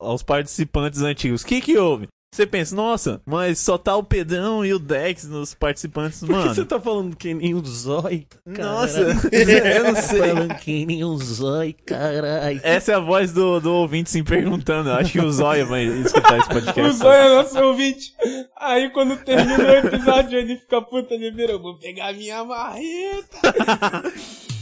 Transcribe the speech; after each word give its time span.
aos 0.00 0.22
participantes 0.22 1.02
antigos. 1.02 1.42
O 1.42 1.46
que 1.46 1.60
que 1.60 1.76
houve? 1.78 2.08
Você 2.32 2.46
pensa, 2.46 2.76
nossa, 2.76 3.20
mas 3.26 3.58
só 3.58 3.76
tá 3.76 3.96
o 3.96 4.04
Pedrão 4.04 4.64
e 4.64 4.72
o 4.72 4.78
Dex 4.78 5.24
nos 5.24 5.52
participantes, 5.52 6.20
Por 6.20 6.28
que 6.28 6.32
mano. 6.32 6.54
você 6.54 6.64
tá 6.64 6.78
falando 6.78 7.16
que 7.16 7.34
nem 7.34 7.54
o 7.54 7.66
Zói? 7.66 8.24
Nossa, 8.46 9.00
eu 9.34 9.84
não 9.92 9.96
sei. 10.00 10.20
Falando 10.20 10.54
que 10.54 10.86
nem 10.86 11.02
o 11.02 11.16
Zói, 11.18 11.72
caralho. 11.84 12.60
Essa 12.62 12.92
é 12.92 12.94
a 12.94 13.00
voz 13.00 13.32
do, 13.32 13.58
do 13.58 13.72
ouvinte 13.74 14.10
se 14.10 14.22
perguntando. 14.22 14.92
Acho 14.92 15.10
que 15.10 15.20
o 15.20 15.32
Zóia 15.32 15.64
vai 15.64 15.82
escutar 15.82 16.38
esse 16.38 16.48
podcast. 16.48 16.80
O 16.80 16.92
Zóio 16.92 17.18
é 17.20 17.34
nosso 17.34 17.58
ouvinte. 17.58 18.14
Aí 18.56 18.90
quando 18.90 19.16
termina 19.16 19.64
o 19.64 19.88
episódio, 19.88 20.38
ele 20.38 20.56
fica 20.56 20.80
puta, 20.80 21.12
ele 21.14 21.32
vira, 21.32 21.50
eu 21.50 21.60
vou 21.60 21.78
pegar 21.80 22.12
minha 22.12 22.44
marreta. 22.44 23.38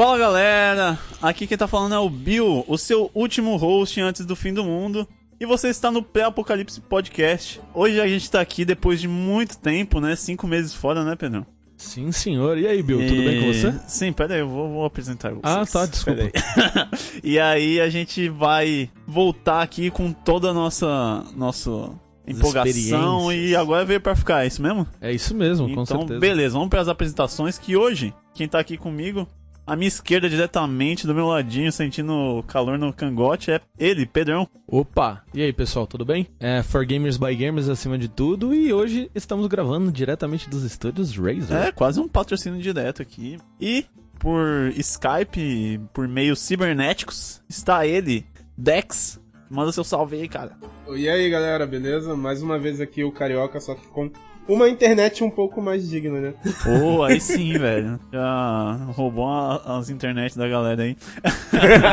Fala 0.00 0.16
galera, 0.16 0.98
aqui 1.20 1.46
quem 1.46 1.58
tá 1.58 1.68
falando 1.68 1.94
é 1.94 1.98
o 1.98 2.08
Bill, 2.08 2.64
o 2.66 2.78
seu 2.78 3.10
último 3.14 3.54
host 3.56 4.00
antes 4.00 4.24
do 4.24 4.34
fim 4.34 4.50
do 4.50 4.64
mundo. 4.64 5.06
E 5.38 5.44
você 5.44 5.68
está 5.68 5.90
no 5.90 6.02
Pré-Apocalipse 6.02 6.80
Podcast. 6.80 7.60
Hoje 7.74 8.00
a 8.00 8.08
gente 8.08 8.30
tá 8.30 8.40
aqui 8.40 8.64
depois 8.64 8.98
de 8.98 9.06
muito 9.06 9.58
tempo, 9.58 10.00
né? 10.00 10.16
Cinco 10.16 10.46
meses 10.46 10.72
fora, 10.72 11.04
né, 11.04 11.16
Pedrão? 11.16 11.44
Sim, 11.76 12.10
senhor. 12.12 12.56
E 12.56 12.66
aí, 12.66 12.82
Bill, 12.82 13.06
tudo 13.06 13.22
bem 13.22 13.42
com 13.42 13.52
você? 13.52 13.74
Sim, 13.86 14.10
pera 14.10 14.32
aí, 14.32 14.40
eu 14.40 14.48
vou, 14.48 14.70
vou 14.70 14.84
apresentar 14.86 15.34
vocês. 15.34 15.42
Ah, 15.44 15.66
tá, 15.66 15.84
desculpa. 15.84 16.22
Aí. 16.22 16.32
e 17.22 17.38
aí 17.38 17.78
a 17.78 17.90
gente 17.90 18.26
vai 18.30 18.88
voltar 19.06 19.60
aqui 19.60 19.90
com 19.90 20.14
toda 20.14 20.48
a 20.48 20.54
nossa, 20.54 21.26
nossa 21.36 21.90
empolgação 22.26 23.30
e 23.30 23.54
agora 23.54 23.84
veio 23.84 24.00
pra 24.00 24.16
ficar, 24.16 24.44
é 24.44 24.46
isso 24.46 24.62
mesmo? 24.62 24.86
É 24.98 25.12
isso 25.12 25.34
mesmo, 25.34 25.66
com 25.66 25.82
então, 25.82 25.84
certeza. 25.84 26.18
beleza, 26.18 26.54
vamos 26.54 26.70
para 26.70 26.80
as 26.80 26.88
apresentações 26.88 27.58
que 27.58 27.76
hoje, 27.76 28.14
quem 28.34 28.48
tá 28.48 28.58
aqui 28.58 28.78
comigo, 28.78 29.28
à 29.66 29.76
minha 29.76 29.88
esquerda 29.88 30.28
diretamente, 30.28 31.06
do 31.06 31.14
meu 31.14 31.26
ladinho, 31.26 31.70
sentindo 31.70 32.12
o 32.12 32.42
calor 32.42 32.78
no 32.78 32.92
cangote, 32.92 33.50
é 33.50 33.60
ele, 33.78 34.06
Pedrão. 34.06 34.48
Opa! 34.66 35.22
E 35.32 35.42
aí, 35.42 35.52
pessoal, 35.52 35.86
tudo 35.86 36.04
bem? 36.04 36.26
É 36.38 36.62
For 36.62 36.84
Gamers 36.84 37.16
by 37.16 37.34
Gamers 37.34 37.68
acima 37.68 37.96
de 37.98 38.08
tudo 38.08 38.54
e 38.54 38.72
hoje 38.72 39.10
estamos 39.14 39.46
gravando 39.46 39.92
diretamente 39.92 40.48
dos 40.48 40.64
estúdios 40.64 41.16
Razer. 41.16 41.56
É, 41.56 41.72
quase 41.72 42.00
um 42.00 42.08
patrocínio 42.08 42.60
direto 42.60 43.02
aqui. 43.02 43.38
E 43.60 43.84
por 44.18 44.72
Skype, 44.76 45.80
por 45.92 46.06
meios 46.06 46.40
cibernéticos, 46.40 47.40
está 47.48 47.86
ele, 47.86 48.26
Dex. 48.56 49.20
Manda 49.48 49.72
seu 49.72 49.82
salve 49.82 50.16
aí, 50.16 50.28
cara. 50.28 50.56
E 50.94 51.08
aí, 51.08 51.28
galera, 51.28 51.66
beleza? 51.66 52.14
Mais 52.14 52.40
uma 52.40 52.56
vez 52.56 52.80
aqui 52.80 53.02
o 53.02 53.10
Carioca, 53.10 53.58
só 53.58 53.74
que 53.74 53.86
com 53.88 54.08
uma 54.48 54.68
internet 54.68 55.22
um 55.22 55.30
pouco 55.30 55.60
mais 55.60 55.88
digna, 55.88 56.20
né? 56.20 56.34
Pô, 56.64 57.02
aí 57.02 57.20
sim, 57.20 57.52
velho. 57.58 57.98
Já 58.12 58.72
roubou 58.88 59.28
as 59.28 59.90
internet 59.90 60.36
da 60.36 60.48
galera 60.48 60.82
aí. 60.82 60.96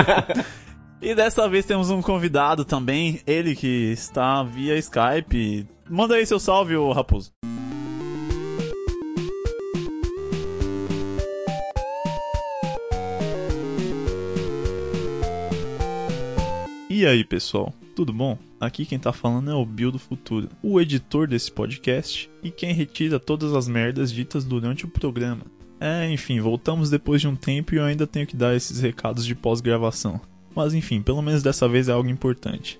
e 1.02 1.14
dessa 1.14 1.48
vez 1.48 1.66
temos 1.66 1.90
um 1.90 2.02
convidado 2.02 2.66
também, 2.66 3.22
ele 3.26 3.56
que 3.56 3.92
está 3.92 4.44
via 4.44 4.78
Skype. 4.78 5.68
Manda 5.90 6.16
aí 6.16 6.26
seu 6.26 6.40
salve, 6.40 6.76
ô 6.76 6.92
Raposo. 6.92 7.32
E 16.90 17.06
aí, 17.06 17.24
pessoal? 17.24 17.72
Tudo 17.98 18.14
bom? 18.14 18.38
Aqui 18.60 18.86
quem 18.86 19.00
tá 19.00 19.12
falando 19.12 19.50
é 19.50 19.56
o 19.56 19.66
Bill 19.66 19.92
do 19.92 19.98
Futuro, 19.98 20.50
o 20.62 20.80
editor 20.80 21.28
desse 21.28 21.52
podcast 21.52 22.30
e 22.44 22.52
quem 22.52 22.72
retira 22.72 23.20
todas 23.20 23.56
as 23.56 23.68
merdas 23.68 24.14
ditas 24.14 24.46
durante 24.46 24.86
o 24.86 24.88
programa. 24.88 25.42
É, 25.80 26.08
enfim, 26.08 26.40
voltamos 26.40 26.92
depois 26.92 27.22
de 27.22 27.28
um 27.28 27.36
tempo 27.36 27.74
e 27.74 27.80
eu 27.80 27.84
ainda 27.84 28.06
tenho 28.06 28.28
que 28.28 28.36
dar 28.36 28.56
esses 28.56 28.82
recados 28.82 29.26
de 29.26 29.34
pós-gravação. 29.34 30.22
Mas 30.56 30.76
enfim, 30.76 31.02
pelo 31.02 31.24
menos 31.24 31.42
dessa 31.42 31.68
vez 31.68 31.90
é 31.90 31.92
algo 31.92 32.08
importante. 32.08 32.80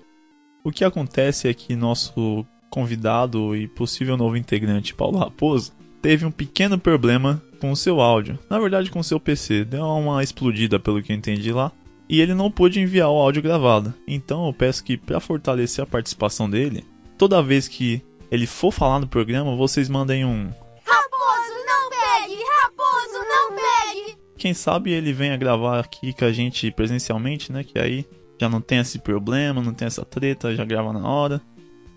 O 0.62 0.70
que 0.70 0.84
acontece 0.84 1.48
é 1.48 1.52
que 1.52 1.74
nosso 1.74 2.46
convidado 2.70 3.56
e 3.56 3.66
possível 3.66 4.16
novo 4.16 4.36
integrante, 4.36 4.94
Paulo 4.94 5.18
Raposo, 5.18 5.72
teve 6.00 6.26
um 6.26 6.30
pequeno 6.30 6.78
problema 6.78 7.42
com 7.60 7.72
o 7.72 7.76
seu 7.76 8.00
áudio. 8.00 8.38
Na 8.48 8.60
verdade, 8.60 8.88
com 8.88 9.00
o 9.00 9.04
seu 9.04 9.18
PC. 9.18 9.64
Deu 9.64 9.82
uma 9.84 10.22
explodida, 10.22 10.78
pelo 10.78 11.02
que 11.02 11.10
eu 11.10 11.16
entendi 11.16 11.50
lá 11.50 11.72
e 12.08 12.20
ele 12.20 12.34
não 12.34 12.50
pôde 12.50 12.80
enviar 12.80 13.10
o 13.10 13.16
áudio 13.16 13.42
gravado. 13.42 13.92
Então 14.06 14.46
eu 14.46 14.52
peço 14.52 14.82
que, 14.82 14.96
para 14.96 15.20
fortalecer 15.20 15.82
a 15.82 15.86
participação 15.86 16.48
dele, 16.48 16.84
toda 17.18 17.42
vez 17.42 17.68
que 17.68 18.02
ele 18.30 18.46
for 18.46 18.72
falar 18.72 18.98
no 18.98 19.06
programa, 19.06 19.56
vocês 19.56 19.88
mandem 19.88 20.24
um. 20.24 20.50
Raposo, 20.84 21.54
não 21.66 21.90
pegue! 21.90 22.42
Raposo, 22.62 23.18
não 23.28 23.56
pegue! 23.56 24.18
Quem 24.36 24.54
sabe 24.54 24.92
ele 24.92 25.12
venha 25.12 25.36
gravar 25.36 25.80
aqui 25.80 26.12
com 26.12 26.24
a 26.24 26.32
gente 26.32 26.70
presencialmente, 26.70 27.52
né? 27.52 27.64
Que 27.64 27.78
aí 27.78 28.06
já 28.40 28.48
não 28.48 28.60
tem 28.60 28.78
esse 28.78 28.98
problema, 28.98 29.62
não 29.62 29.74
tem 29.74 29.86
essa 29.86 30.04
treta, 30.04 30.54
já 30.54 30.64
grava 30.64 30.92
na 30.92 31.06
hora. 31.08 31.40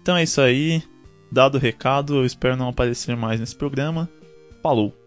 Então 0.02 0.18
é 0.18 0.24
isso 0.24 0.42
aí. 0.42 0.84
Dado 1.32 1.56
o 1.56 1.60
recado, 1.60 2.16
eu 2.16 2.26
espero 2.26 2.58
não 2.58 2.68
aparecer 2.68 3.16
mais 3.16 3.40
nesse 3.40 3.56
programa. 3.56 4.10
Falou! 4.62 5.01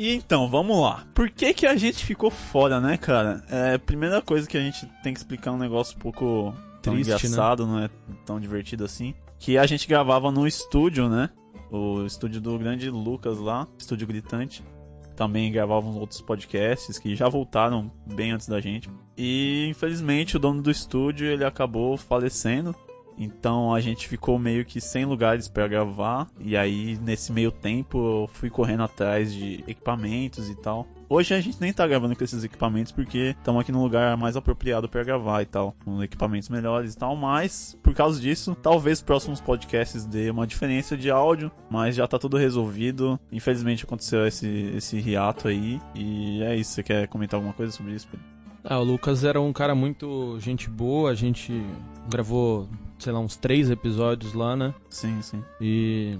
E 0.00 0.14
então, 0.14 0.48
vamos 0.48 0.80
lá. 0.80 1.06
Por 1.14 1.28
que 1.28 1.52
que 1.52 1.66
a 1.66 1.76
gente 1.76 2.06
ficou 2.06 2.30
fora, 2.30 2.80
né, 2.80 2.96
cara? 2.96 3.44
É, 3.50 3.76
primeira 3.76 4.22
coisa 4.22 4.48
que 4.48 4.56
a 4.56 4.60
gente 4.60 4.86
tem 5.02 5.12
que 5.12 5.20
explicar 5.20 5.52
um 5.52 5.58
negócio 5.58 5.94
um 5.94 6.00
pouco 6.00 6.54
tão 6.80 6.94
Triste, 6.94 7.10
né? 7.10 7.16
engraçado, 7.16 7.66
não 7.66 7.80
é 7.80 7.90
tão 8.24 8.40
divertido 8.40 8.82
assim. 8.82 9.12
Que 9.38 9.58
a 9.58 9.66
gente 9.66 9.86
gravava 9.86 10.32
no 10.32 10.46
estúdio, 10.46 11.06
né? 11.06 11.28
O 11.70 12.06
estúdio 12.06 12.40
do 12.40 12.58
grande 12.58 12.88
Lucas 12.88 13.38
lá, 13.38 13.68
estúdio 13.78 14.06
gritante. 14.06 14.64
Também 15.14 15.52
gravavam 15.52 15.94
outros 15.98 16.22
podcasts 16.22 16.98
que 16.98 17.14
já 17.14 17.28
voltaram 17.28 17.92
bem 18.06 18.32
antes 18.32 18.48
da 18.48 18.58
gente. 18.58 18.88
E 19.18 19.66
infelizmente 19.68 20.34
o 20.34 20.40
dono 20.40 20.62
do 20.62 20.70
estúdio 20.70 21.26
ele 21.26 21.44
acabou 21.44 21.98
falecendo. 21.98 22.74
Então 23.20 23.74
a 23.74 23.80
gente 23.80 24.08
ficou 24.08 24.38
meio 24.38 24.64
que 24.64 24.80
sem 24.80 25.04
lugares 25.04 25.46
para 25.46 25.68
gravar. 25.68 26.26
E 26.40 26.56
aí, 26.56 26.98
nesse 27.02 27.30
meio 27.30 27.52
tempo, 27.52 27.98
eu 27.98 28.30
fui 28.32 28.48
correndo 28.48 28.82
atrás 28.82 29.32
de 29.32 29.62
equipamentos 29.68 30.48
e 30.48 30.54
tal. 30.54 30.88
Hoje 31.06 31.34
a 31.34 31.40
gente 31.40 31.60
nem 31.60 31.72
tá 31.72 31.86
gravando 31.86 32.16
com 32.16 32.24
esses 32.24 32.44
equipamentos 32.44 32.92
porque 32.92 33.34
estamos 33.36 33.60
aqui 33.60 33.72
num 33.72 33.82
lugar 33.82 34.16
mais 34.16 34.36
apropriado 34.36 34.88
para 34.88 35.02
gravar 35.02 35.42
e 35.42 35.46
tal, 35.46 35.74
com 35.84 36.02
equipamentos 36.02 36.48
melhores 36.48 36.94
e 36.94 36.96
tal, 36.96 37.16
mas 37.16 37.76
por 37.82 37.92
causa 37.92 38.20
disso, 38.20 38.56
talvez 38.62 39.02
próximos 39.02 39.40
podcasts 39.40 40.06
dê 40.06 40.30
uma 40.30 40.46
diferença 40.46 40.96
de 40.96 41.10
áudio, 41.10 41.50
mas 41.68 41.96
já 41.96 42.06
tá 42.06 42.16
tudo 42.16 42.36
resolvido. 42.36 43.18
Infelizmente 43.32 43.84
aconteceu 43.84 44.24
esse, 44.24 44.72
esse 44.76 44.98
hiato 44.98 45.48
aí 45.48 45.80
e 45.96 46.44
é 46.44 46.54
isso. 46.54 46.70
Você 46.70 46.82
quer 46.84 47.08
comentar 47.08 47.38
alguma 47.38 47.54
coisa 47.54 47.72
sobre 47.72 47.92
isso? 47.92 48.08
Ah, 48.62 48.78
o 48.78 48.84
Lucas 48.84 49.24
era 49.24 49.40
um 49.40 49.52
cara 49.52 49.74
muito 49.74 50.38
gente 50.38 50.70
boa, 50.70 51.10
a 51.10 51.14
gente 51.14 51.60
gravou, 52.08 52.68
sei 53.00 53.12
lá, 53.12 53.18
uns 53.18 53.36
três 53.36 53.70
episódios 53.70 54.32
lá, 54.32 54.56
né? 54.56 54.74
Sim, 54.88 55.20
sim. 55.22 55.42
E, 55.60 56.18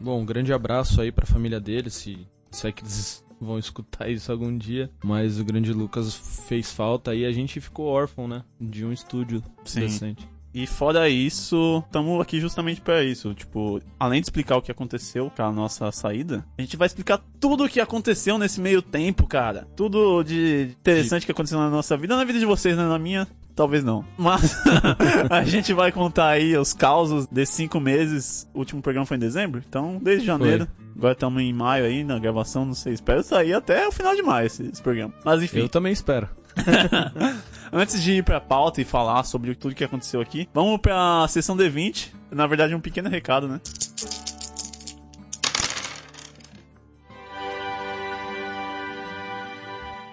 bom, 0.00 0.20
um 0.20 0.26
grande 0.26 0.52
abraço 0.52 1.00
aí 1.00 1.10
pra 1.10 1.26
família 1.26 1.60
dele, 1.60 1.90
se, 1.90 2.26
se 2.50 2.66
é 2.66 2.72
que 2.72 2.82
eles 2.82 3.24
vão 3.40 3.58
escutar 3.58 4.08
isso 4.08 4.30
algum 4.32 4.56
dia. 4.56 4.90
Mas 5.04 5.38
o 5.38 5.44
grande 5.44 5.72
Lucas 5.72 6.14
fez 6.46 6.72
falta 6.72 7.14
e 7.14 7.24
a 7.24 7.32
gente 7.32 7.60
ficou 7.60 7.86
órfão, 7.86 8.26
né? 8.26 8.42
De 8.60 8.84
um 8.84 8.92
estúdio 8.92 9.42
Sim. 9.64 9.80
decente. 9.80 10.28
E 10.54 10.66
fora 10.66 11.06
isso, 11.06 11.82
estamos 11.84 12.18
aqui 12.18 12.40
justamente 12.40 12.80
para 12.80 13.04
isso. 13.04 13.34
Tipo, 13.34 13.78
além 14.00 14.22
de 14.22 14.26
explicar 14.26 14.56
o 14.56 14.62
que 14.62 14.70
aconteceu 14.70 15.30
com 15.30 15.42
a 15.42 15.52
nossa 15.52 15.92
saída, 15.92 16.46
a 16.56 16.62
gente 16.62 16.78
vai 16.78 16.86
explicar 16.86 17.22
tudo 17.38 17.64
o 17.64 17.68
que 17.68 17.78
aconteceu 17.78 18.38
nesse 18.38 18.58
meio 18.58 18.80
tempo, 18.80 19.26
cara. 19.26 19.68
Tudo 19.76 20.22
de 20.22 20.74
interessante 20.80 21.26
que 21.26 21.32
aconteceu 21.32 21.58
na 21.58 21.68
nossa 21.68 21.94
vida, 21.94 22.16
na 22.16 22.24
vida 22.24 22.38
de 22.38 22.46
vocês, 22.46 22.74
né? 22.74 22.88
Na 22.88 22.98
minha, 22.98 23.28
talvez 23.56 23.82
não. 23.82 24.04
Mas 24.16 24.56
a 25.30 25.42
gente 25.42 25.72
vai 25.72 25.90
contar 25.90 26.28
aí 26.28 26.56
os 26.56 26.72
causos 26.72 27.26
desses 27.26 27.54
cinco 27.56 27.80
meses. 27.80 28.48
O 28.54 28.58
último 28.58 28.82
programa 28.82 29.06
foi 29.06 29.16
em 29.16 29.20
dezembro, 29.20 29.62
então 29.66 29.98
desde 30.00 30.26
janeiro. 30.26 30.68
Agora 30.94 31.14
estamos 31.14 31.42
em 31.42 31.52
maio 31.52 31.84
aí 31.84 32.04
na 32.04 32.18
gravação, 32.18 32.64
não 32.64 32.74
sei, 32.74 32.92
espero 32.92 33.22
sair 33.22 33.54
até 33.54 33.88
o 33.88 33.92
final 33.92 34.14
de 34.14 34.22
maio 34.22 34.46
esse, 34.46 34.62
esse 34.62 34.82
programa. 34.82 35.12
Mas 35.24 35.42
enfim. 35.42 35.58
Eu 35.58 35.68
também 35.68 35.92
espero. 35.92 36.28
Antes 37.72 38.02
de 38.02 38.12
ir 38.12 38.24
pra 38.24 38.40
pauta 38.40 38.80
e 38.80 38.84
falar 38.84 39.24
sobre 39.24 39.54
tudo 39.54 39.74
que 39.74 39.84
aconteceu 39.84 40.20
aqui, 40.20 40.48
vamos 40.54 40.78
pra 40.80 41.26
sessão 41.28 41.56
D20. 41.56 42.12
Na 42.30 42.46
verdade, 42.46 42.74
um 42.74 42.80
pequeno 42.80 43.08
recado, 43.08 43.48
né? 43.48 43.60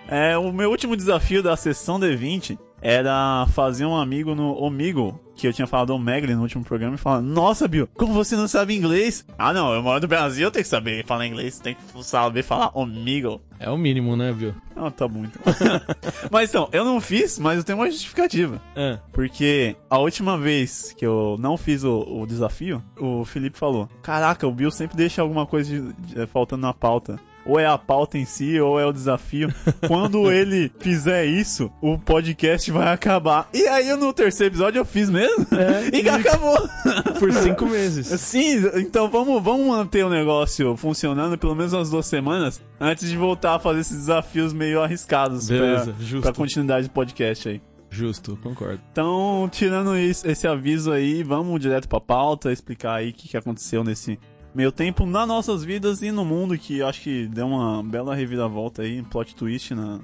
É, 0.08 0.38
o 0.38 0.52
meu 0.52 0.70
último 0.70 0.98
desafio 0.98 1.42
da 1.42 1.56
sessão 1.56 2.00
D20 2.00 2.58
era 2.84 3.48
fazer 3.54 3.86
um 3.86 3.96
amigo 3.96 4.36
no 4.36 4.54
Omigo, 4.62 5.18
que 5.36 5.48
eu 5.48 5.54
tinha 5.54 5.66
falado 5.66 5.94
ao 5.94 5.98
Megli 5.98 6.36
no 6.36 6.42
último 6.42 6.64
programa 6.64 6.96
e 6.96 6.98
falando, 6.98 7.26
nossa, 7.28 7.68
Bill, 7.68 7.88
como 7.96 8.14
você 8.14 8.36
não 8.36 8.48
sabe 8.48 8.76
inglês? 8.76 9.26
Ah, 9.38 9.54
não, 9.54 9.74
eu 9.74 9.82
moro 9.82 10.02
no 10.02 10.08
Brasil, 10.08 10.44
eu 10.46 10.52
tenho 10.52 10.64
que 10.64 10.70
saber 10.70 11.06
falar 11.06 11.26
inglês, 11.26 11.60
tem 11.60 11.76
que 11.76 12.04
saber 12.04 12.44
falar 12.44 12.72
amigo. 12.76 13.42
É 13.60 13.70
o 13.70 13.78
mínimo, 13.78 14.16
né, 14.18 14.34
viu? 14.34 14.54
Ah, 14.76 14.92
tá 14.92 15.08
bom 15.08 15.24
então. 15.24 15.42
mas 16.30 16.50
então, 16.50 16.68
eu 16.74 16.84
não 16.84 17.00
fiz, 17.00 17.40
mas 17.40 17.58
eu 17.58 17.64
tenho 17.64 17.80
uma 17.80 17.90
justificativa. 17.90 18.62
É. 18.76 19.00
Porque 19.14 19.76
a 19.90 19.98
última 19.98 20.38
vez 20.38 20.94
que 20.98 21.06
eu 21.06 21.38
não 21.40 21.56
fiz 21.58 21.84
o, 21.86 22.00
o 22.02 22.28
desafio, 22.28 22.84
o 23.00 23.24
Felipe 23.24 23.58
falou: 23.58 23.88
Caraca, 24.02 24.46
o 24.46 24.52
Bill 24.52 24.72
sempre 24.72 24.98
deixa 24.98 25.22
alguma 25.22 25.46
coisa 25.46 25.70
de- 25.72 25.94
de- 25.94 26.28
faltando 26.28 26.64
na 26.64 26.74
pauta. 26.74 27.18
Ou 27.46 27.60
é 27.60 27.66
a 27.66 27.78
pauta 27.78 28.18
em 28.18 28.24
si, 28.26 28.60
ou 28.60 28.80
é 28.80 28.86
o 28.86 28.94
desafio. 28.94 29.54
Quando 29.88 30.32
ele 30.32 30.72
fizer 30.80 31.26
isso, 31.26 31.70
o 31.82 31.98
podcast 31.98 32.72
vai 32.72 32.94
acabar. 32.94 33.50
E 33.54 33.68
aí, 33.68 33.94
no 33.96 34.14
terceiro 34.14 34.54
episódio, 34.54 34.80
eu 34.80 34.86
fiz 34.86 35.10
mesmo. 35.10 35.46
É, 35.52 35.90
e 36.02 36.08
acabou. 36.10 36.58
Por 37.20 37.34
cinco 37.34 37.66
meses. 37.66 38.08
Sim, 38.22 38.64
então 38.76 39.10
vamos, 39.10 39.44
vamos 39.44 39.68
manter 39.68 40.06
o 40.06 40.10
negócio 40.10 40.76
funcionando 40.78 41.38
pelo 41.38 41.54
menos 41.56 41.74
umas 41.74 41.90
duas 41.90 42.06
semanas 42.06 42.62
antes 42.80 43.10
de 43.10 43.18
voltar 43.18 43.56
a 43.56 43.60
fazer 43.60 43.82
esses 43.82 43.98
desafios 43.98 44.54
meio 44.54 44.82
arriscados 44.82 45.48
Beleza, 45.50 45.94
pra, 45.94 46.06
justo. 46.06 46.22
pra 46.22 46.34
continuidade 46.34 46.88
do 46.88 46.92
podcast 46.92 47.50
aí. 47.50 47.62
Justo, 47.90 48.38
concordo. 48.42 48.82
Então, 48.92 49.48
tirando 49.52 49.96
isso- 49.96 50.28
esse 50.28 50.48
aviso 50.48 50.92
aí, 50.92 51.22
vamos 51.24 51.60
direto 51.60 51.88
pra 51.88 52.00
pauta, 52.02 52.52
explicar 52.52 52.96
aí 52.96 53.12
o 53.12 53.14
que, 53.14 53.28
que 53.30 53.38
aconteceu 53.38 53.84
nesse 53.84 54.18
meio 54.54 54.72
tempo 54.72 55.06
nas 55.06 55.28
nossas 55.28 55.64
vidas 55.64 56.02
e 56.02 56.12
no 56.12 56.24
mundo, 56.24 56.58
que 56.58 56.82
acho 56.82 57.02
que 57.02 57.28
deu 57.28 57.48
uma 57.48 57.84
bela 57.84 58.16
reviravolta 58.16 58.82
aí, 58.82 59.02
um 59.02 59.04
plot 59.04 59.36
twist, 59.36 59.74
né? 59.74 60.00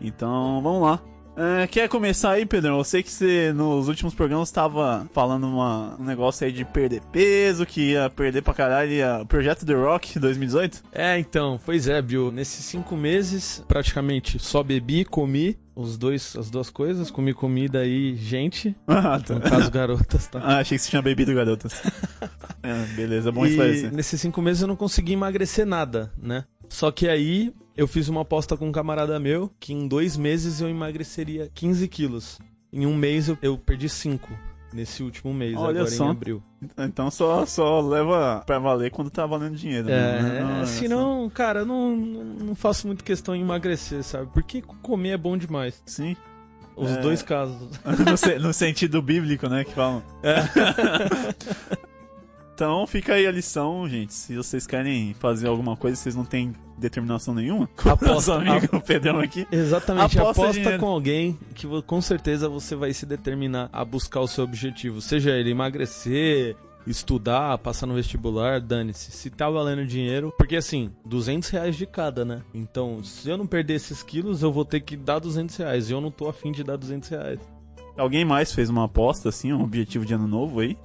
Então, 0.00 0.60
vamos 0.62 0.82
lá. 0.82 1.00
É, 1.36 1.66
quer 1.66 1.88
começar 1.88 2.30
aí, 2.30 2.46
Pedrão? 2.46 2.78
Eu 2.78 2.84
sei 2.84 3.02
que 3.02 3.10
você 3.10 3.52
nos 3.52 3.88
últimos 3.88 4.14
programas 4.14 4.48
estava 4.48 5.04
falando 5.12 5.48
uma, 5.48 5.96
um 5.98 6.04
negócio 6.04 6.46
aí 6.46 6.52
de 6.52 6.64
perder 6.64 7.02
peso, 7.10 7.66
que 7.66 7.90
ia 7.92 8.08
perder 8.08 8.40
pra 8.42 8.54
caralho, 8.54 8.92
ia, 8.92 9.24
Projeto 9.26 9.66
The 9.66 9.74
Rock 9.74 10.18
2018? 10.20 10.84
É, 10.92 11.18
então, 11.18 11.58
pois 11.66 11.88
é, 11.88 12.00
Bill. 12.00 12.30
Nesses 12.30 12.64
cinco 12.64 12.96
meses, 12.96 13.64
praticamente 13.66 14.38
só 14.38 14.62
bebi, 14.62 15.04
comi 15.04 15.58
os 15.74 15.98
dois, 15.98 16.36
as 16.36 16.48
duas 16.50 16.70
coisas, 16.70 17.10
comi 17.10 17.34
comida 17.34 17.84
e 17.84 18.14
gente, 18.14 18.76
Ah, 18.86 19.18
no 19.18 19.40
tá. 19.40 19.50
caso 19.50 19.70
garotas, 19.72 20.28
tá? 20.28 20.38
Ah, 20.44 20.58
achei 20.58 20.78
que 20.78 20.84
você 20.84 20.90
tinha 20.90 21.02
bebido, 21.02 21.34
garotas. 21.34 21.82
é, 22.62 22.84
beleza, 22.94 23.32
bom 23.32 23.44
e 23.44 23.50
esclarecer. 23.50 23.92
nesses 23.92 24.20
cinco 24.20 24.40
meses 24.40 24.62
eu 24.62 24.68
não 24.68 24.76
consegui 24.76 25.14
emagrecer 25.14 25.66
nada, 25.66 26.12
né? 26.16 26.44
Só 26.68 26.92
que 26.92 27.08
aí 27.08 27.52
eu 27.76 27.86
fiz 27.88 28.08
uma 28.08 28.22
aposta 28.22 28.56
com 28.56 28.68
um 28.68 28.72
camarada 28.72 29.18
meu 29.18 29.50
que 29.58 29.72
em 29.72 29.86
dois 29.88 30.16
meses 30.16 30.60
eu 30.60 30.68
emagreceria 30.68 31.50
15 31.54 31.88
quilos. 31.88 32.38
Em 32.72 32.86
um 32.86 32.94
mês 32.96 33.28
eu, 33.28 33.38
eu 33.42 33.58
perdi 33.58 33.88
5 33.88 34.28
nesse 34.72 35.02
último 35.04 35.32
mês, 35.32 35.56
Olha 35.56 35.82
agora 35.82 35.90
só. 35.90 36.06
em 36.06 36.10
abril. 36.10 36.42
Então 36.76 37.10
só, 37.10 37.46
só 37.46 37.80
leva 37.80 38.42
pra 38.44 38.58
valer 38.58 38.90
quando 38.90 39.10
tá 39.10 39.24
valendo 39.24 39.54
dinheiro. 39.56 39.88
É, 39.88 40.22
né? 40.22 40.40
Não, 40.40 40.60
é 40.62 40.66
se 40.66 40.88
não, 40.88 41.30
cara, 41.30 41.60
eu 41.60 41.66
não, 41.66 41.94
não, 41.96 42.54
faço 42.56 42.86
muito 42.86 43.04
questão 43.04 43.34
em 43.36 43.42
emagrecer, 43.42 44.02
sabe? 44.02 44.28
Porque 44.32 44.62
comer 44.82 45.10
é 45.10 45.16
bom 45.16 45.36
demais. 45.36 45.80
Sim. 45.86 46.16
Os 46.76 46.90
É. 46.90 47.00
dois 47.00 47.22
casos. 47.22 47.68
no, 47.86 48.46
no 48.48 48.52
sentido 48.52 49.00
bíblico, 49.00 49.48
né? 49.48 49.62
Que 49.62 49.72
falam. 49.72 50.02
É. 50.24 50.34
então 52.54 52.86
fica 52.86 53.14
aí 53.14 53.26
a 53.26 53.32
lição, 53.32 53.88
gente. 53.88 54.14
Se 54.14 54.36
vocês 54.36 54.66
querem 54.66 55.14
fazer 55.14 55.48
alguma 55.48 55.76
coisa, 55.76 55.96
vocês 55.96 56.14
não 56.14 56.24
têm 56.24 56.52
determinação 56.78 57.34
nenhuma. 57.34 57.68
Aposta- 57.84 58.34
amigo 58.36 58.80
Pedrão 58.80 59.18
aqui. 59.20 59.46
Exatamente, 59.50 60.18
Aposta 60.18 60.42
aposta, 60.42 60.78
com 60.78 60.86
alguém 60.86 61.38
que 61.54 61.66
com 61.82 62.00
certeza 62.00 62.48
você 62.48 62.74
vai 62.76 62.92
se 62.92 63.04
determinar 63.06 63.68
a 63.72 63.84
buscar 63.84 64.20
o 64.20 64.28
seu 64.28 64.44
objetivo. 64.44 65.00
Seja 65.00 65.30
ele 65.32 65.50
emagrecer, 65.50 66.56
estudar, 66.86 67.58
passar 67.58 67.86
no 67.86 67.94
vestibular, 67.94 68.60
dane-se. 68.60 69.10
Se 69.10 69.30
tá 69.30 69.48
valendo 69.50 69.86
dinheiro, 69.86 70.32
porque 70.36 70.56
assim, 70.56 70.90
200 71.04 71.48
reais 71.50 71.76
de 71.76 71.86
cada, 71.86 72.24
né? 72.24 72.42
Então, 72.52 73.02
se 73.02 73.28
eu 73.28 73.36
não 73.36 73.46
perder 73.46 73.74
esses 73.74 74.02
quilos, 74.02 74.42
eu 74.42 74.52
vou 74.52 74.64
ter 74.64 74.80
que 74.80 74.96
dar 74.96 75.18
200 75.18 75.56
reais. 75.56 75.88
E 75.90 75.92
eu 75.92 76.00
não 76.00 76.10
tô 76.10 76.28
afim 76.28 76.52
de 76.52 76.62
dar 76.62 76.76
200 76.76 77.08
reais. 77.08 77.40
Alguém 77.96 78.24
mais 78.24 78.52
fez 78.52 78.68
uma 78.68 78.84
aposta, 78.86 79.28
assim, 79.28 79.52
um 79.52 79.62
objetivo 79.62 80.04
de 80.04 80.12
ano 80.14 80.26
novo 80.26 80.60
aí? 80.60 80.76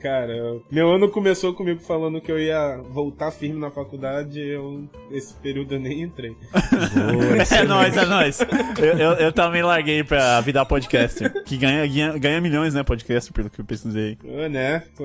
Cara, 0.00 0.60
meu 0.70 0.90
ano 0.92 1.08
começou 1.08 1.54
comigo 1.54 1.80
falando 1.80 2.20
que 2.20 2.30
eu 2.30 2.38
ia 2.38 2.78
voltar 2.90 3.30
firme 3.30 3.58
na 3.58 3.70
faculdade, 3.70 4.40
eu 4.40 4.88
esse 5.10 5.34
período 5.34 5.74
eu 5.74 5.80
nem 5.80 6.02
entrei. 6.02 6.36
É 7.56 7.64
nóis, 7.64 7.96
é 7.96 8.04
nóis. 8.04 8.40
Eu, 8.78 8.98
eu, 8.98 9.12
eu 9.12 9.32
também 9.32 9.62
larguei 9.62 10.02
pra 10.04 10.40
virar 10.40 10.64
podcaster. 10.64 11.32
Que 11.44 11.56
ganha, 11.56 11.86
ganha, 11.86 12.18
ganha 12.18 12.40
milhões, 12.40 12.74
né, 12.74 12.82
podcaster, 12.82 13.32
pelo 13.32 13.48
que 13.48 13.60
eu 13.60 13.64
pesquisei. 13.64 14.16
Tô, 14.16 14.48
né? 14.48 14.82
Tô, 14.96 15.04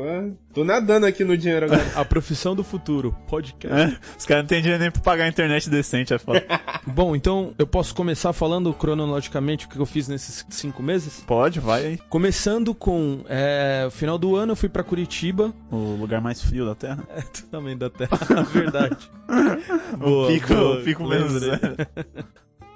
tô 0.53 0.63
nadando 0.63 1.05
aqui 1.05 1.23
no 1.23 1.37
dinheiro 1.37 1.65
agora. 1.65 1.83
A 1.95 2.03
profissão 2.03 2.55
do 2.55 2.63
futuro, 2.63 3.15
podcast. 3.27 3.95
É, 3.95 3.97
os 4.17 4.25
caras 4.25 4.43
não 4.43 4.47
têm 4.47 4.61
dinheiro 4.61 4.81
nem 4.81 4.91
pra 4.91 5.01
pagar 5.01 5.25
a 5.25 5.27
internet 5.27 5.69
decente, 5.69 6.13
é 6.13 6.17
foda. 6.17 6.43
Bom, 6.85 7.15
então 7.15 7.53
eu 7.57 7.67
posso 7.67 7.93
começar 7.95 8.33
falando 8.33 8.73
cronologicamente 8.73 9.65
o 9.65 9.69
que 9.69 9.77
eu 9.77 9.85
fiz 9.85 10.07
nesses 10.07 10.45
cinco 10.49 10.81
meses? 10.83 11.23
Pode, 11.25 11.59
vai 11.59 11.85
aí. 11.85 11.99
Começando 12.09 12.73
com 12.73 13.23
é, 13.29 13.85
o 13.87 13.91
final 13.91 14.17
do 14.17 14.35
ano, 14.35 14.53
eu 14.53 14.55
fui 14.55 14.69
pra 14.69 14.80
Curitiba. 14.83 15.53
O 15.71 15.95
lugar 15.95 16.21
mais 16.21 16.41
frio 16.41 16.65
da 16.65 16.75
Terra. 16.75 17.03
É, 17.09 17.21
também 17.49 17.77
da 17.77 17.89
Terra, 17.89 18.17
verdade. 18.51 19.09
o 19.99 20.27
pico, 20.27 20.47
boa, 20.47 20.79
o 20.79 20.83
pico 20.83 21.07
menos 21.07 21.31
zero. 21.41 21.75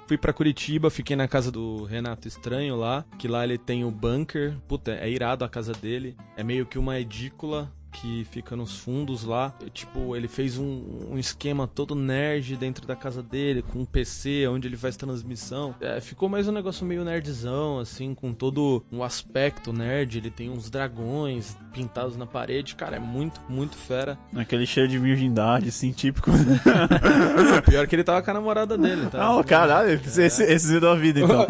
Fui 0.06 0.16
pra 0.16 0.32
Curitiba, 0.32 0.88
fiquei 0.88 1.16
na 1.16 1.26
casa 1.26 1.50
do 1.50 1.84
Renato 1.84 2.28
Estranho 2.28 2.76
lá, 2.76 3.04
que 3.18 3.26
lá 3.26 3.42
ele 3.42 3.58
tem 3.58 3.84
o 3.84 3.90
bunker. 3.90 4.56
Puta, 4.68 4.92
é 4.92 5.10
irado 5.10 5.44
a 5.44 5.48
casa 5.48 5.72
dele. 5.72 6.16
É 6.36 6.44
meio 6.44 6.64
que 6.64 6.78
uma 6.78 6.98
edícula 6.98 7.72
que 8.00 8.26
fica 8.30 8.54
nos 8.54 8.78
fundos 8.78 9.24
lá. 9.24 9.54
E, 9.64 9.70
tipo, 9.70 10.14
ele 10.14 10.28
fez 10.28 10.58
um, 10.58 10.82
um 11.10 11.18
esquema 11.18 11.66
todo 11.66 11.94
nerd 11.94 12.56
dentro 12.56 12.86
da 12.86 12.94
casa 12.94 13.22
dele, 13.22 13.62
com 13.62 13.80
um 13.80 13.84
PC 13.84 14.46
onde 14.48 14.68
ele 14.68 14.76
faz 14.76 14.96
transmissão. 14.96 15.74
É, 15.80 16.00
ficou 16.00 16.28
mais 16.28 16.46
um 16.46 16.52
negócio 16.52 16.84
meio 16.84 17.04
nerdzão, 17.04 17.78
assim, 17.78 18.14
com 18.14 18.32
todo 18.32 18.84
um 18.92 19.02
aspecto 19.02 19.72
nerd. 19.72 20.18
Ele 20.18 20.30
tem 20.30 20.50
uns 20.50 20.68
dragões 20.68 21.56
pintados 21.72 22.16
na 22.16 22.26
parede. 22.26 22.74
Cara, 22.74 22.96
é 22.96 23.00
muito, 23.00 23.40
muito 23.48 23.76
fera. 23.76 24.18
Aquele 24.34 24.66
cheiro 24.66 24.88
de 24.88 24.98
virgindade, 24.98 25.68
assim, 25.68 25.92
típico. 25.92 26.30
Pior 27.68 27.86
que 27.86 27.96
ele 27.96 28.04
tava 28.04 28.22
com 28.22 28.30
a 28.30 28.34
namorada 28.34 28.76
dele, 28.76 29.06
tá? 29.10 29.38
Ah, 29.38 29.44
caralho, 29.44 29.92
esse, 29.92 30.22
esse, 30.22 30.42
esse 30.42 30.68
virou 30.68 30.92
a 30.92 30.96
vida, 30.96 31.20
então. 31.20 31.46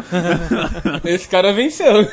Esse 1.03 1.27
cara 1.27 1.53
venceu. 1.53 2.07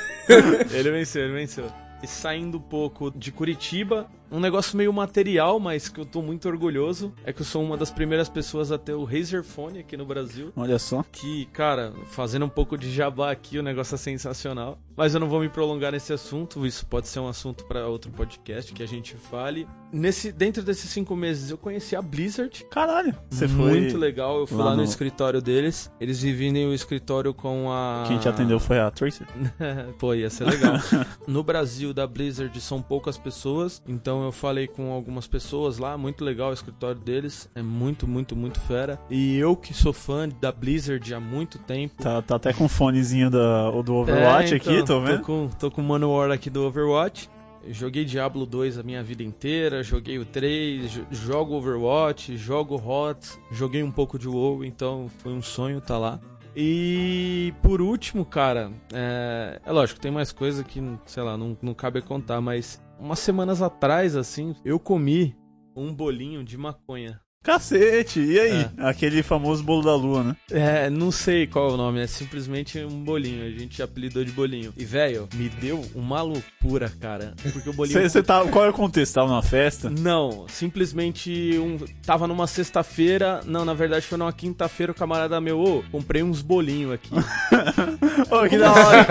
Ele 0.70 0.90
venceu, 0.90 1.24
ele 1.24 1.32
venceu. 1.32 1.66
E 2.02 2.06
saindo 2.06 2.58
um 2.58 2.60
pouco 2.60 3.10
de 3.10 3.32
Curitiba, 3.32 4.06
um 4.30 4.40
negócio 4.40 4.76
meio 4.76 4.92
material, 4.92 5.58
mas 5.60 5.88
que 5.88 6.00
eu 6.00 6.04
tô 6.04 6.22
muito 6.22 6.48
orgulhoso, 6.48 7.12
é 7.24 7.32
que 7.32 7.40
eu 7.42 7.46
sou 7.46 7.62
uma 7.62 7.76
das 7.76 7.90
primeiras 7.90 8.28
pessoas 8.28 8.72
a 8.72 8.78
ter 8.78 8.92
o 8.94 9.04
Razer 9.04 9.42
Phone 9.44 9.78
aqui 9.78 9.96
no 9.96 10.04
Brasil. 10.04 10.52
Olha 10.56 10.78
só. 10.78 11.04
Que, 11.12 11.46
cara, 11.46 11.92
fazendo 12.08 12.44
um 12.44 12.48
pouco 12.48 12.76
de 12.76 12.90
jabá 12.92 13.30
aqui, 13.30 13.58
o 13.58 13.62
negócio 13.62 13.94
é 13.94 13.98
sensacional. 13.98 14.78
Mas 14.96 15.12
eu 15.12 15.18
não 15.18 15.28
vou 15.28 15.40
me 15.40 15.48
prolongar 15.48 15.90
nesse 15.90 16.12
assunto, 16.12 16.64
isso 16.64 16.86
pode 16.86 17.08
ser 17.08 17.18
um 17.18 17.28
assunto 17.28 17.64
para 17.64 17.88
outro 17.88 18.12
podcast 18.12 18.72
que 18.72 18.82
a 18.82 18.86
gente 18.86 19.14
fale. 19.16 19.66
Nesse, 19.92 20.30
dentro 20.32 20.62
desses 20.62 20.88
cinco 20.90 21.16
meses, 21.16 21.50
eu 21.50 21.58
conheci 21.58 21.96
a 21.96 22.02
Blizzard. 22.02 22.64
Caralho, 22.70 23.14
você 23.28 23.48
foi... 23.48 23.70
Muito 23.80 23.96
legal, 23.98 24.38
eu 24.38 24.46
fui 24.46 24.58
lá 24.58 24.66
lá, 24.66 24.70
no... 24.72 24.78
no- 24.78 24.84
escritório 24.84 25.42
deles. 25.42 25.90
Eles 26.00 26.18
dividem 26.20 26.66
o 26.66 26.74
escritório 26.74 27.34
com 27.34 27.70
a. 27.70 28.04
Quem 28.06 28.18
te 28.18 28.28
atendeu 28.28 28.60
foi 28.60 28.78
a 28.78 28.90
Tracer? 28.90 29.26
Pô, 29.98 30.14
ia 30.14 30.30
ser 30.30 30.44
legal. 30.44 30.74
no 31.26 31.42
Brasil, 31.42 31.92
da 31.92 32.06
Blizzard, 32.06 32.58
são 32.60 32.80
poucas 32.80 33.18
pessoas. 33.18 33.82
Então 33.86 34.13
eu 34.22 34.30
falei 34.30 34.66
com 34.68 34.92
algumas 34.92 35.26
pessoas 35.26 35.78
lá. 35.78 35.96
Muito 35.98 36.24
legal 36.24 36.50
o 36.50 36.52
escritório 36.54 37.00
deles. 37.00 37.50
É 37.54 37.62
muito, 37.62 38.06
muito, 38.06 38.36
muito 38.36 38.60
fera. 38.60 39.00
E 39.10 39.36
eu 39.36 39.56
que 39.56 39.74
sou 39.74 39.92
fã 39.92 40.28
da 40.28 40.52
Blizzard 40.52 41.12
há 41.14 41.18
muito 41.18 41.58
tempo. 41.58 42.02
Tá, 42.02 42.22
tá 42.22 42.36
até 42.36 42.52
com 42.52 42.66
o 42.66 42.68
fonezinho 42.68 43.30
da, 43.30 43.70
do 43.82 43.94
Overwatch 43.94 44.52
É, 44.52 44.56
aqui, 44.56 44.72
então, 44.74 44.84
tô 44.84 45.00
vendo? 45.00 45.18
Tô 45.18 45.24
com, 45.24 45.48
tô 45.58 45.70
com 45.70 45.80
o 45.80 45.84
Manowar 45.84 46.30
aqui 46.30 46.48
do 46.50 46.62
Overwatch. 46.64 47.28
Eu 47.66 47.72
Joguei 47.72 48.04
Diablo 48.04 48.44
2 48.44 48.78
a 48.78 48.82
minha 48.82 49.02
vida 49.02 49.22
inteira, 49.22 49.82
joguei 49.82 50.18
o 50.18 50.24
3, 50.26 50.90
jo- 50.90 51.06
jogo 51.10 51.54
Overwatch, 51.54 52.36
jogo 52.36 52.76
HOTS, 52.76 53.40
joguei 53.50 53.82
um 53.82 53.90
pouco 53.90 54.18
de 54.18 54.28
WoW, 54.28 54.66
então 54.66 55.10
foi 55.22 55.32
um 55.32 55.40
sonho 55.40 55.80
tá 55.80 55.96
lá. 55.96 56.20
E 56.54 57.52
por 57.62 57.80
último, 57.80 58.24
cara, 58.24 58.70
é, 58.92 59.60
é 59.64 59.72
lógico, 59.72 59.98
tem 59.98 60.10
mais 60.10 60.30
coisa 60.30 60.62
que, 60.62 60.80
sei 61.06 61.22
lá, 61.22 61.36
não, 61.36 61.56
não 61.60 61.72
cabe 61.74 62.00
contar, 62.02 62.40
mas 62.40 62.80
umas 62.98 63.18
semanas 63.18 63.62
atrás, 63.62 64.16
assim, 64.16 64.54
eu 64.64 64.78
comi 64.78 65.36
um 65.76 65.92
bolinho 65.92 66.44
de 66.44 66.56
maconha. 66.56 67.20
Cacete, 67.44 68.20
e 68.20 68.40
aí? 68.40 68.66
Aquele 68.78 69.22
famoso 69.22 69.62
bolo 69.62 69.82
da 69.82 69.94
lua, 69.94 70.24
né? 70.24 70.36
É, 70.50 70.88
não 70.88 71.10
sei 71.10 71.46
qual 71.46 71.68
é 71.68 71.72
o 71.74 71.76
nome, 71.76 72.00
é 72.00 72.06
simplesmente 72.06 72.82
um 72.82 73.04
bolinho. 73.04 73.44
A 73.44 73.50
gente 73.50 73.82
apelidou 73.82 74.24
de 74.24 74.32
bolinho. 74.32 74.72
E, 74.78 74.84
velho, 74.86 75.28
me 75.34 75.50
deu 75.50 75.84
uma 75.94 76.22
loucura, 76.22 76.90
cara. 76.98 77.34
Porque 77.52 77.68
o 77.68 77.74
bolinho. 77.74 78.00
Você 78.00 78.22
tá. 78.22 78.42
Qual 78.46 78.64
é 78.64 78.70
o 78.70 78.72
contexto? 78.72 79.12
Tava 79.12 79.28
numa 79.28 79.42
festa? 79.42 79.90
Não, 79.90 80.46
simplesmente 80.48 81.58
um. 81.58 81.76
Tava 82.06 82.26
numa 82.26 82.46
sexta-feira. 82.46 83.42
Não, 83.44 83.62
na 83.62 83.74
verdade 83.74 84.06
foi 84.06 84.16
numa 84.16 84.32
quinta-feira. 84.32 84.92
O 84.92 84.94
camarada 84.94 85.38
meu, 85.38 85.60
ô, 85.60 85.82
comprei 85.92 86.22
uns 86.22 86.40
bolinhos 86.40 86.92
aqui. 86.94 87.10
Ô, 88.30 88.48
que 88.48 88.58
da 88.58 88.72
hora! 88.72 89.06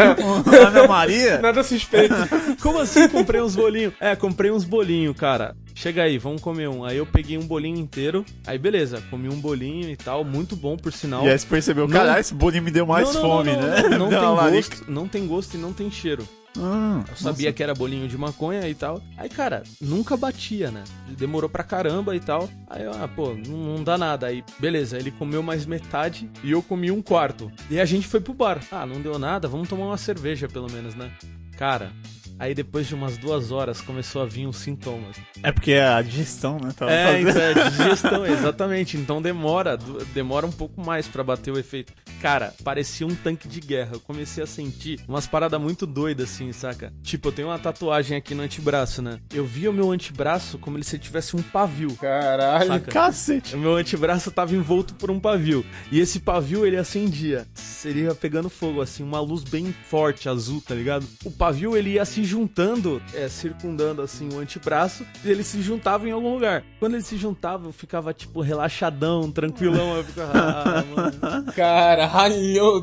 Ana 0.68 0.88
Maria? 0.88 1.40
Nada 1.40 1.64
suspeito. 1.64 2.16
Como 2.62 2.80
assim 2.80 3.08
comprei 3.08 3.42
uns 3.42 3.56
bolinhos? 3.56 3.94
É, 4.00 4.16
comprei 4.16 4.52
uns 4.52 4.64
bolinhos, 4.64 5.16
cara. 5.16 5.56
Chega 5.76 6.04
aí, 6.04 6.18
vamos 6.18 6.42
comer 6.42 6.70
um. 6.70 6.86
Aí 6.86 6.98
eu 6.98 7.06
peguei 7.06 7.38
um 7.38 7.46
bolinho 7.46 7.78
inteiro. 7.78 8.24
Aí 8.46 8.58
beleza, 8.58 9.02
comi 9.10 9.28
um 9.28 9.40
bolinho 9.40 9.90
e 9.90 9.96
tal, 9.96 10.24
muito 10.24 10.56
bom 10.56 10.78
por 10.78 10.94
sinal. 10.94 11.26
E 11.26 11.30
aí 11.30 11.38
você 11.38 11.48
percebeu, 11.48 11.88
Não- 11.88 11.94
caralho, 11.98 12.20
esse 12.22 12.34
bolinho 12.34 12.64
me 12.64 12.72
deu 12.72 12.86
mais 12.86 13.08
Não, 13.08 13.14
não, 13.14 13.22
fome, 13.22 13.52
não, 13.54 13.62
né? 13.62 13.90
Não, 13.98 14.10
tem 14.10 14.54
gosto, 14.54 14.92
não 14.92 15.08
tem 15.08 15.28
gosto 15.28 15.54
e 15.56 15.58
não 15.58 15.74
tem 15.74 15.90
cheiro. 15.92 16.28
Ah, 16.58 17.04
Eu 17.10 17.16
sabia 17.16 17.52
que 17.52 17.64
era 17.64 17.74
bolinho 17.74 18.08
de 18.08 18.18
maconha 18.18 18.68
e 18.68 18.76
tal. 18.76 19.02
Aí, 19.18 19.28
cara, 19.30 19.64
nunca 19.82 20.16
batia, 20.16 20.70
né? 20.72 20.84
Demorou 21.18 21.50
pra 21.50 21.64
caramba 21.64 22.16
e 22.16 22.20
tal. 22.20 22.50
Aí, 22.70 22.84
eu, 22.84 22.92
ah, 22.94 23.08
pô, 23.08 23.34
não, 23.34 23.58
não 23.78 23.84
dá 23.84 23.98
nada. 23.98 24.28
Aí, 24.28 24.44
beleza, 24.60 24.98
ele 24.98 25.12
comeu 25.12 25.42
mais 25.42 25.66
metade 25.66 26.30
e 26.44 26.52
eu 26.52 26.62
comi 26.62 26.92
um 26.92 27.02
quarto. 27.02 27.52
E 27.70 27.80
a 27.80 27.86
gente 27.86 28.08
foi 28.08 28.22
pro 28.22 28.34
bar. 28.34 28.60
Ah, 28.72 28.86
não 28.86 29.02
deu 29.02 29.18
nada, 29.18 29.48
vamos 29.48 29.68
tomar 29.68 29.86
uma 29.86 29.98
cerveja 29.98 30.48
pelo 30.48 30.72
menos, 30.72 30.94
né? 30.96 31.12
Cara, 31.58 31.92
aí 32.40 32.54
depois 32.56 32.88
de 32.88 32.96
umas 32.96 33.18
duas 33.18 33.52
horas 33.52 33.80
começou 33.82 34.22
a 34.22 34.26
vir 34.26 34.48
os 34.48 34.58
sintomas. 34.58 35.16
É 35.42 35.52
porque 35.52 35.72
é 35.74 35.88
a 35.88 36.02
digestão, 36.02 36.58
né? 36.60 36.72
Tava 36.76 36.92
É, 36.92 37.06
fazendo. 37.24 37.30
então 37.30 37.42
é 37.42 37.70
digestão, 37.70 38.26
exatamente. 38.32 38.98
Então 38.98 39.22
demora, 39.22 39.78
demora 40.14 40.46
um 40.46 40.52
pouco 40.52 40.84
mais 40.84 41.08
pra 41.08 41.24
bater 41.24 41.52
o 41.52 41.60
efeito. 41.60 41.94
Cara, 42.24 42.54
parecia 42.64 43.06
um 43.06 43.14
tanque 43.14 43.50
de 43.50 43.60
guerra. 43.60 43.96
Eu 43.96 44.00
comecei 44.00 44.42
a 44.42 44.48
sentir 44.48 45.02
umas 45.10 45.28
paradas 45.28 45.60
muito 45.60 45.86
doidas, 45.86 46.32
assim, 46.32 46.54
saca? 46.54 46.94
Tipo, 47.04 47.28
eu 47.28 47.32
tenho 47.34 47.50
uma 47.50 47.60
tatuagem 47.60 48.16
aqui 48.16 48.34
no 48.34 48.44
antebraço, 48.44 49.02
né? 49.02 49.20
Eu 49.34 49.46
via 49.46 49.70
o 49.70 49.74
meu 49.74 49.92
antebraço 49.92 50.58
como 50.58 50.82
se 50.82 50.98
tivesse 50.98 51.36
um 51.36 51.42
pavio. 51.42 51.94
Caralho. 51.98 52.68
Saca? 52.68 52.92
Cacete. 52.92 53.58
O 53.58 53.60
meu 53.60 53.76
antebraço 53.76 54.32
tava 54.32 54.56
envolto 54.56 54.96
por 54.96 55.12
um 55.12 55.20
pavio. 55.20 55.66
E 55.92 56.00
esse 56.00 56.22
pavio, 56.22 56.66
ele 56.66 56.78
acendia. 56.78 57.46
Seria 57.54 58.16
pegando 58.16 58.50
fogo, 58.50 58.80
assim, 58.80 59.04
uma 59.04 59.20
luz 59.20 59.44
bem 59.44 59.76
forte, 59.90 60.30
azul, 60.30 60.64
tá 60.66 60.74
ligado? 60.74 61.06
O 61.26 61.32
pavio, 61.32 61.76
ele 61.76 61.96
ia 61.96 62.06
se 62.06 62.24
juntando, 62.24 63.02
é, 63.14 63.28
circundando, 63.28 64.02
assim, 64.02 64.30
o 64.34 64.40
antebraço. 64.40 65.06
E 65.26 65.30
ele 65.30 65.44
se 65.44 65.62
juntava 65.62 66.08
em 66.08 66.12
algum 66.14 66.36
lugar. 66.36 66.64
Quando 66.80 66.94
ele 66.94 67.04
se 67.04 67.18
juntava, 67.18 67.68
eu 67.68 67.74
ficava, 67.74 68.14
tipo, 68.14 68.40
relaxadão, 68.40 69.30
tranquilão. 69.30 69.98
Eu 69.98 70.06
ficava, 70.06 70.32
ah, 70.34 70.84
mano. 70.96 71.52
Caralho, 71.52 72.13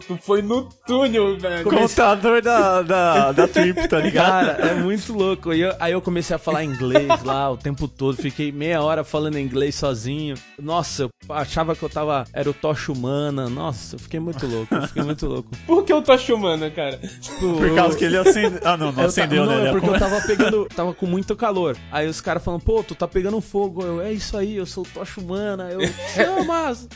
tu 0.06 0.18
foi 0.20 0.42
no 0.42 0.64
túnel, 0.86 1.38
velho. 1.38 1.64
Contador 1.64 2.42
da, 2.42 2.82
da, 2.82 3.32
da 3.32 3.46
trip, 3.48 3.86
tá 3.88 3.98
ligado? 4.00 4.46
Cara, 4.56 4.68
é 4.70 4.74
muito 4.74 5.12
louco. 5.12 5.52
E 5.52 5.60
eu- 5.60 5.74
aí 5.78 5.92
eu 5.92 6.00
comecei 6.00 6.34
a 6.34 6.38
falar 6.38 6.64
inglês 6.64 7.08
lá 7.24 7.50
o 7.50 7.56
tempo 7.56 7.86
todo. 7.86 8.16
Fiquei 8.16 8.50
meia 8.50 8.82
hora 8.82 9.04
falando 9.04 9.38
inglês 9.38 9.74
sozinho. 9.76 10.34
Nossa, 10.60 11.04
eu 11.04 11.10
achava 11.34 11.76
que 11.76 11.82
eu 11.82 11.88
tava. 11.88 12.24
Era 12.32 12.50
o 12.50 12.54
Tocha 12.54 12.90
Humana. 12.92 13.48
Nossa, 13.48 13.94
eu 13.96 14.00
fiquei 14.00 14.18
muito 14.20 14.46
louco. 14.46 14.74
Eu 14.74 14.88
fiquei 14.88 15.02
muito 15.02 15.26
louco. 15.26 15.50
Por 15.66 15.84
que 15.84 15.92
eu 15.92 16.02
tô 16.02 16.16
chumando, 16.18 16.70
cara? 16.72 17.00
Por 17.38 17.74
causa 17.74 17.96
que 17.96 18.04
ele 18.04 18.16
acendeu. 18.18 18.60
Ah, 18.64 18.76
não, 18.76 18.90
não 18.92 19.02
Eu 19.02 19.08
acendeu, 19.08 19.46
ta- 19.46 19.52
não, 19.52 19.62
né? 19.62 19.68
é 19.68 19.72
porque 19.72 19.88
eu 19.88 19.98
tava 19.98 20.20
pegando. 20.22 20.66
Tava 20.74 20.92
com 20.92 21.06
muito 21.06 21.36
calor. 21.36 21.76
Aí 21.92 22.08
os 22.08 22.20
caras 22.20 22.42
falando, 22.44 22.62
pô, 22.62 22.82
tu 22.82 22.94
tá 22.94 23.06
pegando 23.06 23.40
fogo. 23.40 23.82
Eu, 23.84 24.00
é 24.00 24.12
isso 24.12 24.36
aí, 24.36 24.56
eu 24.56 24.66
sou 24.66 24.82
o 24.84 24.86
Tocha 24.92 25.20
Humana. 25.20 25.70
Eu, 25.70 25.80
chamas! 26.14 26.88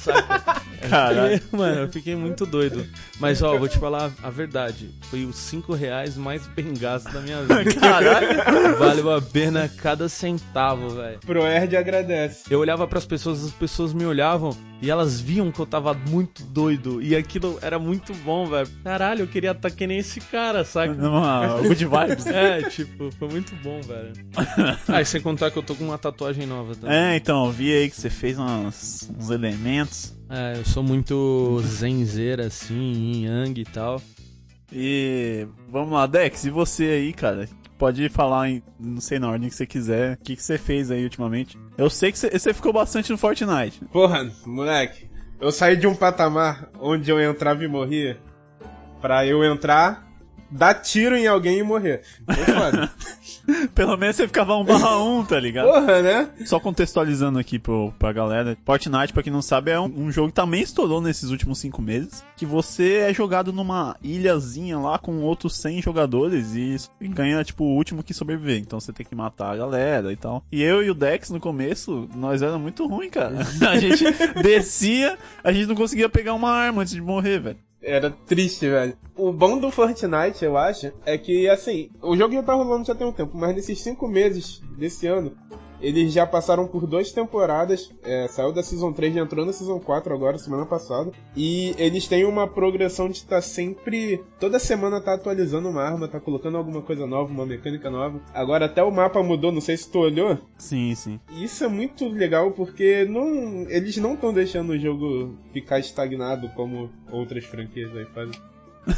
Saca? 0.00 0.62
Caralho. 0.88 1.40
Mano, 1.52 1.82
eu 1.82 1.92
fiquei 1.92 2.16
muito 2.16 2.46
doido. 2.46 2.86
Mas 3.18 3.42
ó, 3.42 3.56
vou 3.58 3.68
te 3.68 3.78
falar 3.78 4.10
a 4.22 4.30
verdade. 4.30 4.90
Foi 5.02 5.24
os 5.24 5.36
5 5.36 5.74
reais 5.74 6.16
mais 6.16 6.46
bem 6.48 6.72
gastos 6.72 7.12
da 7.12 7.20
minha 7.20 7.42
vida. 7.42 7.74
Caralho. 7.78 8.78
Valeu 8.78 9.14
a 9.14 9.20
pena 9.20 9.68
cada 9.68 10.08
centavo, 10.08 10.90
velho. 10.90 11.20
Proerd 11.20 11.76
agradece. 11.76 12.44
Eu 12.50 12.58
olhava 12.60 12.86
pras 12.88 13.04
pessoas, 13.04 13.44
as 13.44 13.52
pessoas 13.52 13.92
me 13.92 14.04
olhavam 14.04 14.56
e 14.82 14.90
elas 14.90 15.20
viam 15.20 15.50
que 15.52 15.58
eu 15.60 15.66
tava 15.66 15.92
muito 15.94 16.42
doido. 16.44 17.02
E 17.02 17.14
aquilo 17.14 17.58
era 17.62 17.78
muito 17.78 18.14
bom, 18.14 18.46
velho. 18.46 18.68
Caralho, 18.82 19.22
eu 19.22 19.26
queria 19.26 19.50
estar 19.52 19.70
que 19.70 19.86
nem 19.86 19.98
esse 19.98 20.20
cara, 20.20 20.64
saca? 20.64 20.94
Numa 20.94 21.58
good 21.62 21.84
vibes. 21.84 22.26
É, 22.26 22.62
tipo, 22.68 23.10
foi 23.18 23.28
muito 23.28 23.54
bom, 23.62 23.80
velho. 23.82 24.12
Ah, 24.88 25.00
e 25.00 25.04
sem 25.04 25.20
contar 25.20 25.50
que 25.50 25.58
eu 25.58 25.62
tô 25.62 25.74
com 25.74 25.84
uma 25.84 25.98
tatuagem 25.98 26.46
nova 26.46 26.74
também. 26.74 26.96
É, 26.96 27.16
então, 27.16 27.46
eu 27.46 27.52
vi 27.52 27.72
aí 27.72 27.90
que 27.90 27.96
você 27.96 28.10
fez 28.10 28.38
umas- 28.38 29.10
uns 29.18 29.30
elementos. 29.30 30.14
É, 30.28 30.58
eu 30.58 30.64
sou 30.64 30.82
muito 30.82 31.60
zenzeira, 31.64 32.46
assim, 32.46 33.24
yang 33.26 33.60
e 33.60 33.64
tal. 33.64 34.00
E 34.72 35.46
vamos 35.68 35.92
lá, 35.92 36.06
Dex, 36.06 36.44
e 36.44 36.50
você 36.50 36.84
aí, 36.84 37.12
cara? 37.12 37.48
Pode 37.80 38.10
falar 38.10 38.50
em, 38.50 38.62
não 38.78 39.00
sei, 39.00 39.18
na 39.18 39.30
ordem 39.30 39.48
que 39.48 39.54
você 39.54 39.64
quiser. 39.64 40.12
O 40.12 40.16
que, 40.18 40.36
que 40.36 40.42
você 40.42 40.58
fez 40.58 40.90
aí 40.90 41.02
ultimamente? 41.02 41.58
Eu 41.78 41.88
sei 41.88 42.12
que 42.12 42.18
você, 42.18 42.52
ficou 42.52 42.74
bastante 42.74 43.10
no 43.10 43.16
Fortnite. 43.16 43.82
Porra, 43.90 44.30
moleque, 44.44 45.10
eu 45.40 45.50
saí 45.50 45.78
de 45.78 45.86
um 45.86 45.94
patamar 45.94 46.68
onde 46.78 47.10
eu 47.10 47.18
entrava 47.18 47.64
e 47.64 47.68
morria 47.68 48.20
pra 49.00 49.24
eu 49.24 49.42
entrar, 49.42 50.06
dar 50.50 50.74
tiro 50.74 51.16
em 51.16 51.26
alguém 51.26 51.60
e 51.60 51.62
morrer. 51.62 52.02
Foi 52.26 52.54
foda. 52.54 52.92
Pelo 53.74 53.96
menos 53.96 54.16
você 54.16 54.26
ficava 54.26 54.56
um 54.56 54.64
barra 54.64 55.02
um, 55.02 55.24
tá 55.24 55.38
ligado? 55.38 55.66
Porra, 55.66 56.02
né? 56.02 56.30
Só 56.44 56.58
contextualizando 56.58 57.38
aqui 57.38 57.58
pro, 57.58 57.92
pra 57.98 58.12
galera, 58.12 58.56
Fortnite, 58.64 59.12
pra 59.12 59.22
quem 59.22 59.32
não 59.32 59.42
sabe, 59.42 59.70
é 59.70 59.80
um, 59.80 59.92
um 59.96 60.12
jogo 60.12 60.28
que 60.28 60.34
também 60.34 60.62
estourou 60.62 61.00
nesses 61.00 61.30
últimos 61.30 61.58
cinco 61.58 61.82
meses, 61.82 62.24
que 62.36 62.46
você 62.46 62.98
é 62.98 63.14
jogado 63.14 63.52
numa 63.52 63.96
ilhazinha 64.02 64.78
lá 64.78 64.98
com 64.98 65.20
outros 65.20 65.56
100 65.56 65.82
jogadores 65.82 66.54
e 66.54 66.76
ganha, 67.08 67.42
tipo, 67.44 67.64
o 67.64 67.74
último 67.74 68.02
que 68.02 68.14
sobreviver. 68.14 68.58
Então 68.58 68.80
você 68.80 68.92
tem 68.92 69.06
que 69.06 69.14
matar 69.14 69.52
a 69.52 69.56
galera 69.56 70.12
e 70.12 70.16
tal. 70.16 70.44
E 70.50 70.62
eu 70.62 70.82
e 70.82 70.90
o 70.90 70.94
Dex, 70.94 71.30
no 71.30 71.40
começo, 71.40 72.08
nós 72.14 72.42
era 72.42 72.58
muito 72.58 72.86
ruim, 72.86 73.10
cara. 73.10 73.38
A 73.68 73.78
gente 73.78 74.04
descia, 74.42 75.16
a 75.44 75.52
gente 75.52 75.66
não 75.66 75.74
conseguia 75.74 76.08
pegar 76.08 76.34
uma 76.34 76.50
arma 76.50 76.82
antes 76.82 76.94
de 76.94 77.00
morrer, 77.00 77.38
velho. 77.38 77.58
Era 77.82 78.10
triste, 78.10 78.68
velho. 78.68 78.96
O 79.16 79.32
bom 79.32 79.58
do 79.58 79.70
Fortnite, 79.70 80.44
eu 80.44 80.56
acho, 80.56 80.92
é 81.04 81.16
que, 81.16 81.48
assim, 81.48 81.90
o 82.02 82.16
jogo 82.16 82.34
já 82.34 82.42
tá 82.42 82.54
rolando 82.54 82.86
já 82.86 82.94
tem 82.94 83.06
um 83.06 83.12
tempo, 83.12 83.36
mas 83.36 83.54
nesses 83.54 83.80
cinco 83.80 84.06
meses 84.06 84.60
desse 84.76 85.06
ano, 85.06 85.36
eles 85.80 86.12
já 86.12 86.26
passaram 86.26 86.66
por 86.66 86.86
duas 86.86 87.12
temporadas. 87.12 87.90
É, 88.02 88.26
saiu 88.28 88.52
da 88.52 88.62
Season 88.62 88.92
3 88.92 89.16
e 89.16 89.18
entrou 89.18 89.44
na 89.44 89.52
Season 89.52 89.78
4 89.78 90.14
agora, 90.14 90.38
semana 90.38 90.66
passada. 90.66 91.10
E 91.36 91.74
eles 91.78 92.06
têm 92.06 92.24
uma 92.24 92.46
progressão 92.46 93.08
de 93.08 93.16
estar 93.18 93.40
sempre. 93.40 94.22
Toda 94.38 94.58
semana 94.58 95.00
tá 95.00 95.14
atualizando 95.14 95.68
uma 95.68 95.82
arma, 95.82 96.08
tá 96.08 96.20
colocando 96.20 96.56
alguma 96.56 96.82
coisa 96.82 97.06
nova, 97.06 97.32
uma 97.32 97.46
mecânica 97.46 97.90
nova. 97.90 98.20
Agora 98.34 98.66
até 98.66 98.82
o 98.82 98.90
mapa 98.90 99.22
mudou, 99.22 99.52
não 99.52 99.60
sei 99.60 99.76
se 99.76 99.90
tu 99.90 99.98
olhou. 99.98 100.38
Sim, 100.58 100.94
sim. 100.94 101.20
E 101.32 101.44
isso 101.44 101.64
é 101.64 101.68
muito 101.68 102.08
legal 102.08 102.50
porque 102.52 103.04
não, 103.04 103.62
eles 103.68 103.96
não 103.96 104.14
estão 104.14 104.32
deixando 104.32 104.70
o 104.70 104.78
jogo 104.78 105.36
ficar 105.52 105.78
estagnado 105.78 106.48
como 106.50 106.90
outras 107.10 107.44
franquias 107.44 107.94
aí 107.96 108.04
fazem. 108.06 108.49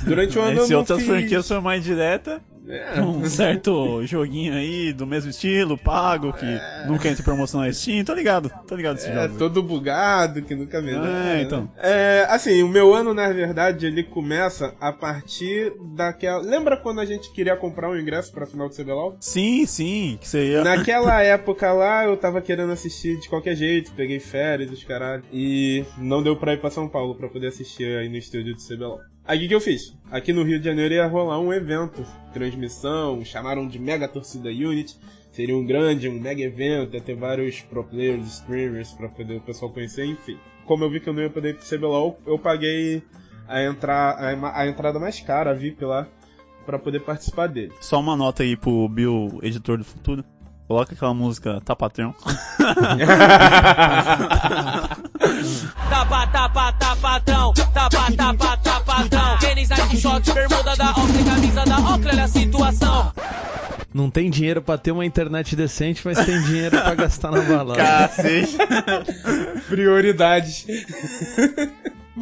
Durante 0.05 0.39
o 0.39 0.43
ano 0.43 0.59
eu 0.59 0.63
Esse 0.65 0.73
não 0.73 0.81
outras 0.81 0.99
fiz... 1.01 1.09
franquias 1.09 1.49
foi 1.49 1.61
mais 1.61 1.83
direta. 1.85 2.41
É. 2.69 3.01
Um 3.01 3.25
certo 3.29 4.07
joguinho 4.07 4.55
aí 4.55 4.93
do 4.93 5.05
mesmo 5.05 5.31
estilo, 5.31 5.77
pago, 5.77 6.33
que 6.33 6.47
nunca 6.87 7.09
entra 7.09 7.21
em 7.21 7.25
promoção 7.25 7.61
na 7.61 7.73
Steam. 7.73 8.05
Tô 8.05 8.15
ligado, 8.15 8.53
tô 8.69 8.77
ligado 8.77 8.99
esse 8.99 9.09
É, 9.09 9.23
jogo. 9.25 9.37
todo 9.37 9.61
bugado, 9.65 10.43
que 10.43 10.55
nunca 10.55 10.81
melhora. 10.81 11.09
É, 11.09 11.11
né? 11.11 11.43
então. 11.43 11.69
É, 11.77 12.25
assim, 12.31 12.63
o 12.63 12.69
meu 12.69 12.95
ano, 12.95 13.13
na 13.13 13.29
verdade, 13.33 13.87
ele 13.87 14.05
começa 14.05 14.77
a 14.81 14.93
partir 14.93 15.73
daquela... 15.97 16.39
Lembra 16.41 16.77
quando 16.77 17.01
a 17.01 17.05
gente 17.05 17.33
queria 17.33 17.57
comprar 17.57 17.91
um 17.91 17.99
ingresso 17.99 18.33
pra 18.33 18.47
final 18.47 18.69
do 18.69 18.75
CBLOL? 18.77 19.17
Sim, 19.19 19.67
sim, 19.67 20.17
que 20.21 20.29
você 20.29 20.53
ia. 20.53 20.63
Naquela 20.63 21.19
época 21.21 21.73
lá, 21.73 22.05
eu 22.05 22.17
tava 22.17 22.41
querendo 22.41 22.71
assistir 22.71 23.19
de 23.19 23.29
qualquer 23.29 23.57
jeito, 23.57 23.93
peguei 23.97 24.21
férias, 24.21 24.71
os 24.71 24.85
caralho, 24.85 25.25
e 25.33 25.85
não 25.99 26.23
deu 26.23 26.37
pra 26.37 26.53
ir 26.55 26.61
pra 26.61 26.71
São 26.71 26.89
Paulo 26.89 27.17
pra 27.17 27.29
poder 27.29 27.49
assistir 27.49 27.99
aí 27.99 28.09
no 28.09 28.17
estúdio 28.17 28.55
do 28.55 28.63
CBLOL. 28.63 29.01
Aí 29.25 29.45
o 29.45 29.49
que, 29.49 29.55
eu 29.55 29.61
fiz? 29.61 29.97
Aqui 30.11 30.33
no 30.33 30.43
Rio 30.43 30.59
de 30.59 30.65
Janeiro 30.65 30.95
ia 30.95 31.07
rolar 31.07 31.39
um 31.39 31.53
evento, 31.53 32.05
transmissão, 32.33 33.25
chamaram 33.25 33.69
de 33.69 33.79
Mega 33.79 34.09
Torcida 34.09 34.49
Unity, 34.49 34.97
seria 35.31 35.57
um 35.57 35.65
grande, 35.65 36.09
um 36.09 36.19
mega 36.19 36.43
evento, 36.43 36.95
ia 36.95 37.01
ter 37.01 37.15
vários 37.15 37.61
pro 37.61 37.85
players, 37.85 38.27
streamers 38.27 38.93
pra 38.93 39.09
poder 39.09 39.37
o 39.37 39.41
pessoal 39.41 39.71
conhecer, 39.71 40.05
enfim. 40.07 40.37
Como 40.67 40.83
eu 40.83 40.91
vi 40.91 40.99
que 40.99 41.09
eu 41.09 41.13
não 41.13 41.23
ia 41.23 41.31
poder 41.31 41.57
pro 41.57 41.65
CBLOL, 41.65 42.19
eu 42.27 42.37
paguei 42.37 43.03
a, 43.47 43.63
entra, 43.63 44.11
a, 44.11 44.61
a 44.61 44.67
entrada 44.67 44.99
mais 44.99 45.21
cara, 45.21 45.53
a 45.53 45.55
VIP 45.55 45.85
lá, 45.85 46.09
pra 46.67 46.79
poder 46.79 47.01
participar 47.01 47.47
dele. 47.47 47.73
Só 47.81 48.01
uma 48.01 48.17
nota 48.17 48.43
aí 48.43 48.57
pro 48.57 48.89
Bill, 48.89 49.39
editor 49.41 49.79
do 49.79 49.85
futuro. 49.85 50.25
Coloca 50.73 50.95
aquela 50.95 51.13
música 51.13 51.61
Tá 51.67 51.77
Patrão. 51.77 52.15
Tapa, 55.91 56.27
tapa, 56.29 56.73
tapadão, 56.73 57.53
tapa, 57.53 58.11
tapa, 58.17 58.57
tapadão. 58.57 59.39
Tênis, 59.39 59.69
Nike, 59.69 59.99
shorts, 59.99 60.33
bermuda 60.33 60.75
da 60.75 60.93
Oakley, 60.93 61.25
camisa 61.25 61.65
da 61.67 61.79
Oakley, 61.79 62.13
olha 62.15 62.25
a 62.25 62.29
situação. 62.29 63.13
Não 63.93 64.09
tem 64.09 64.31
dinheiro 64.31 64.63
pra 64.63 64.79
ter 64.79 64.93
uma 64.93 65.05
internet 65.05 65.55
decente, 65.55 66.01
mas 66.07 66.25
tem 66.25 66.41
dinheiro 66.41 66.81
pra 66.81 66.95
gastar 66.95 67.31
na 67.31 67.43
balada. 67.43 67.77
Cacete. 67.77 68.57
Prioridades. 69.69 70.65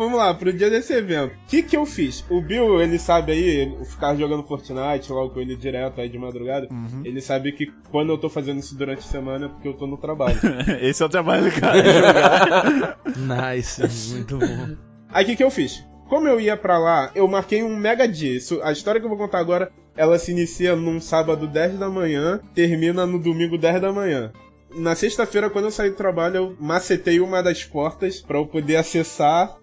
Vamos 0.01 0.17
lá, 0.17 0.33
pro 0.33 0.51
dia 0.51 0.71
desse 0.71 0.95
evento. 0.95 1.35
O 1.35 1.47
que 1.47 1.63
que 1.63 1.77
eu 1.77 1.85
fiz? 1.85 2.25
O 2.31 2.41
Bill, 2.41 2.81
ele 2.81 2.99
sabe 2.99 3.33
aí, 3.33 3.85
ficar 3.85 4.17
jogando 4.17 4.43
Fortnite 4.43 5.13
logo 5.13 5.35
com 5.35 5.41
ele 5.41 5.55
direto 5.55 6.01
aí 6.01 6.09
de 6.09 6.19
madrugada. 6.19 6.69
Ele 7.05 7.21
sabe 7.21 7.53
que 7.53 7.71
quando 7.91 8.09
eu 8.09 8.17
tô 8.17 8.31
fazendo 8.31 8.61
isso 8.61 8.75
durante 8.75 9.01
a 9.01 9.03
semana 9.03 9.45
é 9.45 9.49
porque 9.51 9.69
eu 9.69 9.75
tô 9.75 9.87
no 9.87 9.99
trabalho. 9.99 10.39
Esse 10.81 11.03
é 11.03 11.07
o 11.07 11.09
trabalho 11.11 11.45
do 11.45 11.61
cara. 11.61 11.83
jogar. 11.85 12.99
Nice, 13.55 14.15
muito 14.15 14.39
bom. 14.39 14.75
Aí 15.11 15.25
o 15.25 15.27
que, 15.27 15.37
que 15.37 15.45
eu 15.45 15.51
fiz? 15.51 15.85
Como 16.09 16.27
eu 16.27 16.41
ia 16.41 16.57
pra 16.57 16.79
lá, 16.79 17.11
eu 17.15 17.29
marquei 17.29 17.63
um 17.63 17.77
mega 17.77 18.09
dia. 18.09 18.35
Isso, 18.35 18.59
a 18.63 18.73
história 18.73 19.03
que 19.03 19.05
eu 19.05 19.11
vou 19.11 19.19
contar 19.19 19.39
agora, 19.39 19.71
ela 19.95 20.19
se 20.19 20.31
inicia 20.31 20.75
num 20.75 20.99
sábado 20.99 21.47
10 21.47 21.79
da 21.79 21.91
manhã, 21.91 22.41
termina 22.55 23.05
no 23.05 23.19
domingo 23.19 23.59
10 23.59 23.83
da 23.83 23.93
manhã. 23.93 24.33
Na 24.75 24.95
sexta-feira, 24.95 25.51
quando 25.51 25.67
eu 25.67 25.71
saí 25.71 25.91
do 25.91 25.97
trabalho, 25.97 26.37
eu 26.37 26.57
macetei 26.59 27.21
uma 27.21 27.43
das 27.43 27.65
portas 27.65 28.21
pra 28.21 28.39
eu 28.39 28.47
poder 28.47 28.77
acessar. 28.77 29.60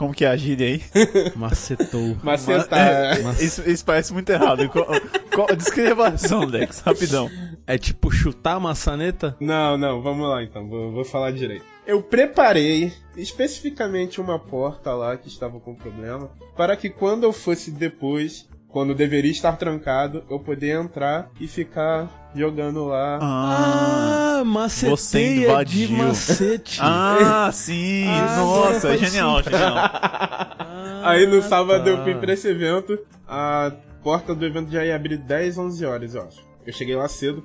Como 0.00 0.14
que 0.14 0.24
é 0.24 0.28
a 0.28 0.36
gíria 0.36 0.66
aí? 0.66 0.82
Macetou. 1.36 2.16
Macetar. 2.22 2.78
É, 2.78 3.20
isso, 3.44 3.68
isso 3.68 3.84
parece 3.84 4.14
muito 4.14 4.30
errado. 4.30 4.66
Qual, 4.70 4.86
qual, 5.30 5.54
descreva 5.54 6.06
a 6.06 6.08
ação, 6.12 6.46
Dex, 6.46 6.80
rapidão. 6.80 7.28
É 7.66 7.76
tipo 7.76 8.10
chutar 8.10 8.54
a 8.54 8.60
maçaneta? 8.60 9.36
Não, 9.38 9.76
não, 9.76 10.00
vamos 10.00 10.26
lá 10.26 10.42
então, 10.42 10.66
vou, 10.66 10.90
vou 10.90 11.04
falar 11.04 11.32
direito. 11.32 11.66
Eu 11.86 12.02
preparei 12.02 12.94
especificamente 13.14 14.22
uma 14.22 14.38
porta 14.38 14.94
lá 14.94 15.18
que 15.18 15.28
estava 15.28 15.60
com 15.60 15.74
problema, 15.74 16.30
para 16.56 16.78
que 16.78 16.88
quando 16.88 17.24
eu 17.24 17.32
fosse 17.34 17.70
depois, 17.70 18.48
quando 18.70 18.94
deveria 18.94 19.30
estar 19.30 19.52
trancado, 19.56 20.24
eu 20.30 20.38
poder 20.38 20.80
entrar 20.80 21.28
e 21.40 21.46
ficar 21.48 22.30
jogando 22.34 22.86
lá. 22.86 23.18
Ah, 23.20 24.40
Ah, 24.40 24.44
Você 24.44 24.88
maceteia 24.88 25.64
de 25.64 25.82
invadiu. 25.84 25.90
macete. 26.06 26.78
ah 26.82 27.50
sim. 27.52 28.06
Ah, 28.08 28.36
Nossa, 28.38 28.80
foi 28.80 28.94
é 28.94 28.98
genial, 28.98 29.42
genial. 29.42 29.74
Ah, 31.02 31.10
Aí 31.10 31.26
no 31.26 31.40
sábado 31.42 31.84
tá. 31.84 31.90
eu 31.90 32.02
fui 32.04 32.14
pra 32.14 32.32
esse 32.34 32.46
evento, 32.48 32.98
a 33.26 33.72
porta 34.02 34.34
do 34.34 34.44
evento 34.46 34.70
já 34.70 34.84
ia 34.84 34.94
abrir 34.94 35.16
10, 35.18 35.56
11 35.58 35.84
horas, 35.86 36.14
eu 36.14 36.22
acho. 36.22 36.40
Eu 36.66 36.72
cheguei 36.72 36.94
lá 36.94 37.08
cedo 37.08 37.42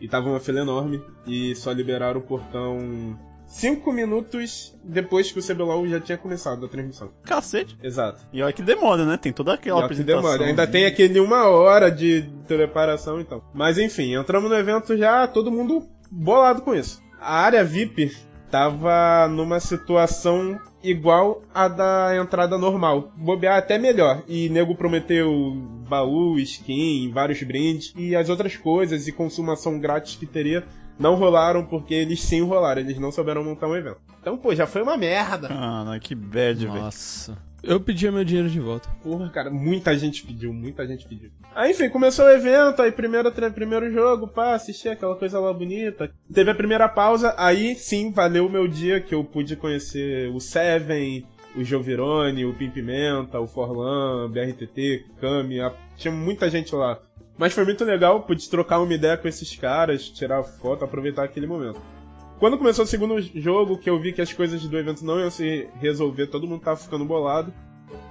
e 0.00 0.08
tava 0.08 0.28
uma 0.28 0.40
fila 0.40 0.60
enorme 0.60 1.00
e 1.26 1.54
só 1.54 1.70
liberaram 1.72 2.18
o 2.20 2.22
portão 2.22 3.16
5 3.48 3.90
minutos 3.92 4.76
depois 4.84 5.32
que 5.32 5.38
o 5.38 5.42
CBLOL 5.42 5.88
já 5.88 5.98
tinha 5.98 6.18
começado 6.18 6.64
a 6.66 6.68
transmissão. 6.68 7.10
Cacete. 7.24 7.76
Exato. 7.82 8.20
E 8.32 8.42
olha 8.42 8.52
que 8.52 8.62
demora, 8.62 9.04
né? 9.06 9.16
Tem 9.16 9.32
toda 9.32 9.54
aquela 9.54 9.80
que 9.80 9.84
apresentação. 9.86 10.22
demora. 10.22 10.44
Ainda 10.44 10.66
tem 10.66 10.84
aquele 10.84 11.18
uma 11.18 11.48
hora 11.48 11.90
de 11.90 12.28
preparação 12.46 13.20
então. 13.20 13.42
Mas 13.54 13.78
enfim, 13.78 14.14
entramos 14.14 14.50
no 14.50 14.56
evento 14.56 14.96
já, 14.96 15.26
todo 15.26 15.50
mundo 15.50 15.88
bolado 16.10 16.60
com 16.60 16.74
isso. 16.74 17.02
A 17.18 17.40
área 17.40 17.64
VIP 17.64 18.14
tava 18.50 19.26
numa 19.28 19.60
situação 19.60 20.60
igual 20.82 21.42
a 21.52 21.68
da 21.68 22.16
entrada 22.16 22.58
normal. 22.58 23.12
Bobear 23.16 23.56
até 23.56 23.78
melhor. 23.78 24.22
E 24.28 24.48
nego 24.50 24.74
prometeu 24.74 25.32
baú, 25.88 26.38
skin, 26.38 27.10
vários 27.12 27.42
brindes 27.42 27.92
e 27.96 28.14
as 28.14 28.28
outras 28.28 28.56
coisas 28.56 29.08
e 29.08 29.12
consumação 29.12 29.78
grátis 29.78 30.16
que 30.16 30.26
teria 30.26 30.64
não 30.98 31.14
rolaram 31.14 31.64
porque 31.64 31.94
eles 31.94 32.22
sim 32.22 32.42
rolaram, 32.42 32.80
eles 32.80 32.98
não 32.98 33.10
souberam 33.12 33.44
montar 33.44 33.66
um 33.68 33.76
evento. 33.76 33.98
Então, 34.20 34.36
pô, 34.36 34.54
já 34.54 34.66
foi 34.66 34.82
uma 34.82 34.96
merda. 34.96 35.48
Ah, 35.50 35.84
não, 35.84 35.98
que 35.98 36.14
bad, 36.14 36.66
velho. 36.66 36.78
Nossa. 36.80 37.36
Eu 37.60 37.80
pedia 37.80 38.12
meu 38.12 38.24
dinheiro 38.24 38.48
de 38.48 38.60
volta. 38.60 38.88
Porra, 39.02 39.28
cara, 39.30 39.50
muita 39.50 39.96
gente 39.98 40.24
pediu, 40.24 40.52
muita 40.52 40.86
gente 40.86 41.06
pediu. 41.08 41.30
Aí, 41.54 41.72
enfim, 41.72 41.88
começou 41.88 42.24
o 42.24 42.30
evento, 42.30 42.80
aí 42.80 42.92
primeiro, 42.92 43.32
primeiro 43.52 43.90
jogo, 43.92 44.28
pá, 44.28 44.54
assisti 44.54 44.88
aquela 44.88 45.16
coisa 45.16 45.40
lá 45.40 45.52
bonita. 45.52 46.08
Teve 46.32 46.50
a 46.52 46.54
primeira 46.54 46.88
pausa, 46.88 47.34
aí 47.36 47.74
sim, 47.74 48.12
valeu 48.12 48.46
o 48.46 48.50
meu 48.50 48.68
dia 48.68 49.00
que 49.00 49.12
eu 49.14 49.24
pude 49.24 49.56
conhecer 49.56 50.30
o 50.32 50.38
Seven, 50.38 51.26
o 51.56 51.64
Giovirone, 51.64 52.44
o 52.44 52.54
Pimpimenta, 52.54 53.40
o 53.40 53.48
Forlan, 53.48 54.26
o 54.26 54.28
BRTT, 54.28 55.06
Kami, 55.20 55.60
a- 55.60 55.74
tinha 55.96 56.12
muita 56.14 56.48
gente 56.48 56.72
lá. 56.76 57.00
Mas 57.38 57.52
foi 57.52 57.64
muito 57.64 57.84
legal, 57.84 58.22
pude 58.22 58.50
trocar 58.50 58.80
uma 58.80 58.92
ideia 58.92 59.16
com 59.16 59.28
esses 59.28 59.54
caras, 59.54 60.08
tirar 60.08 60.42
foto, 60.42 60.84
aproveitar 60.84 61.22
aquele 61.22 61.46
momento. 61.46 61.80
Quando 62.38 62.58
começou 62.58 62.84
o 62.84 62.88
segundo 62.88 63.20
jogo, 63.20 63.78
que 63.78 63.88
eu 63.88 63.98
vi 64.00 64.12
que 64.12 64.20
as 64.20 64.32
coisas 64.32 64.60
do 64.62 64.78
evento 64.78 65.04
não 65.04 65.18
iam 65.20 65.30
se 65.30 65.68
resolver, 65.80 66.26
todo 66.26 66.46
mundo 66.46 66.62
tava 66.62 66.76
ficando 66.76 67.04
bolado. 67.04 67.52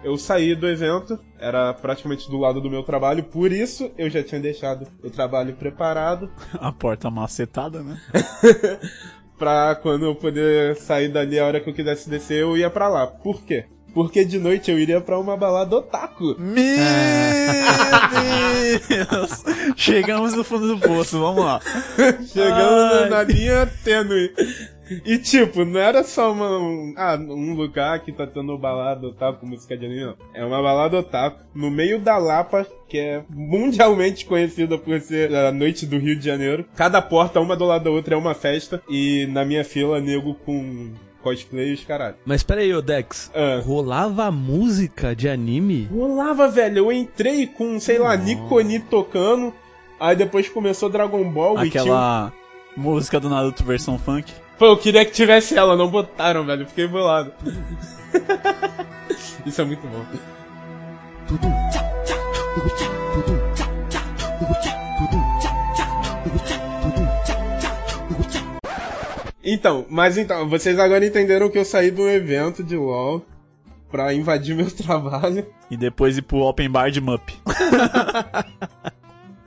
Eu 0.03 0.17
saí 0.17 0.55
do 0.55 0.67
evento, 0.67 1.19
era 1.37 1.73
praticamente 1.73 2.29
do 2.29 2.37
lado 2.37 2.59
do 2.59 2.69
meu 2.69 2.83
trabalho, 2.83 3.23
por 3.23 3.51
isso 3.51 3.91
eu 3.97 4.09
já 4.09 4.23
tinha 4.23 4.41
deixado 4.41 4.87
o 5.03 5.09
trabalho 5.09 5.53
preparado 5.55 6.31
A 6.59 6.71
porta 6.71 7.11
macetada, 7.11 7.83
né? 7.83 8.01
pra 9.37 9.75
quando 9.75 10.05
eu 10.05 10.15
poder 10.15 10.75
sair 10.75 11.09
dali 11.09 11.39
a 11.39 11.45
hora 11.45 11.59
que 11.59 11.69
eu 11.69 11.73
quisesse 11.73 12.09
descer, 12.09 12.41
eu 12.41 12.57
ia 12.57 12.69
pra 12.69 12.87
lá. 12.87 13.05
Por 13.05 13.43
quê? 13.43 13.65
Porque 13.97 14.23
de 14.23 14.37
noite 14.37 14.69
eu 14.69 14.77
iria 14.77 15.01
pra 15.01 15.17
uma 15.17 15.35
balada 15.35 15.75
otaku. 15.75 16.35
Meu 16.37 16.55
Deus! 18.87 19.43
Chegamos 19.75 20.35
no 20.35 20.43
fundo 20.43 20.67
do 20.67 20.79
poço, 20.79 21.19
vamos 21.19 21.43
lá. 21.43 21.59
Chegando 22.31 23.05
Ai. 23.05 23.09
na 23.09 23.23
linha 23.23 23.65
tênue. 23.83 24.31
E 25.03 25.17
tipo, 25.17 25.65
não 25.65 25.79
era 25.79 26.03
só 26.03 26.31
uma, 26.31 26.59
um, 26.59 26.93
ah, 26.95 27.17
um 27.19 27.55
lugar 27.55 27.99
que 28.01 28.11
tá 28.11 28.27
tendo 28.27 28.55
balada 28.55 29.07
otaku 29.07 29.39
com 29.39 29.47
música 29.47 29.75
de 29.75 29.87
anime, 29.87 30.05
não. 30.05 30.15
É 30.31 30.45
uma 30.45 30.61
balada 30.61 30.99
otaku 30.99 31.43
no 31.55 31.71
meio 31.71 31.99
da 31.99 32.19
Lapa, 32.19 32.67
que 32.87 32.99
é 32.99 33.23
mundialmente 33.27 34.27
conhecida 34.27 34.77
por 34.77 35.01
ser 35.01 35.33
a 35.33 35.51
noite 35.51 35.87
do 35.87 35.97
Rio 35.97 36.15
de 36.15 36.23
Janeiro. 36.23 36.67
Cada 36.75 37.01
porta, 37.01 37.39
uma 37.39 37.55
do 37.55 37.65
lado 37.65 37.85
da 37.85 37.89
outra, 37.89 38.13
é 38.13 38.17
uma 38.17 38.35
festa. 38.35 38.79
E 38.87 39.25
na 39.31 39.43
minha 39.43 39.65
fila, 39.65 39.99
nego 39.99 40.35
com 40.35 40.93
cosplay 41.27 41.69
e 41.69 41.73
os 41.73 41.83
caralho. 41.83 42.15
Mas 42.25 42.43
peraí, 42.43 42.73
ô 42.73 42.81
Dex. 42.81 43.31
Ah. 43.33 43.61
Rolava 43.63 44.31
música 44.31 45.15
de 45.15 45.27
anime? 45.27 45.89
Rolava, 45.91 46.47
velho. 46.47 46.77
Eu 46.77 46.91
entrei 46.91 47.47
com, 47.47 47.79
sei 47.79 47.97
lá, 47.97 48.15
Nikoni 48.15 48.79
tocando. 48.79 49.53
Aí 49.99 50.15
depois 50.15 50.47
começou 50.47 50.89
Dragon 50.89 51.29
Ball 51.29 51.65
e 51.65 51.69
tinha 51.69 51.83
Aquela 51.83 52.31
música 52.75 53.19
do 53.19 53.29
Naruto 53.29 53.63
versão 53.63 53.97
funk. 53.97 54.31
Pô, 54.57 54.65
eu 54.65 54.77
queria 54.77 55.03
que 55.05 55.11
tivesse 55.11 55.57
ela, 55.57 55.75
não 55.75 55.89
botaram, 55.89 56.45
velho. 56.45 56.65
Fiquei 56.65 56.87
bolado. 56.87 57.31
Isso 59.45 59.61
é 59.61 59.65
muito 59.65 59.85
bom. 59.87 60.05
Então, 69.49 69.85
mas 69.89 70.17
então, 70.17 70.49
vocês 70.49 70.77
agora 70.77 71.05
entenderam 71.05 71.49
que 71.49 71.57
eu 71.57 71.63
saí 71.63 71.89
de 71.89 72.01
um 72.01 72.09
evento 72.09 72.61
de 72.61 72.75
LoL 72.75 73.25
pra 73.89 74.13
invadir 74.13 74.53
meu 74.53 74.69
trabalho. 74.69 75.47
E 75.71 75.77
depois 75.77 76.17
ir 76.17 76.23
pro 76.23 76.39
open 76.39 76.69
bar 76.69 76.91
de 76.91 76.99
Mup. 76.99 77.29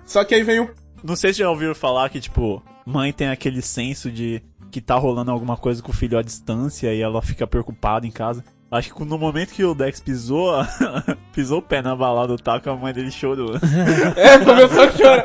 Só 0.06 0.24
que 0.24 0.34
aí 0.34 0.42
vem 0.42 0.60
o 0.60 0.70
Não 1.04 1.14
sei 1.14 1.34
se 1.34 1.40
já 1.40 1.50
ouviram 1.50 1.74
falar 1.74 2.08
que, 2.08 2.18
tipo, 2.18 2.62
mãe 2.86 3.12
tem 3.12 3.28
aquele 3.28 3.60
senso 3.60 4.10
de 4.10 4.42
que 4.70 4.80
tá 4.80 4.96
rolando 4.96 5.30
alguma 5.30 5.58
coisa 5.58 5.82
com 5.82 5.90
o 5.90 5.94
filho 5.94 6.16
à 6.16 6.22
distância 6.22 6.94
e 6.94 7.02
ela 7.02 7.20
fica 7.20 7.46
preocupada 7.46 8.06
em 8.06 8.10
casa. 8.10 8.42
Acho 8.70 8.94
que 8.94 9.04
no 9.04 9.18
momento 9.18 9.52
que 9.52 9.64
o 9.64 9.74
Dex 9.74 9.98
pisou, 9.98 10.52
pisou 11.34 11.58
o 11.58 11.62
pé 11.62 11.82
na 11.82 11.96
balada 11.96 12.36
do 12.36 12.40
taco, 12.40 12.70
a 12.70 12.76
mãe 12.76 12.92
dele 12.92 13.10
chorou. 13.10 13.54
É, 14.16 14.38
começou 14.38 14.82
a 14.82 14.90
chorar. 14.92 15.24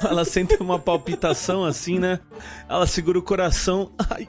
Ela 0.08 0.24
sente 0.24 0.56
uma 0.60 0.78
palpitação 0.78 1.64
assim, 1.64 1.98
né? 1.98 2.20
Ela 2.68 2.86
segura 2.86 3.18
o 3.18 3.22
coração. 3.22 3.92
Ai, 4.10 4.26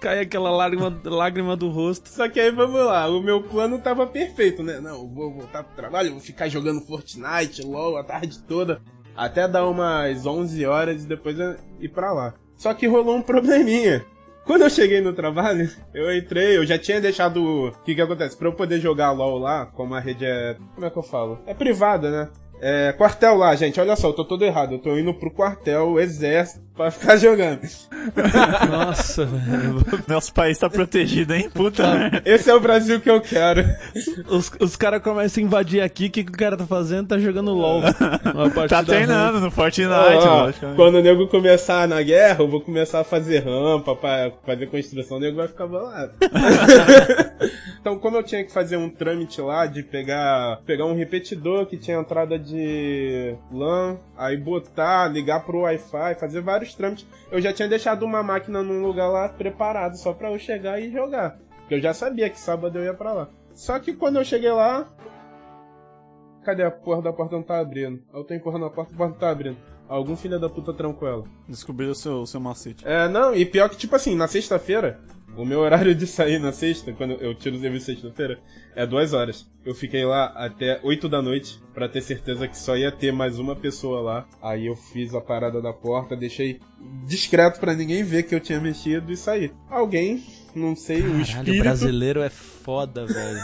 cai 0.00 0.20
aquela 0.20 0.50
lágrima, 0.50 0.98
lágrima 1.04 1.56
do 1.56 1.68
rosto. 1.68 2.08
Só 2.08 2.28
que 2.28 2.40
aí 2.40 2.50
vamos 2.50 2.84
lá, 2.84 3.06
o 3.08 3.22
meu 3.22 3.42
plano 3.42 3.78
tava 3.78 4.06
perfeito, 4.06 4.62
né? 4.62 4.80
Não, 4.80 5.02
eu 5.02 5.08
vou 5.08 5.32
voltar 5.32 5.62
pro 5.62 5.76
trabalho, 5.76 6.12
vou 6.12 6.20
ficar 6.20 6.48
jogando 6.48 6.80
Fortnite, 6.86 7.62
LOL 7.62 7.98
a 7.98 8.04
tarde 8.04 8.38
toda, 8.44 8.80
até 9.14 9.46
dar 9.46 9.66
umas 9.66 10.24
11 10.24 10.64
horas 10.64 11.04
e 11.04 11.06
depois 11.06 11.38
eu 11.38 11.56
ir 11.78 11.88
pra 11.90 12.12
lá. 12.12 12.34
Só 12.56 12.72
que 12.72 12.86
rolou 12.86 13.16
um 13.16 13.22
probleminha. 13.22 14.04
Quando 14.50 14.62
eu 14.62 14.70
cheguei 14.70 15.00
no 15.00 15.12
trabalho, 15.12 15.70
eu 15.94 16.12
entrei, 16.12 16.56
eu 16.56 16.66
já 16.66 16.76
tinha 16.76 17.00
deixado. 17.00 17.68
O 17.68 17.70
que 17.84 17.94
que 17.94 18.00
acontece? 18.00 18.36
Pra 18.36 18.48
eu 18.48 18.52
poder 18.52 18.80
jogar 18.80 19.12
LOL 19.12 19.38
lá, 19.38 19.66
como 19.66 19.94
a 19.94 20.00
rede 20.00 20.24
é. 20.24 20.56
Como 20.74 20.84
é 20.84 20.90
que 20.90 20.96
eu 20.96 21.04
falo? 21.04 21.38
É 21.46 21.54
privada, 21.54 22.10
né? 22.10 22.28
É, 22.60 22.92
quartel 22.92 23.36
lá, 23.36 23.54
gente, 23.54 23.80
olha 23.80 23.94
só, 23.94 24.08
eu 24.08 24.12
tô 24.12 24.24
todo 24.24 24.44
errado. 24.44 24.72
Eu 24.72 24.80
tô 24.80 24.98
indo 24.98 25.14
pro 25.14 25.30
quartel, 25.30 26.00
exército, 26.00 26.66
pra 26.80 26.90
ficar 26.90 27.16
jogando. 27.18 27.60
Nossa, 28.70 29.26
velho. 29.26 29.84
Nosso 30.08 30.32
país 30.32 30.56
tá 30.56 30.70
protegido, 30.70 31.34
hein? 31.34 31.50
Puta 31.52 31.86
merda. 31.86 32.22
Esse 32.24 32.48
é 32.48 32.54
o 32.54 32.60
Brasil 32.60 32.98
que 32.98 33.10
eu 33.10 33.20
quero. 33.20 33.62
Os, 34.26 34.50
os 34.58 34.76
caras 34.76 35.02
começam 35.02 35.42
a 35.42 35.46
invadir 35.46 35.82
aqui, 35.82 36.06
o 36.06 36.10
que, 36.10 36.24
que 36.24 36.32
o 36.32 36.36
cara 36.36 36.56
tá 36.56 36.66
fazendo? 36.66 37.08
Tá 37.08 37.18
jogando 37.18 37.52
LOL. 37.52 37.82
Tá 38.68 38.82
treinando 38.82 39.40
no 39.40 39.50
Fortnite, 39.50 39.90
Ó, 39.90 40.42
lógico. 40.44 40.74
quando 40.76 40.96
o 40.96 41.02
nego 41.02 41.26
começar 41.28 41.86
na 41.86 42.02
guerra, 42.02 42.42
eu 42.42 42.48
vou 42.48 42.60
começar 42.60 43.00
a 43.00 43.04
fazer 43.04 43.40
rampa 43.40 43.94
pra 43.94 44.32
fazer 44.44 44.66
construção, 44.66 45.16
o 45.16 45.20
nego 45.20 45.36
vai 45.36 45.48
ficar 45.48 45.66
bolado. 45.66 46.12
então, 47.80 47.98
como 47.98 48.16
eu 48.16 48.22
tinha 48.22 48.44
que 48.44 48.52
fazer 48.52 48.76
um 48.76 48.88
trâmite 48.88 49.40
lá 49.40 49.66
de 49.66 49.82
pegar, 49.82 50.60
pegar 50.64 50.86
um 50.86 50.94
repetidor 50.94 51.66
que 51.66 51.76
tinha 51.76 51.98
entrada 51.98 52.38
de 52.38 53.34
LAN, 53.52 53.98
aí 54.16 54.36
botar, 54.36 55.08
ligar 55.08 55.40
pro 55.40 55.60
Wi-Fi, 55.60 56.14
fazer 56.18 56.40
vários 56.40 56.69
trâmites. 56.74 57.06
Eu 57.30 57.40
já 57.40 57.52
tinha 57.52 57.68
deixado 57.68 58.04
uma 58.04 58.22
máquina 58.22 58.62
num 58.62 58.82
lugar 58.82 59.08
lá 59.08 59.28
preparado 59.28 59.96
só 59.96 60.12
pra 60.12 60.30
eu 60.30 60.38
chegar 60.38 60.80
e 60.80 60.90
jogar. 60.90 61.38
Porque 61.60 61.74
eu 61.74 61.80
já 61.80 61.94
sabia 61.94 62.28
que 62.28 62.38
sábado 62.38 62.78
eu 62.78 62.84
ia 62.84 62.94
pra 62.94 63.12
lá. 63.12 63.28
Só 63.54 63.78
que 63.78 63.92
quando 63.92 64.16
eu 64.16 64.24
cheguei 64.24 64.50
lá. 64.50 64.88
Cadê 66.44 66.64
a 66.64 66.70
porra 66.70 67.02
da 67.02 67.12
porta 67.12 67.36
não 67.36 67.42
tá 67.42 67.60
abrindo? 67.60 68.02
Eu 68.14 68.24
tô 68.24 68.32
empurrando 68.32 68.64
a 68.64 68.70
porta, 68.70 68.94
a 68.94 68.96
porta 68.96 69.12
não 69.12 69.20
tá 69.20 69.30
abrindo. 69.30 69.58
Algum 69.86 70.16
filho 70.16 70.38
da 70.38 70.48
puta 70.48 70.72
trancou 70.72 71.06
ela. 71.08 71.24
Descobriram 71.48 71.92
o 71.92 71.96
seu, 71.96 72.22
o 72.22 72.26
seu 72.26 72.40
macete. 72.40 72.86
É, 72.86 73.08
não, 73.08 73.34
e 73.34 73.44
pior 73.44 73.68
que, 73.68 73.76
tipo 73.76 73.94
assim, 73.96 74.14
na 74.14 74.28
sexta-feira, 74.28 75.00
o 75.40 75.46
meu 75.46 75.60
horário 75.60 75.94
de 75.94 76.06
sair 76.06 76.38
na 76.38 76.52
sexta, 76.52 76.92
quando 76.92 77.12
eu 77.14 77.34
tiro 77.34 77.56
o 77.56 77.60
serviço 77.60 77.86
sexta-feira, 77.86 78.38
é 78.76 78.86
duas 78.86 79.12
horas. 79.12 79.46
Eu 79.64 79.74
fiquei 79.74 80.04
lá 80.04 80.26
até 80.36 80.78
8 80.82 81.08
da 81.08 81.22
noite, 81.22 81.60
pra 81.72 81.88
ter 81.88 82.02
certeza 82.02 82.46
que 82.46 82.56
só 82.56 82.76
ia 82.76 82.92
ter 82.92 83.12
mais 83.12 83.38
uma 83.38 83.56
pessoa 83.56 84.00
lá. 84.00 84.28
Aí 84.42 84.66
eu 84.66 84.76
fiz 84.76 85.14
a 85.14 85.20
parada 85.20 85.60
da 85.62 85.72
porta, 85.72 86.14
deixei 86.16 86.60
discreto 87.06 87.58
pra 87.58 87.74
ninguém 87.74 88.04
ver 88.04 88.24
que 88.24 88.34
eu 88.34 88.40
tinha 88.40 88.60
mexido 88.60 89.10
e 89.10 89.16
saí. 89.16 89.50
Alguém, 89.68 90.22
não 90.54 90.76
sei, 90.76 90.98
o 90.98 91.02
Caralho, 91.02 91.18
o 91.18 91.22
espírito... 91.22 91.62
brasileiro 91.62 92.20
é 92.22 92.30
foda, 92.30 93.06
velho. 93.06 93.40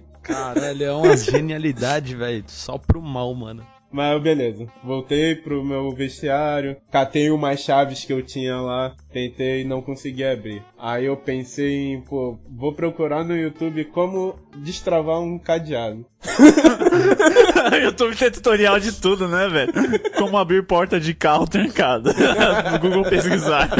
Caralho, 0.22 0.82
é 0.82 0.92
uma 0.92 1.16
genialidade, 1.16 2.16
velho. 2.16 2.44
Só 2.48 2.78
pro 2.78 3.00
mal, 3.00 3.32
mano. 3.34 3.64
Mas 3.96 4.20
beleza, 4.20 4.66
voltei 4.84 5.34
pro 5.34 5.64
meu 5.64 5.90
vestiário, 5.90 6.76
catei 6.92 7.30
umas 7.30 7.60
chaves 7.60 8.04
que 8.04 8.12
eu 8.12 8.22
tinha 8.22 8.60
lá, 8.60 8.94
tentei 9.10 9.62
e 9.62 9.64
não 9.64 9.80
consegui 9.80 10.22
abrir. 10.22 10.62
Aí 10.78 11.06
eu 11.06 11.16
pensei 11.16 11.94
em, 11.94 12.02
pô, 12.02 12.38
vou 12.46 12.74
procurar 12.74 13.24
no 13.24 13.34
YouTube 13.34 13.86
como 13.86 14.38
destravar 14.58 15.18
um 15.22 15.38
cadeado. 15.38 16.04
YouTube 17.82 18.16
tem 18.16 18.30
tutorial 18.30 18.78
de 18.78 19.00
tudo, 19.00 19.26
né, 19.28 19.48
velho? 19.48 19.72
Como 20.18 20.36
abrir 20.36 20.66
porta 20.66 21.00
de 21.00 21.14
carro 21.14 21.46
trancada. 21.46 22.12
no 22.72 22.78
Google 22.78 23.04
pesquisar. 23.08 23.70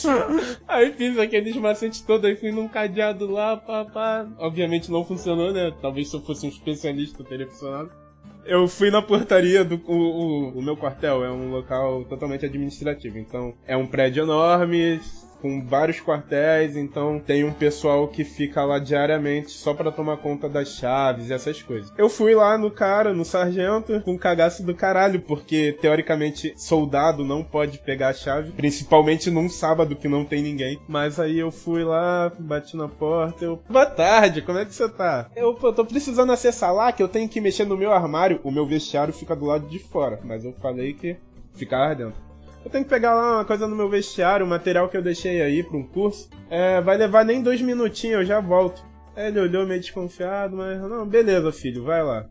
Aí 0.66 0.92
fiz 0.92 1.18
aqueles 1.18 1.54
macetes 1.56 2.00
todos, 2.00 2.24
aí 2.24 2.36
fui 2.36 2.50
num 2.50 2.68
cadeado 2.68 3.30
lá, 3.30 3.54
pá, 3.54 3.84
pá. 3.84 4.26
Obviamente 4.38 4.90
não 4.90 5.04
funcionou, 5.04 5.52
né? 5.52 5.70
Talvez 5.82 6.08
se 6.08 6.16
eu 6.16 6.22
fosse 6.22 6.46
um 6.46 6.48
especialista 6.48 7.22
teria 7.22 7.46
funcionado. 7.46 8.03
Eu 8.46 8.68
fui 8.68 8.90
na 8.90 9.00
portaria 9.00 9.64
do 9.64 9.80
o, 9.86 9.94
o, 9.94 10.58
o 10.58 10.62
meu 10.62 10.76
quartel, 10.76 11.24
é 11.24 11.30
um 11.30 11.50
local 11.50 12.04
totalmente 12.04 12.44
administrativo. 12.44 13.18
Então, 13.18 13.54
é 13.66 13.76
um 13.76 13.86
prédio 13.86 14.22
enorme, 14.22 15.00
com 15.40 15.64
vários 15.64 16.00
quartéis, 16.00 16.76
então 16.76 17.18
tem 17.18 17.44
um 17.44 17.52
pessoal 17.52 18.08
que 18.08 18.24
fica 18.24 18.64
lá 18.64 18.78
diariamente 18.78 19.50
só 19.50 19.74
pra 19.74 19.90
tomar 19.90 20.18
conta 20.18 20.48
das 20.48 20.68
chaves 20.68 21.28
e 21.28 21.32
essas 21.32 21.62
coisas. 21.62 21.92
Eu 21.96 22.08
fui 22.08 22.34
lá 22.34 22.56
no 22.56 22.70
cara, 22.70 23.12
no 23.12 23.24
sargento, 23.24 24.00
com 24.00 24.18
cagaço 24.18 24.62
do 24.62 24.74
caralho, 24.74 25.20
porque 25.20 25.76
teoricamente 25.80 26.54
soldado 26.56 27.24
não 27.24 27.42
pode 27.42 27.78
pegar 27.78 28.08
a 28.08 28.14
chave, 28.14 28.52
principalmente 28.52 29.30
num 29.30 29.48
sábado 29.48 29.96
que 29.96 30.08
não 30.08 30.24
tem 30.24 30.42
ninguém. 30.42 30.78
Mas 30.88 31.20
aí 31.20 31.38
eu 31.38 31.50
fui 31.50 31.84
lá, 31.84 32.32
bati 32.38 32.76
na 32.76 32.88
porta, 32.88 33.44
eu, 33.44 33.62
boa 33.68 33.86
tarde, 33.86 34.42
como 34.42 34.58
é 34.58 34.64
que 34.64 34.74
você 34.74 34.88
tá? 34.88 35.28
Eu, 35.36 35.54
pô, 35.54 35.72
tô 35.72 35.84
precisando 35.84 36.32
acessar 36.32 36.72
lá 36.72 36.92
que 36.92 37.02
eu 37.02 37.08
tenho 37.08 37.28
que 37.28 37.40
mexer 37.40 37.64
no 37.64 37.76
meu 37.76 37.92
armário, 37.92 38.40
o 38.42 38.50
meu 38.50 38.66
vestiário 38.66 39.12
fica 39.12 39.34
do 39.36 39.46
lado 39.46 39.66
de 39.68 39.78
fora, 39.78 40.20
mas 40.24 40.44
eu 40.44 40.52
falei 40.52 40.92
que 40.92 41.16
ficava 41.54 41.94
dentro. 41.94 42.33
Eu 42.64 42.70
tenho 42.70 42.84
que 42.84 42.90
pegar 42.90 43.14
lá 43.14 43.36
uma 43.36 43.44
coisa 43.44 43.68
no 43.68 43.76
meu 43.76 43.90
vestiário, 43.90 44.46
um 44.46 44.48
material 44.48 44.88
que 44.88 44.96
eu 44.96 45.02
deixei 45.02 45.42
aí 45.42 45.62
pra 45.62 45.76
um 45.76 45.82
curso. 45.82 46.30
É, 46.48 46.80
vai 46.80 46.96
levar 46.96 47.24
nem 47.24 47.42
dois 47.42 47.60
minutinhos, 47.60 48.20
eu 48.20 48.24
já 48.24 48.40
volto. 48.40 48.82
Ele 49.14 49.38
olhou 49.38 49.66
meio 49.66 49.80
desconfiado, 49.80 50.56
mas 50.56 50.80
não, 50.80 51.06
beleza, 51.06 51.52
filho, 51.52 51.84
vai 51.84 52.02
lá. 52.02 52.26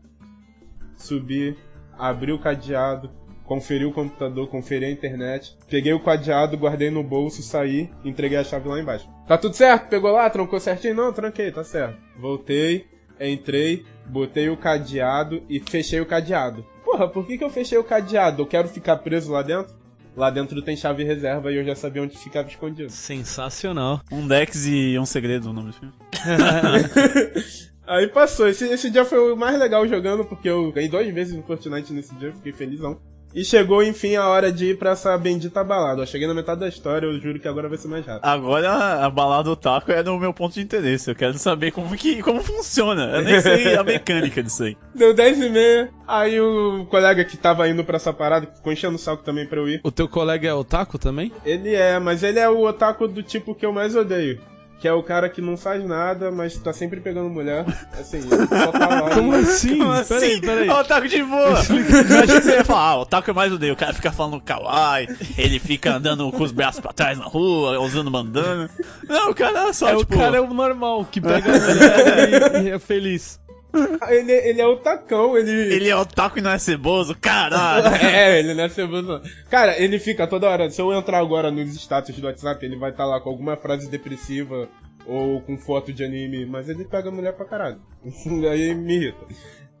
Subi, 0.96 1.56
abri 1.96 2.32
o 2.32 2.38
cadeado, 2.38 3.10
conferi 3.44 3.84
o 3.84 3.92
computador, 3.92 4.48
conferi 4.48 4.86
a 4.86 4.90
internet, 4.90 5.56
peguei 5.70 5.92
o 5.92 6.02
cadeado, 6.02 6.56
guardei 6.56 6.90
no 6.90 7.02
bolso, 7.02 7.40
saí, 7.40 7.88
entreguei 8.04 8.36
a 8.36 8.44
chave 8.44 8.68
lá 8.68 8.80
embaixo. 8.80 9.08
Tá 9.28 9.38
tudo 9.38 9.54
certo? 9.54 9.88
Pegou 9.88 10.10
lá? 10.10 10.28
Trancou 10.28 10.58
certinho? 10.58 10.96
Não, 10.96 11.12
tranquei, 11.12 11.52
tá 11.52 11.62
certo. 11.62 11.96
Voltei, 12.18 12.86
entrei, 13.20 13.84
botei 14.06 14.48
o 14.48 14.56
cadeado 14.56 15.42
e 15.48 15.60
fechei 15.60 16.00
o 16.00 16.06
cadeado. 16.06 16.66
Porra, 16.84 17.08
por 17.08 17.24
que, 17.24 17.38
que 17.38 17.44
eu 17.44 17.50
fechei 17.50 17.78
o 17.78 17.84
cadeado? 17.84 18.42
Eu 18.42 18.46
quero 18.46 18.68
ficar 18.68 18.96
preso 18.96 19.32
lá 19.32 19.40
dentro? 19.40 19.83
Lá 20.16 20.30
dentro 20.30 20.62
tem 20.62 20.76
chave 20.76 21.02
reserva 21.02 21.50
e 21.50 21.56
eu 21.56 21.64
já 21.64 21.74
sabia 21.74 22.02
onde 22.02 22.16
ficava 22.16 22.48
escondido. 22.48 22.90
Sensacional. 22.90 24.00
Um 24.10 24.26
Dex 24.26 24.66
e 24.66 24.96
um 24.98 25.04
segredo, 25.04 25.50
o 25.50 25.52
nome 25.52 25.68
do 25.68 25.72
filme. 25.72 25.92
Aí 27.86 28.06
passou. 28.08 28.48
Esse, 28.48 28.66
esse 28.66 28.90
dia 28.90 29.04
foi 29.04 29.32
o 29.32 29.36
mais 29.36 29.58
legal 29.58 29.86
jogando, 29.86 30.24
porque 30.24 30.48
eu 30.48 30.72
ganhei 30.72 30.88
duas 30.88 31.06
vezes 31.12 31.34
no 31.34 31.42
Fortnite 31.42 31.92
nesse 31.92 32.14
dia, 32.14 32.32
fiquei 32.32 32.52
felizão. 32.52 32.98
E 33.34 33.44
chegou, 33.44 33.82
enfim, 33.82 34.14
a 34.14 34.28
hora 34.28 34.52
de 34.52 34.66
ir 34.66 34.78
pra 34.78 34.90
essa 34.90 35.18
bendita 35.18 35.64
balada. 35.64 36.02
Eu 36.02 36.06
cheguei 36.06 36.28
na 36.28 36.34
metade 36.34 36.60
da 36.60 36.68
história, 36.68 37.06
eu 37.06 37.18
juro 37.20 37.40
que 37.40 37.48
agora 37.48 37.68
vai 37.68 37.76
ser 37.76 37.88
mais 37.88 38.06
rápido. 38.06 38.24
Agora 38.24 39.04
a 39.04 39.10
balada 39.10 39.50
do 39.50 39.56
taco 39.56 39.90
é 39.90 40.04
do 40.04 40.16
meu 40.18 40.32
ponto 40.32 40.54
de 40.54 40.60
interesse. 40.60 41.10
Eu 41.10 41.16
quero 41.16 41.36
saber 41.36 41.72
como 41.72 41.96
que 41.96 42.22
como 42.22 42.40
funciona. 42.44 43.16
Eu 43.16 43.22
nem 43.22 43.40
sei 43.40 43.74
a 43.74 43.82
mecânica 43.82 44.40
disso 44.40 44.62
aí. 44.62 44.76
Deu 44.94 45.12
10 45.12 45.40
e 45.40 45.48
meia, 45.48 45.90
aí 46.06 46.40
o 46.40 46.86
colega 46.86 47.24
que 47.24 47.36
tava 47.36 47.68
indo 47.68 47.84
pra 47.84 47.96
essa 47.96 48.12
parada, 48.12 48.46
que 48.46 48.54
ficou 48.54 48.72
enchendo 48.72 48.94
o 48.94 48.98
saco 48.98 49.24
também 49.24 49.46
pra 49.46 49.58
eu 49.58 49.68
ir. 49.68 49.80
O 49.82 49.90
teu 49.90 50.08
colega 50.08 50.48
é 50.48 50.54
otaku 50.54 50.96
também? 50.96 51.32
Ele 51.44 51.74
é, 51.74 51.98
mas 51.98 52.22
ele 52.22 52.38
é 52.38 52.48
o 52.48 52.64
otaku 52.64 53.08
do 53.08 53.22
tipo 53.22 53.52
que 53.52 53.66
eu 53.66 53.72
mais 53.72 53.96
odeio. 53.96 54.40
Que 54.84 54.88
é 54.88 54.92
o 54.92 55.02
cara 55.02 55.30
que 55.30 55.40
não 55.40 55.56
faz 55.56 55.82
nada, 55.82 56.30
mas 56.30 56.58
tá 56.58 56.70
sempre 56.70 57.00
pegando 57.00 57.30
mulher. 57.30 57.64
Assim, 57.98 58.20
só 58.20 58.70
tá 58.70 58.86
lá. 58.86 59.08
Como 59.16 59.34
e- 59.34 59.40
assim? 59.40 59.78
Como 59.78 59.90
assim? 59.92 60.14
Peraí, 60.14 60.40
peraí. 60.42 60.68
Ó, 60.68 60.80
o 60.82 60.84
taco 60.84 61.08
de 61.08 61.22
boa! 61.22 61.40
Eu 61.40 61.54
achei 61.54 61.82
que 62.26 62.40
você 62.42 62.52
ia 62.56 62.64
falar, 62.66 62.90
ah, 62.90 63.00
o 63.00 63.06
taco 63.06 63.30
eu 63.30 63.34
mais 63.34 63.50
odeio. 63.50 63.72
O 63.72 63.76
cara 63.78 63.94
fica 63.94 64.12
falando 64.12 64.38
kawaii, 64.42 65.08
ele 65.38 65.58
fica 65.58 65.94
andando 65.94 66.30
com 66.30 66.42
os 66.42 66.52
braços 66.52 66.82
pra 66.82 66.92
trás 66.92 67.16
na 67.16 67.24
rua, 67.24 67.80
usando 67.80 68.10
bandana. 68.10 68.68
Não, 69.08 69.30
o 69.30 69.34
cara 69.34 69.70
é 69.70 69.72
só, 69.72 69.88
É, 69.88 69.96
tipo... 69.96 70.14
o 70.14 70.18
cara 70.18 70.36
é 70.36 70.40
o 70.42 70.52
normal, 70.52 71.02
que 71.10 71.18
pega 71.18 71.50
a 71.50 71.58
mulher 71.58 72.62
e, 72.62 72.64
e 72.64 72.70
é 72.72 72.78
feliz. 72.78 73.40
Ele, 74.08 74.32
ele 74.32 74.60
é 74.60 74.66
o 74.66 74.76
tacão, 74.76 75.36
ele. 75.36 75.50
Ele 75.50 75.88
é 75.88 75.96
otaku 75.96 76.38
e 76.38 76.42
não 76.42 76.50
é 76.50 76.58
ceboso, 76.58 77.14
caralho! 77.20 77.84
É, 78.04 78.38
ele 78.38 78.54
não 78.54 78.64
é 78.64 78.68
ceboso. 78.68 79.02
não. 79.08 79.22
Cara, 79.50 79.78
ele 79.82 79.98
fica 79.98 80.26
toda 80.26 80.48
hora. 80.48 80.70
Se 80.70 80.80
eu 80.80 80.92
entrar 80.92 81.18
agora 81.18 81.50
nos 81.50 81.74
status 81.74 82.16
do 82.16 82.26
WhatsApp, 82.26 82.64
ele 82.64 82.76
vai 82.76 82.90
estar 82.90 83.04
lá 83.06 83.20
com 83.20 83.28
alguma 83.30 83.56
frase 83.56 83.88
depressiva 83.90 84.68
ou 85.06 85.40
com 85.42 85.56
foto 85.58 85.92
de 85.92 86.04
anime, 86.04 86.46
mas 86.46 86.68
ele 86.68 86.84
pega 86.84 87.08
a 87.08 87.12
mulher 87.12 87.32
pra 87.34 87.44
caralho. 87.46 87.78
Aí 88.50 88.74
me 88.74 88.94
irrita. 88.96 89.26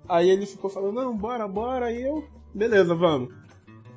Aí 0.08 0.28
ele 0.28 0.44
ficou 0.46 0.68
falando, 0.68 0.94
não, 0.94 1.16
bora, 1.16 1.46
bora, 1.48 1.86
aí 1.86 2.02
eu. 2.02 2.24
Beleza, 2.54 2.94
vamos. 2.94 3.32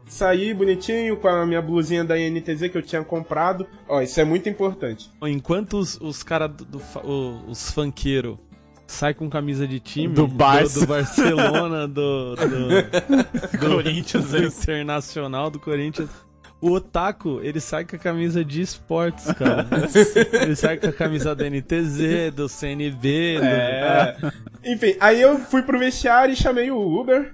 Saí 0.06 0.54
bonitinho 0.54 1.18
com 1.18 1.28
a 1.28 1.46
minha 1.46 1.62
blusinha 1.62 2.02
da 2.04 2.18
INTZ 2.18 2.70
que 2.72 2.78
eu 2.78 2.82
tinha 2.82 3.04
comprado. 3.04 3.68
Ó, 3.90 4.02
isso 4.02 4.20
é 4.22 4.24
muito 4.24 4.48
importante. 4.48 5.12
Enquanto 5.24 5.78
os, 5.78 6.00
os 6.00 6.24
caras 6.24 6.50
do, 6.52 6.64
do 6.64 6.80
fa- 6.80 7.02
o- 7.02 7.44
os 7.50 7.70
funkeiros 7.72 8.38
saem 8.88 9.14
com 9.14 9.30
camisa 9.30 9.68
de 9.68 9.80
time 9.80 10.14
Do 10.14 10.28
Barça. 10.28 10.80
do, 10.80 10.86
do 10.86 10.88
Barcelona, 10.88 11.88
do, 11.88 12.36
do, 12.36 12.38
do 13.52 13.60
Corinthians, 13.60 14.32
do 14.32 14.46
Internacional, 14.46 15.50
do 15.50 15.60
Corinthians. 15.60 16.10
O 16.60 16.72
Otaku, 16.72 17.40
ele 17.44 17.60
sai 17.60 17.86
com 17.86 17.96
a 17.96 18.00
camisa 18.00 18.44
de 18.44 18.62
esportes, 18.62 19.32
cara. 19.34 19.68
ele 20.42 20.56
sai 20.56 20.78
com 20.78 20.88
a 20.88 20.94
camisa 20.94 21.36
da 21.36 21.48
NTZ, 21.48 22.34
do 22.34 22.50
CNB, 22.50 23.38
do... 23.38 23.46
É. 23.46 24.18
Enfim, 24.66 24.96
aí 25.00 25.22
eu 25.22 25.38
fui 25.38 25.62
pro 25.62 25.78
vestiário 25.78 26.34
e 26.34 26.36
chamei 26.36 26.72
o 26.72 26.80
Uber. 26.80 27.32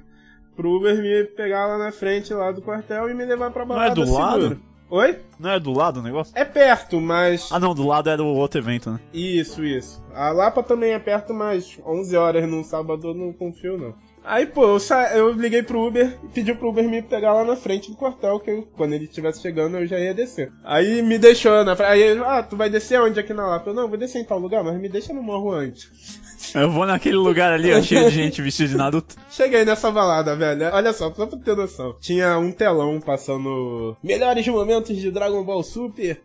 Pro 0.58 0.76
Uber 0.76 1.02
me 1.02 1.24
pegar 1.24 1.68
lá 1.68 1.78
na 1.78 1.92
frente 1.92 2.34
lá 2.34 2.52
do 2.52 2.62
quartel 2.62 3.10
e 3.10 3.14
me 3.14 3.24
levar 3.24 3.52
pra 3.52 3.66
Não 3.66 3.76
é 3.76 3.90
balada 3.90 4.06
do 4.06 4.12
lado? 4.12 4.62
Oi? 4.96 5.18
Não 5.40 5.50
é 5.50 5.60
do 5.60 5.74
lado 5.74 6.00
o 6.00 6.04
negócio? 6.04 6.32
É 6.38 6.46
perto, 6.46 7.02
mas. 7.02 7.50
Ah 7.52 7.60
não, 7.60 7.74
do 7.74 7.88
lado 7.88 8.12
era 8.12 8.22
o 8.22 8.28
outro 8.28 8.60
evento, 8.62 8.92
né? 8.92 9.00
Isso, 9.12 9.64
isso. 9.64 10.00
A 10.14 10.30
Lapa 10.30 10.62
também 10.62 10.92
é 10.94 11.00
perto, 11.00 11.34
mas 11.34 11.80
11 11.84 12.16
horas 12.16 12.48
num 12.48 12.64
sábado 12.64 13.08
eu 13.08 13.14
não 13.16 13.34
confio, 13.34 13.76
não. 13.76 13.96
Aí, 14.24 14.46
pô, 14.46 14.64
eu, 14.66 14.80
sa... 14.80 15.12
eu 15.18 15.32
liguei 15.32 15.64
pro 15.64 15.86
Uber 15.88 16.16
e 16.24 16.28
pedi 16.28 16.54
pro 16.54 16.70
Uber 16.70 16.88
me 16.88 17.02
pegar 17.02 17.34
lá 17.34 17.44
na 17.44 17.56
frente 17.56 17.90
do 17.90 17.98
quartel, 17.98 18.40
que 18.40 18.52
eu- 18.52 18.68
quando 18.78 18.94
ele 18.94 19.06
estivesse 19.06 19.42
chegando 19.42 19.78
eu 19.78 19.88
já 19.88 20.00
ia 20.00 20.14
descer. 20.14 20.52
Aí 20.64 21.02
me 21.02 21.18
deixou 21.18 21.64
na 21.66 21.76
frente. 21.76 21.90
Aí 21.90 22.02
ele, 22.02 22.22
ah, 22.24 22.44
tu 22.44 22.56
vai 22.56 22.70
descer 22.70 23.02
onde 23.02 23.20
aqui 23.20 23.34
na 23.34 23.48
Lapa? 23.48 23.72
Eu, 23.72 23.74
não, 23.74 23.90
vou 23.90 23.98
descer 23.98 24.20
em 24.22 24.26
tal 24.26 24.38
lugar, 24.38 24.64
mas 24.64 24.80
me 24.80 24.88
deixa 24.88 25.12
no 25.12 25.24
morro 25.24 25.52
antes. 25.52 26.22
Eu 26.56 26.70
vou 26.70 26.86
naquele 26.86 27.16
lugar 27.16 27.52
ali, 27.54 27.74
ó, 27.74 27.82
cheio 27.82 28.06
de 28.10 28.12
gente 28.16 28.42
vestida 28.42 28.70
de 28.70 28.78
Naruto. 28.78 29.16
Cheguei 29.30 29.66
nessa 29.66 29.90
balada, 29.92 30.36
velho. 30.36 30.70
Olha 30.74 30.94
só, 30.94 31.12
só 31.14 31.26
pra 31.26 31.38
ter 31.38 31.56
noção. 31.56 31.96
Tinha 32.00 32.38
um 32.38 32.52
telão 32.52 33.00
passando 33.00 33.96
melhores 34.04 34.48
momentos 34.48 34.96
de 34.98 35.10
Dragon 35.12 35.44
Ball 35.44 35.64
Super. 35.64 36.22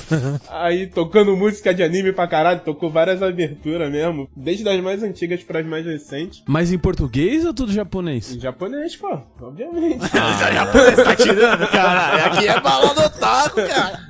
Aí 0.48 0.86
tocando 0.86 1.36
música 1.36 1.72
de 1.74 1.82
anime 1.82 2.12
pra 2.12 2.26
caralho, 2.26 2.60
tocou 2.60 2.90
várias 2.90 3.22
aberturas 3.22 3.90
mesmo. 3.90 4.28
Desde 4.36 4.68
as 4.68 4.80
mais 4.80 5.02
antigas 5.02 5.42
pras 5.42 5.66
mais 5.66 5.84
recentes. 5.84 6.42
Mas 6.46 6.72
em 6.72 6.78
português 6.78 7.44
ou 7.44 7.52
tudo 7.54 7.72
japonês? 7.72 8.34
Em 8.34 8.40
japonês, 8.40 8.96
pô, 8.96 9.18
obviamente. 9.40 9.98
Já 10.12 10.52
japonês 10.52 10.96
tá 10.96 11.16
tirando, 11.16 11.66
cara. 11.68 12.26
Aqui 12.26 12.48
é 12.48 12.60
balão 12.60 12.94
do 12.94 13.08
taco, 13.10 13.56
cara. 13.56 14.00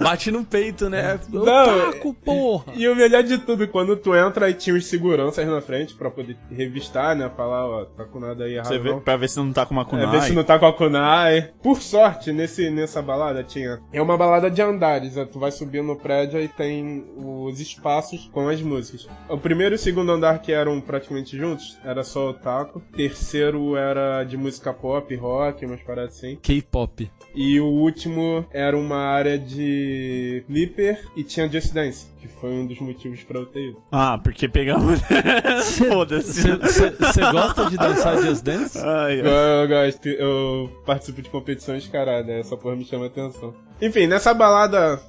Bate 0.00 0.30
no 0.30 0.44
peito, 0.44 0.88
né? 0.88 1.18
Não, 1.30 1.44
Taco, 1.44 2.14
porra! 2.14 2.72
E 2.74 2.88
o 2.88 2.94
melhor 2.96 3.22
de 3.22 3.38
tudo, 3.38 3.66
quando 3.68 3.96
tu 3.96 4.14
entra, 4.14 4.37
aí 4.46 4.54
tinha 4.54 4.74
os 4.76 4.86
seguranças 4.86 5.46
na 5.46 5.60
frente 5.60 5.94
pra 5.94 6.10
poder 6.10 6.36
revistar, 6.50 7.14
né? 7.16 7.30
Falar, 7.36 7.66
ó, 7.66 7.84
tá 7.84 8.04
com 8.04 8.18
nada 8.20 8.44
aí 8.44 8.54
errado 8.54 8.66
Você 8.68 8.78
vê, 8.78 8.90
não. 8.90 9.00
pra 9.00 9.16
ver 9.16 9.28
se 9.28 9.38
não 9.38 9.52
tá 9.52 9.64
com 9.66 9.74
uma 9.74 9.82
É, 9.82 9.84
kunai. 9.84 10.06
ver 10.10 10.22
se 10.22 10.32
não 10.32 10.44
tá 10.44 10.58
com 10.58 10.66
a 10.66 10.72
kunai. 10.72 11.50
Por 11.62 11.80
sorte, 11.80 12.32
nesse, 12.32 12.70
nessa 12.70 13.00
balada 13.02 13.42
tinha... 13.44 13.80
É 13.92 14.00
uma 14.02 14.16
balada 14.16 14.50
de 14.50 14.60
andares, 14.62 15.16
né? 15.16 15.24
tu 15.30 15.38
vai 15.38 15.50
subindo 15.50 15.86
no 15.86 15.96
prédio 15.96 16.40
e 16.40 16.48
tem 16.48 17.04
os 17.16 17.60
espaços 17.60 18.28
com 18.32 18.48
as 18.48 18.60
músicas. 18.62 19.08
O 19.28 19.36
primeiro 19.38 19.74
e 19.74 19.76
o 19.76 19.78
segundo 19.78 20.10
andar 20.12 20.40
que 20.40 20.52
eram 20.52 20.80
praticamente 20.80 21.36
juntos, 21.36 21.78
era 21.84 22.02
só 22.04 22.30
o 22.30 22.34
taco. 22.34 22.80
Terceiro 22.94 23.76
era 23.76 24.24
de 24.24 24.36
música 24.36 24.72
pop, 24.72 25.14
rock, 25.16 25.64
umas 25.66 25.80
paradas 25.82 26.16
assim. 26.16 26.36
K-pop. 26.42 27.10
E 27.34 27.60
o 27.60 27.66
último 27.66 28.44
era 28.52 28.76
uma 28.76 28.96
área 28.98 29.38
de 29.38 30.42
flipper 30.46 31.00
e 31.16 31.22
tinha 31.22 31.48
Just 31.48 31.72
Dance, 31.72 32.06
que 32.20 32.26
foi 32.28 32.50
um 32.50 32.66
dos 32.66 32.78
motivos 32.80 33.22
pra 33.22 33.38
eu 33.38 33.46
ter 33.46 33.68
ido. 33.70 33.82
Ah, 33.92 34.18
porque 34.30 34.46
pegar 34.48 34.78
mulher. 34.78 35.00
Foda-se. 35.62 36.42
Você 36.50 37.20
gosta 37.32 37.70
de 37.70 37.76
dançar 37.78 38.22
Just 38.22 38.44
Dance? 38.44 38.78
Ai, 38.78 39.20
Eu, 39.20 39.26
eu 39.26 39.68
gosto, 39.68 40.06
eu 40.08 40.82
participo 40.84 41.22
de 41.22 41.30
competições, 41.30 41.88
caralho, 41.88 42.30
essa 42.32 42.56
porra 42.56 42.76
me 42.76 42.84
chama 42.84 43.06
atenção. 43.06 43.54
Enfim, 43.80 44.06
nessa 44.06 44.34
balada, 44.34 45.00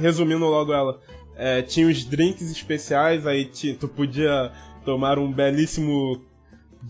resumindo 0.00 0.44
logo 0.46 0.72
ela, 0.72 0.98
é, 1.36 1.62
tinha 1.62 1.86
os 1.86 2.04
drinks 2.04 2.50
especiais, 2.50 3.26
aí 3.26 3.44
ti- 3.44 3.74
tu 3.78 3.86
podia 3.86 4.50
tomar 4.84 5.18
um 5.18 5.30
belíssimo 5.32 6.20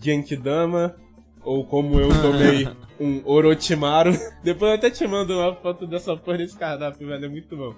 Genkidama, 0.01 0.95
ou 1.43 1.63
como 1.65 1.99
eu 1.99 2.09
tomei, 2.21 2.67
um 2.99 3.21
Orochimaru. 3.25 4.11
Depois 4.43 4.71
eu 4.71 4.75
até 4.77 4.89
te 4.89 5.05
mando 5.07 5.33
uma 5.37 5.53
foto 5.55 5.85
dessa 5.85 6.15
porra 6.17 6.37
desse 6.39 6.57
cardápio, 6.57 7.07
velho, 7.07 7.25
é 7.25 7.29
muito 7.29 7.55
bom. 7.55 7.75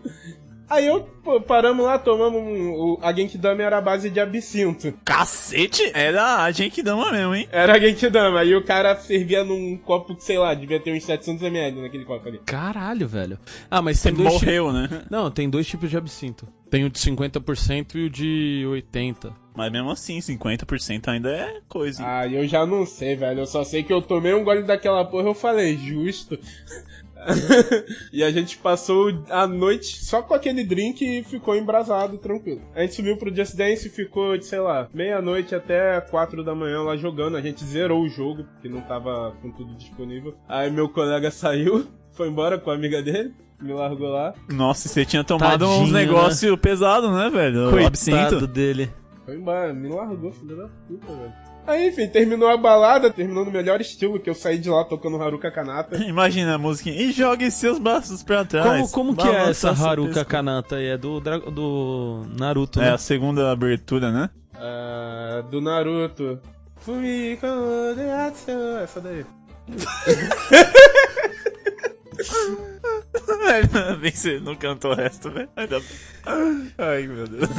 Aí 0.71 0.87
eu, 0.87 1.01
pô, 1.21 1.41
paramos 1.41 1.85
lá, 1.85 1.99
tomamos 1.99 2.41
um, 2.41 2.71
o, 2.71 2.99
a 3.01 3.11
Genkidama 3.11 3.61
era 3.61 3.77
a 3.77 3.81
base 3.81 4.09
de 4.09 4.21
absinto. 4.21 4.93
Cacete! 5.03 5.91
Era 5.93 6.43
a 6.43 6.51
Genkidama 6.51 7.11
mesmo, 7.11 7.35
hein? 7.35 7.45
Era 7.51 7.77
Genkidama, 7.77 8.39
aí 8.39 8.55
o 8.55 8.63
cara 8.63 8.95
servia 8.95 9.43
num 9.43 9.75
copo 9.75 10.15
que, 10.15 10.23
sei 10.23 10.37
lá, 10.37 10.53
devia 10.53 10.79
ter 10.79 10.93
uns 10.93 11.05
700ml 11.05 11.81
naquele 11.81 12.05
copo 12.05 12.25
ali. 12.25 12.39
Caralho, 12.45 13.05
velho. 13.05 13.37
Ah, 13.69 13.81
mas 13.81 13.99
Você 13.99 14.11
tipos. 14.13 14.23
morreu, 14.23 14.71
né? 14.71 15.03
Não, 15.09 15.29
tem 15.29 15.49
dois 15.49 15.67
tipos 15.67 15.89
de 15.89 15.97
absinto. 15.97 16.47
Tem 16.69 16.85
o 16.85 16.89
de 16.89 16.97
50% 16.99 17.95
e 17.95 18.05
o 18.05 18.09
de 18.09 18.63
80%. 18.93 19.33
Mas 19.53 19.69
mesmo 19.69 19.91
assim, 19.91 20.17
50% 20.19 21.09
ainda 21.09 21.29
é 21.29 21.59
coisa. 21.67 22.01
hein? 22.01 22.07
Ah, 22.09 22.25
eu 22.25 22.47
já 22.47 22.65
não 22.65 22.85
sei, 22.85 23.17
velho. 23.17 23.41
Eu 23.41 23.45
só 23.45 23.65
sei 23.65 23.83
que 23.83 23.91
eu 23.91 24.01
tomei 24.01 24.33
um 24.33 24.45
gole 24.45 24.63
daquela 24.63 25.03
porra 25.03 25.27
eu 25.27 25.33
falei, 25.33 25.77
justo. 25.77 26.39
e 28.11 28.23
a 28.23 28.31
gente 28.31 28.57
passou 28.57 29.11
a 29.29 29.45
noite 29.47 30.03
só 30.03 30.21
com 30.21 30.33
aquele 30.33 30.63
drink 30.63 31.03
e 31.03 31.23
ficou 31.23 31.55
embrasado, 31.55 32.17
tranquilo. 32.17 32.61
A 32.75 32.81
gente 32.81 32.95
subiu 32.95 33.17
pro 33.17 33.33
Just 33.33 33.55
Dance 33.55 33.87
e 33.87 33.91
ficou, 33.91 34.37
de, 34.37 34.45
sei 34.45 34.59
lá, 34.59 34.87
meia-noite 34.93 35.53
até 35.55 35.99
quatro 36.01 36.43
da 36.43 36.55
manhã 36.55 36.81
lá 36.81 36.97
jogando. 36.97 37.37
A 37.37 37.41
gente 37.41 37.63
zerou 37.63 38.01
o 38.01 38.09
jogo, 38.09 38.43
porque 38.43 38.69
não 38.69 38.81
tava 38.81 39.35
com 39.41 39.51
tudo 39.51 39.73
disponível. 39.75 40.35
Aí 40.47 40.69
meu 40.71 40.89
colega 40.89 41.29
saiu, 41.31 41.87
foi 42.11 42.27
embora 42.27 42.57
com 42.57 42.71
a 42.71 42.75
amiga 42.75 43.01
dele, 43.01 43.33
me 43.61 43.73
largou 43.73 44.09
lá. 44.09 44.33
Nossa, 44.49 44.89
você 44.89 45.05
tinha 45.05 45.23
tomado 45.23 45.65
Tadinho, 45.65 45.83
uns 45.83 45.91
né? 45.91 45.99
negócios 46.05 46.59
pesados, 46.59 47.11
né, 47.11 47.29
velho? 47.29 47.67
O 47.67 47.71
Coitado 47.71 47.87
absinto. 47.87 48.47
dele. 48.47 48.89
Foi 49.25 49.35
embora, 49.35 49.73
me 49.73 49.87
largou, 49.87 50.31
filho 50.31 50.57
da 50.57 50.67
puta, 50.87 51.13
velho. 51.13 51.50
Aí, 51.65 51.89
enfim, 51.89 52.07
terminou 52.07 52.49
a 52.49 52.57
balada, 52.57 53.09
terminou 53.11 53.45
no 53.45 53.51
melhor 53.51 53.79
estilo, 53.79 54.19
que 54.19 54.29
eu 54.29 54.35
saí 54.35 54.57
de 54.57 54.69
lá 54.69 54.83
tocando 54.83 55.21
Haruka 55.21 55.49
Kanata. 55.51 55.95
Imagina 56.03 56.55
a 56.55 56.57
musiquinha. 56.57 57.01
E 57.01 57.11
jogue 57.11 57.49
seus 57.51 57.77
braços 57.79 58.23
pra 58.23 58.37
Como, 58.37 58.47
trás. 58.49 58.91
como 58.91 59.15
que 59.15 59.27
é 59.27 59.49
essa 59.49 59.71
Haruka. 59.71 60.25
Kanata 60.25 60.77
aí? 60.77 60.87
É 60.87 60.97
do, 60.97 61.19
do 61.19 62.25
Naruto, 62.37 62.79
É 62.81 62.85
né? 62.85 62.93
a 62.93 62.97
segunda 62.97 63.51
abertura, 63.51 64.11
né? 64.11 64.29
Ah, 64.55 65.43
do 65.49 65.61
Naruto. 65.61 66.39
Fumiko 66.77 67.45
essa 68.83 68.99
daí. 68.99 69.23
Ainda 73.47 73.95
bem 73.97 74.11
que 74.11 74.17
você 74.17 74.39
não 74.39 74.55
cantou 74.55 74.91
o 74.91 74.95
resto, 74.95 75.29
velho. 75.31 75.49
Bem. 75.55 75.83
Ai, 76.77 77.07
meu 77.07 77.27
Deus. 77.27 77.49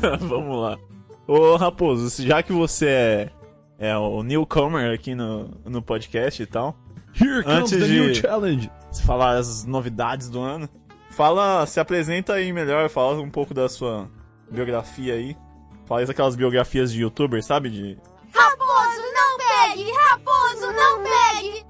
Vamos 0.20 0.60
lá. 0.62 0.78
Ô, 1.26 1.56
Raposo, 1.56 2.22
já 2.22 2.42
que 2.42 2.52
você 2.52 2.86
é, 2.86 3.30
é 3.78 3.96
o 3.96 4.22
newcomer 4.22 4.92
aqui 4.94 5.14
no, 5.14 5.48
no 5.64 5.80
podcast 5.82 6.42
e 6.42 6.46
tal, 6.46 6.76
Here 7.18 7.42
comes 7.42 7.58
Antes 7.58 7.70
the 7.78 7.86
de- 7.86 8.00
new 8.00 8.14
challenge. 8.14 8.70
falar 9.04 9.36
as 9.38 9.64
novidades 9.64 10.28
do 10.28 10.40
ano, 10.40 10.68
fala, 11.10 11.64
se 11.66 11.80
apresenta 11.80 12.34
aí 12.34 12.52
melhor, 12.52 12.88
fala 12.90 13.20
um 13.20 13.30
pouco 13.30 13.54
da 13.54 13.68
sua 13.68 14.08
biografia 14.50 15.14
aí. 15.14 15.36
Faz 15.86 16.08
aquelas 16.10 16.34
biografias 16.34 16.92
de 16.92 17.00
youtuber, 17.02 17.42
sabe? 17.42 17.68
De 17.70 17.98
Raposo, 18.32 19.02
não 19.14 19.38
pegue! 19.38 19.90
Raposo, 19.92 20.72
não 20.72 21.02
pegue! 21.02 21.64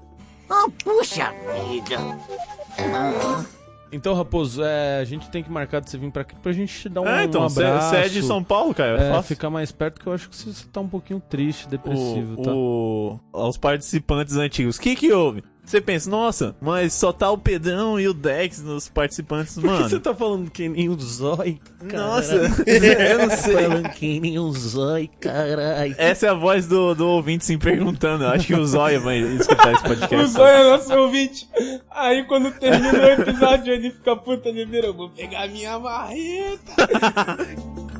Oh, 0.49 0.71
puxa 0.83 1.33
vida. 1.63 3.45
Então, 3.91 4.13
Raposo, 4.13 4.61
é, 4.63 4.99
a 4.99 5.03
gente 5.05 5.29
tem 5.29 5.41
que 5.43 5.49
marcar 5.51 5.79
de 5.79 5.89
você 5.89 5.97
vir 5.97 6.11
pra 6.11 6.23
aqui 6.23 6.35
pra 6.35 6.51
gente 6.51 6.89
dar 6.89 7.01
um, 7.01 7.07
É, 7.07 7.23
então, 7.23 7.41
um 7.41 7.45
abraço. 7.45 7.89
você 7.89 7.95
é 7.97 8.09
de 8.09 8.21
São 8.23 8.43
Paulo, 8.43 8.73
cara. 8.73 9.01
É, 9.01 9.15
É, 9.17 9.21
ficar 9.21 9.49
mais 9.49 9.71
perto 9.71 10.01
que 10.01 10.07
eu 10.07 10.13
acho 10.13 10.29
que 10.29 10.35
você 10.35 10.65
tá 10.67 10.81
um 10.81 10.87
pouquinho 10.87 11.21
triste, 11.29 11.67
depressivo, 11.69 12.33
o, 12.33 12.41
tá? 12.41 12.53
o- 12.53 13.19
aos 13.31 13.57
participantes 13.57 14.35
antigos. 14.35 14.77
O 14.77 14.81
que 14.81 14.95
que 14.95 15.11
houve? 15.13 15.43
Você 15.65 15.81
pensa, 15.81 16.09
nossa, 16.09 16.55
mas 16.61 16.93
só 16.93 17.11
tá 17.11 17.29
o 17.31 17.37
Pedrão 17.37 17.99
e 17.99 18.07
o 18.07 18.13
Dex 18.13 18.61
nos 18.61 18.87
participantes, 18.87 19.55
Por 19.55 19.61
que 19.63 19.67
mano. 19.67 19.89
você 19.89 19.99
tá 19.99 20.13
falando 20.13 20.51
que 20.51 20.69
nem 20.69 20.89
o 20.89 20.99
Zói? 20.99 21.59
Nossa, 21.93 22.35
eu 22.65 23.19
não 23.27 23.29
sei. 23.35 23.53
Falando 23.55 23.89
que 23.89 24.19
nem 24.19 24.39
um 24.39 24.51
zói, 24.51 25.09
caralho. 25.19 25.95
Essa 25.97 26.27
é 26.27 26.29
a 26.29 26.33
voz 26.33 26.67
do, 26.67 26.95
do 26.95 27.07
ouvinte 27.07 27.45
se 27.45 27.57
perguntando. 27.57 28.25
Acho 28.25 28.47
que 28.47 28.55
o 28.55 28.65
Zóia 28.65 28.99
vai 28.99 29.19
escutar 29.19 29.73
esse 29.73 29.83
podcast. 29.83 30.15
O 30.15 30.27
Zóio 30.27 30.53
é 30.53 30.63
nosso 30.71 30.93
ouvinte. 30.93 31.47
Aí 31.91 32.23
quando 32.25 32.51
termina 32.51 32.93
o 32.93 33.05
episódio, 33.21 33.73
ele 33.73 33.91
fica 33.91 34.15
puta, 34.15 34.49
ele 34.49 34.65
vira, 34.65 34.87
eu 34.87 34.93
vou 34.93 35.09
pegar 35.09 35.47
minha 35.47 35.77
marreta. 35.77 36.73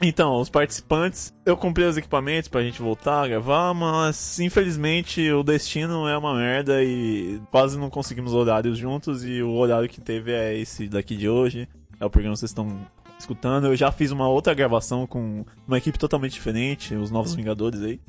Então, 0.00 0.40
os 0.40 0.48
participantes, 0.48 1.34
eu 1.44 1.56
comprei 1.56 1.86
os 1.86 1.96
equipamentos 1.96 2.48
pra 2.48 2.62
gente 2.62 2.80
voltar 2.80 3.24
a 3.24 3.28
gravar, 3.28 3.74
mas 3.74 4.38
infelizmente 4.38 5.30
o 5.32 5.42
destino 5.42 6.06
é 6.06 6.16
uma 6.16 6.34
merda 6.34 6.82
e 6.84 7.40
quase 7.50 7.76
não 7.76 7.90
conseguimos 7.90 8.32
horários 8.32 8.78
juntos 8.78 9.24
e 9.24 9.42
o 9.42 9.50
horário 9.54 9.88
que 9.88 10.00
teve 10.00 10.32
é 10.32 10.56
esse 10.56 10.88
daqui 10.88 11.16
de 11.16 11.28
hoje. 11.28 11.68
É 11.98 12.06
o 12.06 12.10
programa 12.10 12.34
que 12.34 12.40
vocês 12.40 12.50
estão 12.52 12.78
escutando. 13.18 13.66
Eu 13.66 13.76
já 13.76 13.90
fiz 13.90 14.12
uma 14.12 14.28
outra 14.28 14.54
gravação 14.54 15.04
com 15.04 15.44
uma 15.66 15.78
equipe 15.78 15.98
totalmente 15.98 16.32
diferente, 16.32 16.94
os 16.94 17.10
Novos 17.10 17.34
Vingadores 17.34 17.82
aí. 17.82 18.00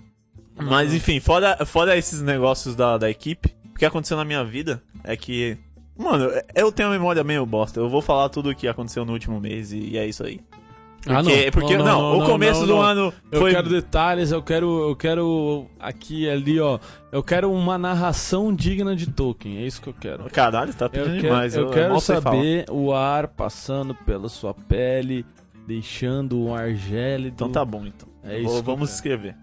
Mas 0.55 0.93
enfim, 0.93 1.19
fora, 1.19 1.65
fora 1.65 1.97
esses 1.97 2.21
negócios 2.21 2.75
da, 2.75 2.97
da 2.97 3.09
equipe, 3.09 3.55
o 3.73 3.79
que 3.79 3.85
aconteceu 3.85 4.17
na 4.17 4.25
minha 4.25 4.43
vida 4.43 4.83
é 5.03 5.15
que. 5.17 5.57
Mano, 5.97 6.29
eu 6.55 6.71
tenho 6.71 6.89
uma 6.89 6.95
memória 6.95 7.23
meio 7.23 7.45
bosta. 7.45 7.79
Eu 7.79 7.89
vou 7.89 8.01
falar 8.01 8.29
tudo 8.29 8.51
o 8.51 8.55
que 8.55 8.67
aconteceu 8.67 9.03
no 9.03 9.13
último 9.13 9.39
mês 9.39 9.71
e, 9.73 9.79
e 9.79 9.97
é 9.97 10.05
isso 10.05 10.23
aí. 10.23 10.39
Ah, 11.07 11.23
Porque, 11.23 11.51
porque 11.51 11.77
não, 11.77 12.19
o 12.19 12.25
começo 12.25 12.59
não, 12.61 12.67
do 12.67 12.73
não. 12.75 12.81
ano 12.81 13.13
Eu 13.31 13.39
foi. 13.39 13.51
quero 13.51 13.69
detalhes, 13.69 14.31
eu 14.31 14.43
quero, 14.43 14.89
eu 14.89 14.95
quero 14.95 15.65
aqui 15.79 16.29
ali, 16.29 16.59
ó. 16.59 16.77
Eu 17.11 17.23
quero 17.23 17.49
uma 17.51 17.77
narração 17.77 18.53
digna 18.53 18.95
de 18.95 19.07
Tolkien, 19.09 19.59
é 19.59 19.65
isso 19.65 19.81
que 19.81 19.87
eu 19.89 19.93
quero. 19.93 20.25
Caralho, 20.25 20.73
tá 20.73 20.85
Eu 20.85 20.89
pedindo 20.89 21.11
quero, 21.13 21.21
demais. 21.21 21.55
eu 21.55 21.63
eu 21.63 21.69
quero 21.71 21.99
saber 22.01 22.65
o 22.69 22.93
ar 22.93 23.29
passando 23.29 23.95
pela 23.95 24.27
sua 24.27 24.53
pele, 24.53 25.25
deixando 25.65 26.37
um 26.39 26.53
ar 26.53 26.73
gélido. 26.75 27.33
Então 27.33 27.49
tá 27.49 27.63
bom, 27.63 27.85
então. 27.85 28.09
É 28.23 28.37
isso 28.39 28.43
Vou- 28.45 28.53
que 28.55 28.59
eu 28.59 28.63
vamos 28.75 28.89
quero. 28.89 28.95
escrever. 28.95 29.35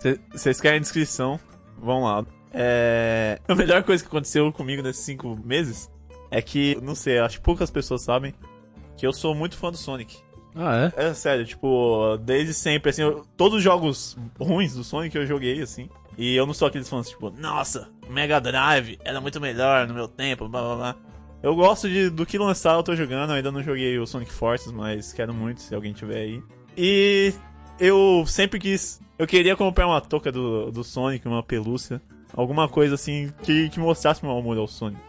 Cê- 0.00 0.20
Vocês 0.32 0.60
querem 0.60 0.78
a 0.78 0.80
descrição? 0.80 1.38
Vamos 1.80 2.04
lá. 2.04 2.26
É... 2.52 3.38
A 3.46 3.54
melhor 3.54 3.82
coisa 3.84 4.02
que 4.02 4.08
aconteceu 4.08 4.50
comigo 4.52 4.82
nesses 4.82 5.04
cinco 5.04 5.38
meses 5.44 5.88
é 6.30 6.42
que, 6.42 6.76
não 6.82 6.94
sei, 6.94 7.18
acho 7.20 7.38
que 7.38 7.44
poucas 7.44 7.70
pessoas 7.70 8.02
sabem 8.02 8.34
que 8.96 9.06
eu 9.06 9.12
sou 9.12 9.34
muito 9.34 9.56
fã 9.56 9.70
do 9.70 9.76
Sonic. 9.76 10.16
Ah, 10.60 10.90
é? 10.96 11.08
É 11.10 11.14
sério, 11.14 11.44
tipo, 11.46 12.16
desde 12.22 12.52
sempre, 12.52 12.90
assim, 12.90 13.02
eu- 13.02 13.24
todos 13.36 13.58
os 13.58 13.62
jogos 13.62 14.16
ruins 14.40 14.74
do 14.74 14.82
Sonic 14.82 15.16
eu 15.16 15.24
joguei, 15.24 15.62
assim. 15.62 15.88
E 16.16 16.34
eu 16.34 16.44
não 16.46 16.52
sou 16.52 16.66
aqueles 16.66 16.88
fãs, 16.88 17.08
tipo, 17.08 17.30
nossa, 17.30 17.88
Mega 18.10 18.40
Drive 18.40 18.98
era 19.04 19.20
muito 19.20 19.40
melhor 19.40 19.86
no 19.86 19.94
meu 19.94 20.08
tempo, 20.08 20.48
blá 20.48 20.60
blá 20.60 20.74
blá. 20.76 20.96
Eu 21.40 21.54
gosto 21.54 21.88
de, 21.88 22.10
do 22.10 22.26
que 22.26 22.36
lançar, 22.36 22.74
eu 22.74 22.82
tô 22.82 22.96
jogando, 22.96 23.30
ainda 23.32 23.52
não 23.52 23.62
joguei 23.62 23.96
o 24.00 24.04
Sonic 24.06 24.32
Forces, 24.32 24.72
mas 24.72 25.12
quero 25.12 25.32
muito 25.32 25.60
se 25.62 25.72
alguém 25.72 25.92
tiver 25.92 26.16
aí. 26.22 26.42
E 26.76 27.32
eu 27.78 28.24
sempre 28.26 28.58
quis. 28.58 29.00
Eu 29.16 29.28
queria 29.28 29.54
comprar 29.54 29.86
uma 29.86 30.00
touca 30.00 30.32
do, 30.32 30.72
do 30.72 30.82
Sonic, 30.82 31.28
uma 31.28 31.42
pelúcia, 31.44 32.02
alguma 32.34 32.68
coisa 32.68 32.96
assim 32.96 33.32
que, 33.44 33.68
que 33.68 33.78
mostrasse 33.78 34.24
meu 34.24 34.36
amor 34.36 34.58
ao 34.58 34.66
Sonic. 34.66 35.00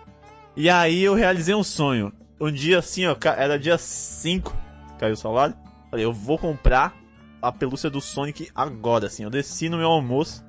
E 0.55 0.69
aí 0.69 1.01
eu 1.03 1.15
realizei 1.15 1.55
um 1.55 1.63
sonho. 1.63 2.13
Um 2.39 2.51
dia 2.51 2.77
assim, 2.77 3.07
ó, 3.07 3.15
era 3.35 3.57
dia 3.57 3.77
5, 3.79 4.55
caiu 4.99 5.13
o 5.13 5.17
salário. 5.17 5.55
Falei, 5.89 6.05
eu 6.05 6.13
vou 6.13 6.37
comprar 6.37 6.95
a 7.41 7.51
pelúcia 7.51 7.89
do 7.89 8.01
Sonic 8.01 8.49
agora, 8.53 9.07
assim. 9.07 9.23
Eu 9.23 9.29
desci 9.29 9.69
no 9.69 9.77
meu 9.77 9.87
almoço, 9.87 10.43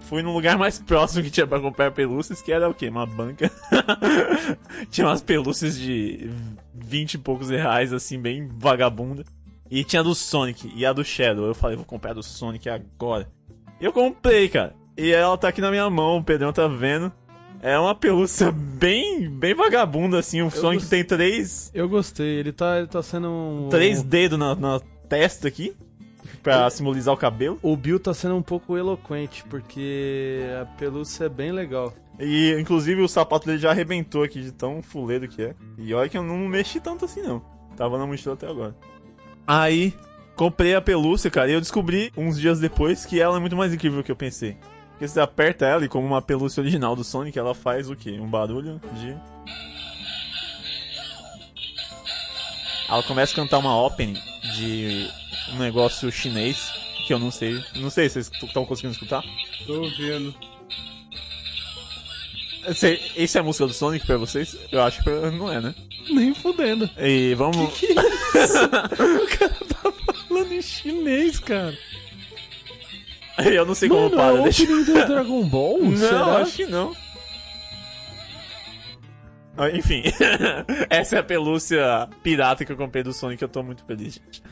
fui 0.00 0.22
no 0.22 0.32
lugar 0.32 0.56
mais 0.56 0.78
próximo 0.80 1.22
que 1.22 1.30
tinha 1.30 1.46
pra 1.46 1.60
comprar 1.60 1.90
pelúcias, 1.90 2.40
que 2.40 2.52
era 2.52 2.68
o 2.68 2.74
quê? 2.74 2.88
Uma 2.88 3.06
banca. 3.06 3.50
tinha 4.90 5.06
umas 5.06 5.20
pelúcias 5.20 5.78
de 5.78 6.30
20 6.74 7.14
e 7.14 7.18
poucos 7.18 7.50
reais, 7.50 7.92
assim, 7.92 8.18
bem 8.18 8.48
vagabunda. 8.48 9.24
E 9.70 9.84
tinha 9.84 10.00
a 10.00 10.02
do 10.02 10.14
Sonic 10.14 10.72
e 10.74 10.86
a 10.86 10.92
do 10.92 11.04
Shadow. 11.04 11.44
Eu 11.44 11.54
falei, 11.54 11.76
vou 11.76 11.84
comprar 11.84 12.12
a 12.12 12.14
do 12.14 12.22
Sonic 12.22 12.70
agora. 12.70 13.28
Eu 13.80 13.92
comprei, 13.92 14.48
cara. 14.48 14.74
E 14.96 15.12
ela 15.12 15.36
tá 15.36 15.48
aqui 15.48 15.60
na 15.60 15.70
minha 15.70 15.88
mão, 15.90 16.16
o 16.16 16.24
Pedrão 16.24 16.52
tá 16.52 16.66
vendo. 16.66 17.12
É 17.60 17.78
uma 17.78 17.94
pelúcia 17.94 18.52
bem, 18.52 19.28
bem 19.28 19.54
vagabunda, 19.54 20.18
assim. 20.18 20.42
O 20.42 20.50
Sonic 20.50 20.82
gost- 20.82 20.90
tem 20.90 21.04
três, 21.04 21.70
Eu 21.74 21.88
gostei, 21.88 22.38
ele 22.38 22.52
tá, 22.52 22.78
ele 22.78 22.86
tá 22.86 23.02
sendo 23.02 23.28
um. 23.28 23.68
três 23.68 24.02
dedos 24.02 24.38
na, 24.38 24.54
na 24.54 24.80
testa 25.08 25.48
aqui. 25.48 25.74
Pra 26.42 26.70
simbolizar 26.70 27.12
o 27.12 27.16
cabelo. 27.16 27.58
O 27.62 27.76
Bill 27.76 27.98
tá 27.98 28.14
sendo 28.14 28.36
um 28.36 28.42
pouco 28.42 28.76
eloquente, 28.76 29.44
porque 29.50 30.40
a 30.62 30.64
pelúcia 30.64 31.24
é 31.24 31.28
bem 31.28 31.50
legal. 31.50 31.92
E, 32.18 32.56
inclusive, 32.58 33.02
o 33.02 33.08
sapato 33.08 33.46
dele 33.46 33.58
já 33.58 33.70
arrebentou 33.70 34.22
aqui 34.22 34.40
de 34.40 34.52
tão 34.52 34.80
fuleiro 34.80 35.26
que 35.28 35.42
é. 35.42 35.54
E 35.76 35.92
olha 35.92 36.08
que 36.08 36.16
eu 36.16 36.22
não 36.22 36.36
mexi 36.48 36.80
tanto 36.80 37.04
assim, 37.04 37.22
não. 37.22 37.42
Tava 37.76 37.98
na 37.98 38.06
mochila 38.06 38.34
até 38.34 38.46
agora. 38.46 38.74
Aí, 39.46 39.92
comprei 40.36 40.74
a 40.74 40.80
pelúcia, 40.80 41.30
cara, 41.30 41.50
e 41.50 41.54
eu 41.54 41.60
descobri 41.60 42.12
uns 42.16 42.38
dias 42.40 42.60
depois 42.60 43.04
que 43.04 43.20
ela 43.20 43.36
é 43.36 43.40
muito 43.40 43.56
mais 43.56 43.74
incrível 43.74 43.98
do 43.98 44.04
que 44.04 44.12
eu 44.12 44.16
pensei. 44.16 44.56
Porque 44.98 45.06
você 45.06 45.20
aperta 45.20 45.64
ela 45.64 45.84
e 45.84 45.88
como 45.88 46.04
uma 46.04 46.20
pelúcia 46.20 46.60
original 46.60 46.96
do 46.96 47.04
Sonic, 47.04 47.38
ela 47.38 47.54
faz 47.54 47.88
o 47.88 47.94
quê? 47.94 48.18
Um 48.20 48.26
barulho 48.26 48.80
de... 48.94 49.16
Ela 52.88 53.04
começa 53.04 53.32
a 53.32 53.36
cantar 53.36 53.58
uma 53.58 53.80
opening 53.80 54.20
de 54.56 55.08
um 55.52 55.58
negócio 55.58 56.10
chinês, 56.10 56.72
que 57.06 57.14
eu 57.14 57.18
não 57.20 57.30
sei. 57.30 57.62
Não 57.76 57.90
sei 57.90 58.08
se 58.08 58.24
vocês 58.24 58.42
estão 58.42 58.64
conseguindo 58.64 58.94
escutar. 58.94 59.22
Tô 59.64 59.82
ouvindo. 59.82 60.34
Esse, 62.66 63.00
esse 63.14 63.38
é 63.38 63.40
a 63.40 63.44
música 63.44 63.68
do 63.68 63.72
Sonic 63.72 64.04
pra 64.04 64.16
vocês? 64.16 64.56
Eu 64.72 64.82
acho 64.82 65.04
que 65.04 65.10
não 65.10 65.52
é, 65.52 65.60
né? 65.60 65.72
Nem 66.10 66.34
fudendo. 66.34 66.90
E 66.98 67.34
vamos. 67.34 67.70
Falando 70.28 70.52
em 70.52 70.60
chinês, 70.60 71.38
cara. 71.38 71.78
Eu 73.52 73.64
não 73.64 73.74
sei 73.74 73.88
como 73.88 74.10
para, 74.10 74.36
é 74.36 74.40
o 74.40 74.42
deixa 74.42 74.66
do 74.66 74.84
Dragon 74.84 75.44
Ball? 75.44 75.78
Não, 75.82 75.96
Será? 75.96 76.36
acho 76.38 76.56
que 76.56 76.66
não. 76.66 76.94
Ah, 79.56 79.70
Enfim, 79.70 80.02
essa 80.88 81.16
é 81.16 81.18
a 81.18 81.22
pelúcia 81.22 82.08
pirata 82.22 82.64
que 82.64 82.70
eu 82.72 82.76
comprei 82.76 83.02
do 83.02 83.12
Sonic, 83.12 83.42
eu 83.42 83.48
tô 83.48 83.62
muito 83.62 83.84
feliz, 83.84 84.14
gente. 84.14 84.42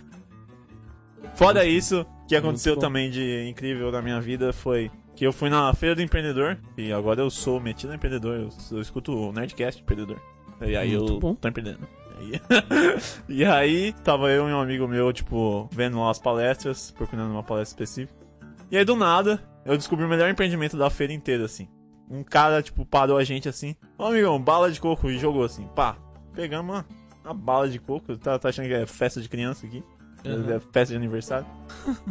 Fora 1.35 1.65
isso, 1.65 2.05
que 2.27 2.35
aconteceu 2.35 2.77
também 2.77 3.11
de 3.11 3.47
incrível 3.49 3.93
na 3.93 4.01
minha 4.03 4.21
vida 4.21 4.53
foi 4.53 4.91
que 5.15 5.27
eu 5.27 5.33
fui 5.33 5.49
na 5.49 5.73
Feira 5.75 5.95
do 5.95 6.03
Empreendedor, 6.03 6.59
e 6.77 6.93
agora 6.93 7.21
eu 7.23 7.31
sou 7.31 7.61
metido 7.61 7.93
em 7.93 7.97
empreendedor, 7.97 8.37
eu, 8.37 8.49
eu 8.73 8.81
escuto 8.83 9.13
o 9.17 9.33
Nerdcast 9.33 9.81
empreendedor. 9.81 10.21
E 10.61 10.77
aí 10.77 10.97
Muito 10.97 11.15
eu 11.15 11.21
bom. 11.21 11.35
tô 11.35 11.49
empreendendo. 11.49 11.87
E 13.29 13.45
aí, 13.45 13.93
tava 14.05 14.31
eu 14.31 14.49
e 14.49 14.53
um 14.53 14.61
amigo 14.61 14.89
meu, 14.89 15.13
tipo, 15.13 15.69
vendo 15.71 16.01
lá 16.01 16.11
as 16.11 16.19
palestras, 16.19 16.91
procurando 16.91 17.31
uma 17.31 17.43
palestra 17.43 17.85
específica. 17.85 18.26
E 18.71 18.77
aí, 18.77 18.85
do 18.85 18.97
nada, 18.97 19.43
eu 19.65 19.77
descobri 19.77 20.05
o 20.05 20.09
melhor 20.09 20.29
empreendimento 20.29 20.77
da 20.77 20.91
feira 20.91 21.13
inteira, 21.13 21.45
assim. 21.45 21.69
Um 22.09 22.23
cara, 22.23 22.63
tipo, 22.63 22.85
parou 22.85 23.19
a 23.19 23.25
gente 23.25 23.49
assim. 23.49 23.75
Ô, 23.99 24.05
amigão, 24.05 24.41
bala 24.41 24.71
de 24.71 24.81
coco. 24.81 25.11
E 25.11 25.19
jogou 25.19 25.45
assim, 25.45 25.67
pá. 25.75 25.97
Pegamos 26.35 26.75
uma, 26.75 26.87
uma 27.25 27.35
bala 27.35 27.69
de 27.69 27.79
coco. 27.79 28.17
Tá, 28.17 28.39
tá 28.39 28.49
achando 28.49 28.67
que 28.69 28.75
é 28.75 28.87
festa 28.87 29.21
de 29.21 29.29
criança 29.29 29.67
aqui? 29.67 29.83
Uhum. 30.25 30.51
É 30.51 30.61
festa 30.61 30.93
de 30.93 30.97
aniversário. 30.97 31.47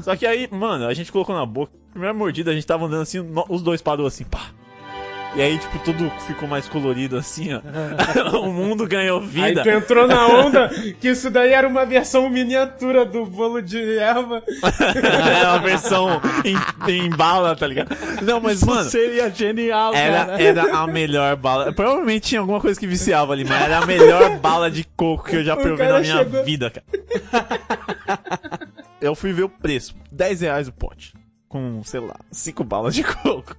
Só 0.02 0.16
que 0.16 0.26
aí, 0.26 0.50
mano, 0.52 0.86
a 0.86 0.94
gente 0.94 1.12
colocou 1.12 1.36
na 1.36 1.46
boca. 1.46 1.72
Primeira 1.92 2.14
mordida, 2.14 2.52
a 2.52 2.54
gente 2.54 2.68
tava 2.68 2.86
andando 2.86 3.04
assim, 3.04 3.20
os 3.50 3.62
dois 3.62 3.82
parou 3.82 4.06
assim, 4.06 4.26
pá. 4.26 4.52
E 5.36 5.42
aí, 5.42 5.58
tipo, 5.58 5.78
tudo 5.80 6.10
ficou 6.26 6.48
mais 6.48 6.66
colorido 6.68 7.18
assim, 7.18 7.50
ó. 7.54 7.60
o 8.40 8.52
mundo 8.54 8.88
ganhou 8.88 9.20
Aí 9.20 9.28
vida. 9.28 9.64
tu 9.64 9.70
entrou 9.70 10.08
na 10.08 10.28
onda 10.28 10.70
que 11.02 11.10
isso 11.10 11.30
daí 11.30 11.52
era 11.52 11.68
uma 11.68 11.86
versão 11.86 12.30
miniatura 12.30 13.04
do 13.06 13.26
bolo 13.26 13.62
de 13.62 13.98
erva. 13.98 14.42
é 15.44 15.48
uma 15.50 15.60
versão 15.60 16.22
em, 16.46 16.56
em 16.90 17.10
bala, 17.10 17.54
tá 17.54 17.68
ligado? 17.68 17.90
Não, 18.22 18.40
mas, 18.40 18.64
mano. 18.64 18.90
Seria 18.90 19.30
genial, 19.30 19.94
Era, 19.94 20.26
cara. 20.26 20.42
era 20.42 20.78
a 20.78 20.88
melhor 20.88 21.36
bala. 21.36 21.74
Provavelmente 21.74 22.30
tinha 22.30 22.40
alguma 22.40 22.62
coisa 22.62 22.80
que 22.80 22.88
viciava 22.88 23.34
ali, 23.34 23.44
mas 23.44 23.62
era 23.62 23.80
a 23.80 23.86
melhor 23.86 24.38
bala 24.40 24.72
de 24.72 24.86
coco 24.96 25.26
que 25.30 25.36
eu 25.36 25.44
já 25.44 25.58
provei 25.58 25.88
na 25.90 26.00
minha 26.00 26.18
chegou- 26.20 26.44
vida, 26.46 26.72
cara. 26.72 26.86
Eu 29.02 29.14
fui 29.16 29.34
ver 29.34 29.44
o 29.44 29.50
preço. 29.50 29.94
10 30.12 30.42
reais 30.42 30.68
o 30.70 30.72
pote. 30.74 31.14
Com, 31.56 31.82
sei 31.86 32.02
lá, 32.02 32.18
5 32.32 32.66
balas 32.66 32.94
de 32.94 33.02
coco. 33.08 33.56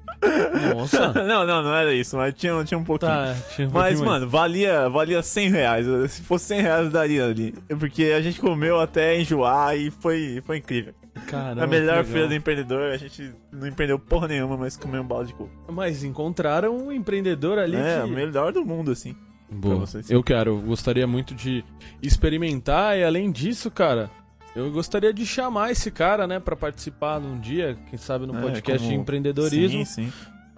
Nossa. 0.75 1.15
Não, 1.25 1.47
não, 1.47 1.63
não 1.63 1.75
era 1.75 1.95
isso, 1.95 2.15
mas 2.15 2.35
tinha, 2.35 2.63
tinha 2.63 2.77
um 2.77 2.85
pouquinho. 2.85 3.11
Tá, 3.11 3.35
tinha 3.55 3.67
um 3.69 3.71
Mas, 3.71 3.95
pouquinho 3.95 3.99
mais. 4.01 4.21
mano, 4.21 4.29
valia, 4.29 4.87
valia 4.91 5.23
100 5.23 5.51
reais. 5.51 5.87
Se 6.11 6.21
fosse 6.23 6.45
100 6.47 6.61
reais, 6.61 6.91
daria 6.93 7.25
ali. 7.25 7.55
Porque 7.79 8.05
a 8.15 8.21
gente 8.21 8.39
comeu 8.39 8.79
até 8.79 9.19
enjoar 9.19 9.77
e 9.79 9.91
foi, 9.91 10.43
foi 10.45 10.59
incrível. 10.59 10.93
Caramba, 11.27 11.65
a 11.65 11.67
melhor 11.67 12.05
que 12.05 12.11
feira 12.11 12.29
do 12.29 12.35
empreendedor, 12.35 12.93
a 12.93 12.97
gente 12.99 13.33
não 13.51 13.67
empreendeu 13.67 13.99
porra 13.99 14.29
nenhuma, 14.29 14.59
mas 14.59 14.77
comeu 14.77 15.01
um 15.01 15.07
bala 15.07 15.25
de 15.25 15.33
coco. 15.33 15.51
Mas 15.73 16.05
encontraram 16.05 16.77
um 16.77 16.93
empreendedor 16.93 17.59
ali 17.59 17.77
É, 17.77 18.01
que... 18.03 18.05
o 18.05 18.09
melhor 18.09 18.53
do 18.53 18.63
mundo, 18.63 18.91
assim. 18.91 19.17
Boa. 19.51 19.77
vocês. 19.77 20.11
Eu 20.11 20.23
quero, 20.23 20.51
eu 20.51 20.61
gostaria 20.61 21.07
muito 21.07 21.35
de 21.35 21.65
experimentar 22.03 22.99
e 22.99 23.05
além 23.05 23.31
disso, 23.31 23.71
cara, 23.71 24.11
eu 24.57 24.71
gostaria 24.73 25.13
de 25.13 25.25
chamar 25.27 25.71
esse 25.71 25.91
cara, 25.91 26.27
né, 26.27 26.41
pra 26.41 26.57
participar 26.57 27.21
num 27.21 27.39
dia, 27.39 27.79
quem 27.89 27.99
sabe 27.99 28.27
no 28.27 28.37
É, 28.37 28.41
podcast 28.41 28.83
de 28.83 28.89
como- 28.89 29.01
empreendedorismo. 29.03 29.87
Sim, 29.87 30.11
sim. 30.11 30.13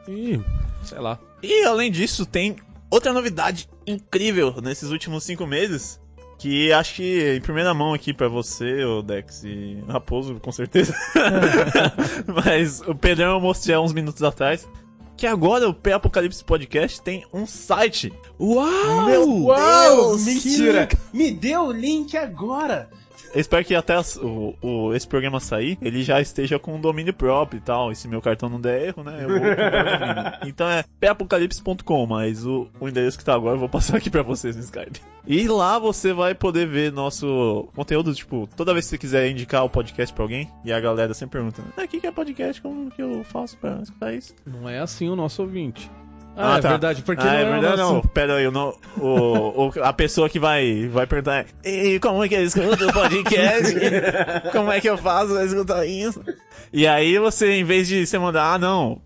E, 0.08 0.40
sei 0.84 0.98
lá. 0.98 1.18
E 1.42 1.64
além 1.64 1.90
disso, 1.90 2.24
tem 2.24 2.56
outra 2.90 3.12
novidade 3.12 3.68
incrível 3.86 4.54
nesses 4.62 4.90
últimos 4.90 5.24
cinco 5.24 5.46
meses. 5.46 6.00
Que 6.38 6.72
acho 6.72 6.94
que 6.94 7.34
em 7.36 7.40
primeira 7.40 7.74
mão 7.74 7.92
aqui 7.92 8.14
pra 8.14 8.28
você, 8.28 8.84
o 8.84 9.02
Dex 9.02 9.42
e 9.44 9.82
Raposo, 9.88 10.38
com 10.40 10.52
certeza. 10.52 10.94
Mas 12.44 12.80
o 12.82 12.94
Pedrão 12.94 13.32
eu 13.34 13.40
mostrei 13.40 13.74
há 13.74 13.80
uns 13.80 13.92
minutos 13.92 14.22
atrás. 14.22 14.68
Que 15.16 15.26
agora 15.26 15.68
o 15.68 15.74
Pré-Apocalipse 15.74 16.44
Podcast 16.44 17.02
tem 17.02 17.26
um 17.34 17.44
site. 17.44 18.12
Uau! 18.38 19.06
Meu 19.06 19.28
Uau, 19.46 19.56
Deus, 20.12 20.24
mentira! 20.26 20.88
Me 21.12 21.32
deu 21.32 21.62
o 21.62 21.72
link 21.72 22.16
agora! 22.16 22.88
Eu 23.34 23.40
espero 23.40 23.64
que 23.64 23.74
até 23.74 23.94
as- 23.94 24.16
o, 24.16 24.54
o- 24.62 24.94
esse 24.94 25.06
programa 25.06 25.38
sair, 25.40 25.76
ele 25.82 26.02
já 26.02 26.20
esteja 26.20 26.58
com 26.58 26.74
um 26.74 26.80
domínio 26.80 27.12
próprio 27.12 27.58
e 27.58 27.60
tal. 27.60 27.92
E 27.92 27.96
se 27.96 28.08
meu 28.08 28.20
cartão 28.22 28.48
não 28.48 28.60
der 28.60 28.88
erro, 28.88 29.04
né? 29.04 29.18
Eu 29.22 29.28
vou 29.28 29.38
comprar 29.38 29.68
o 29.68 29.98
domínio. 29.98 30.38
Então 30.48 30.68
é 30.68 30.84
prapocalipse.com, 31.00 32.06
mas 32.06 32.46
o, 32.46 32.68
o 32.80 32.88
endereço 32.88 33.18
que 33.18 33.24
tá 33.24 33.34
agora 33.34 33.54
eu 33.56 33.60
vou 33.60 33.68
passar 33.68 33.96
aqui 33.96 34.08
pra 34.10 34.22
vocês 34.22 34.56
no 34.56 34.62
Skype. 34.62 35.00
E 35.26 35.46
lá 35.46 35.78
você 35.78 36.12
vai 36.12 36.34
poder 36.34 36.66
ver 36.66 36.90
nosso 36.90 37.68
conteúdo, 37.74 38.14
tipo, 38.14 38.48
toda 38.56 38.72
vez 38.72 38.86
que 38.86 38.90
você 38.90 38.98
quiser 38.98 39.28
indicar 39.30 39.64
o 39.64 39.68
podcast 39.70 40.14
pra 40.14 40.24
alguém, 40.24 40.50
e 40.64 40.72
a 40.72 40.80
galera 40.80 41.12
sempre 41.12 41.38
pergunta, 41.38 41.62
ah, 41.76 41.82
o 41.84 41.88
que 41.88 42.00
que 42.00 42.06
é 42.06 42.10
podcast? 42.12 42.62
Como 42.62 42.90
que 42.90 43.02
eu 43.02 43.22
faço 43.24 43.56
pra 43.58 43.78
escutar 43.82 44.14
isso? 44.14 44.34
Não 44.46 44.66
é 44.68 44.78
assim 44.78 45.08
o 45.08 45.14
nosso 45.16 45.42
ouvinte. 45.42 45.90
Ah, 46.40 46.54
Ah, 46.54 46.58
é 46.58 46.60
tá. 46.60 46.68
verdade, 46.68 47.02
porque 47.02 47.22
ah, 47.22 47.24
não 47.26 47.32
é 47.32 47.42
é 47.42 47.50
verdade, 47.50 47.76
nosso... 47.78 47.94
não. 47.94 48.00
Pera 48.02 48.36
aí, 48.36 48.46
o, 48.46 48.52
no- 48.52 48.78
o, 48.96 49.66
o- 49.66 49.72
a 49.82 49.92
pessoa 49.92 50.28
que 50.28 50.38
vai, 50.38 50.86
vai 50.88 51.06
perguntar 51.06 51.46
e 51.64 51.98
como 52.00 52.22
é 52.22 52.28
que 52.28 52.34
eu 52.36 52.44
escuto 52.44 52.86
o 52.88 52.92
podcast? 52.92 53.74
como 54.52 54.70
é 54.70 54.80
que 54.80 54.88
eu 54.88 54.96
faço 54.96 55.32
pra 55.34 55.44
escutar 55.44 55.84
isso? 55.86 56.22
E 56.72 56.86
aí 56.86 57.18
você, 57.18 57.52
em 57.54 57.64
vez 57.64 57.88
de 57.88 58.06
você 58.06 58.18
mandar, 58.18 58.54
ah, 58.54 58.58
não, 58.58 59.00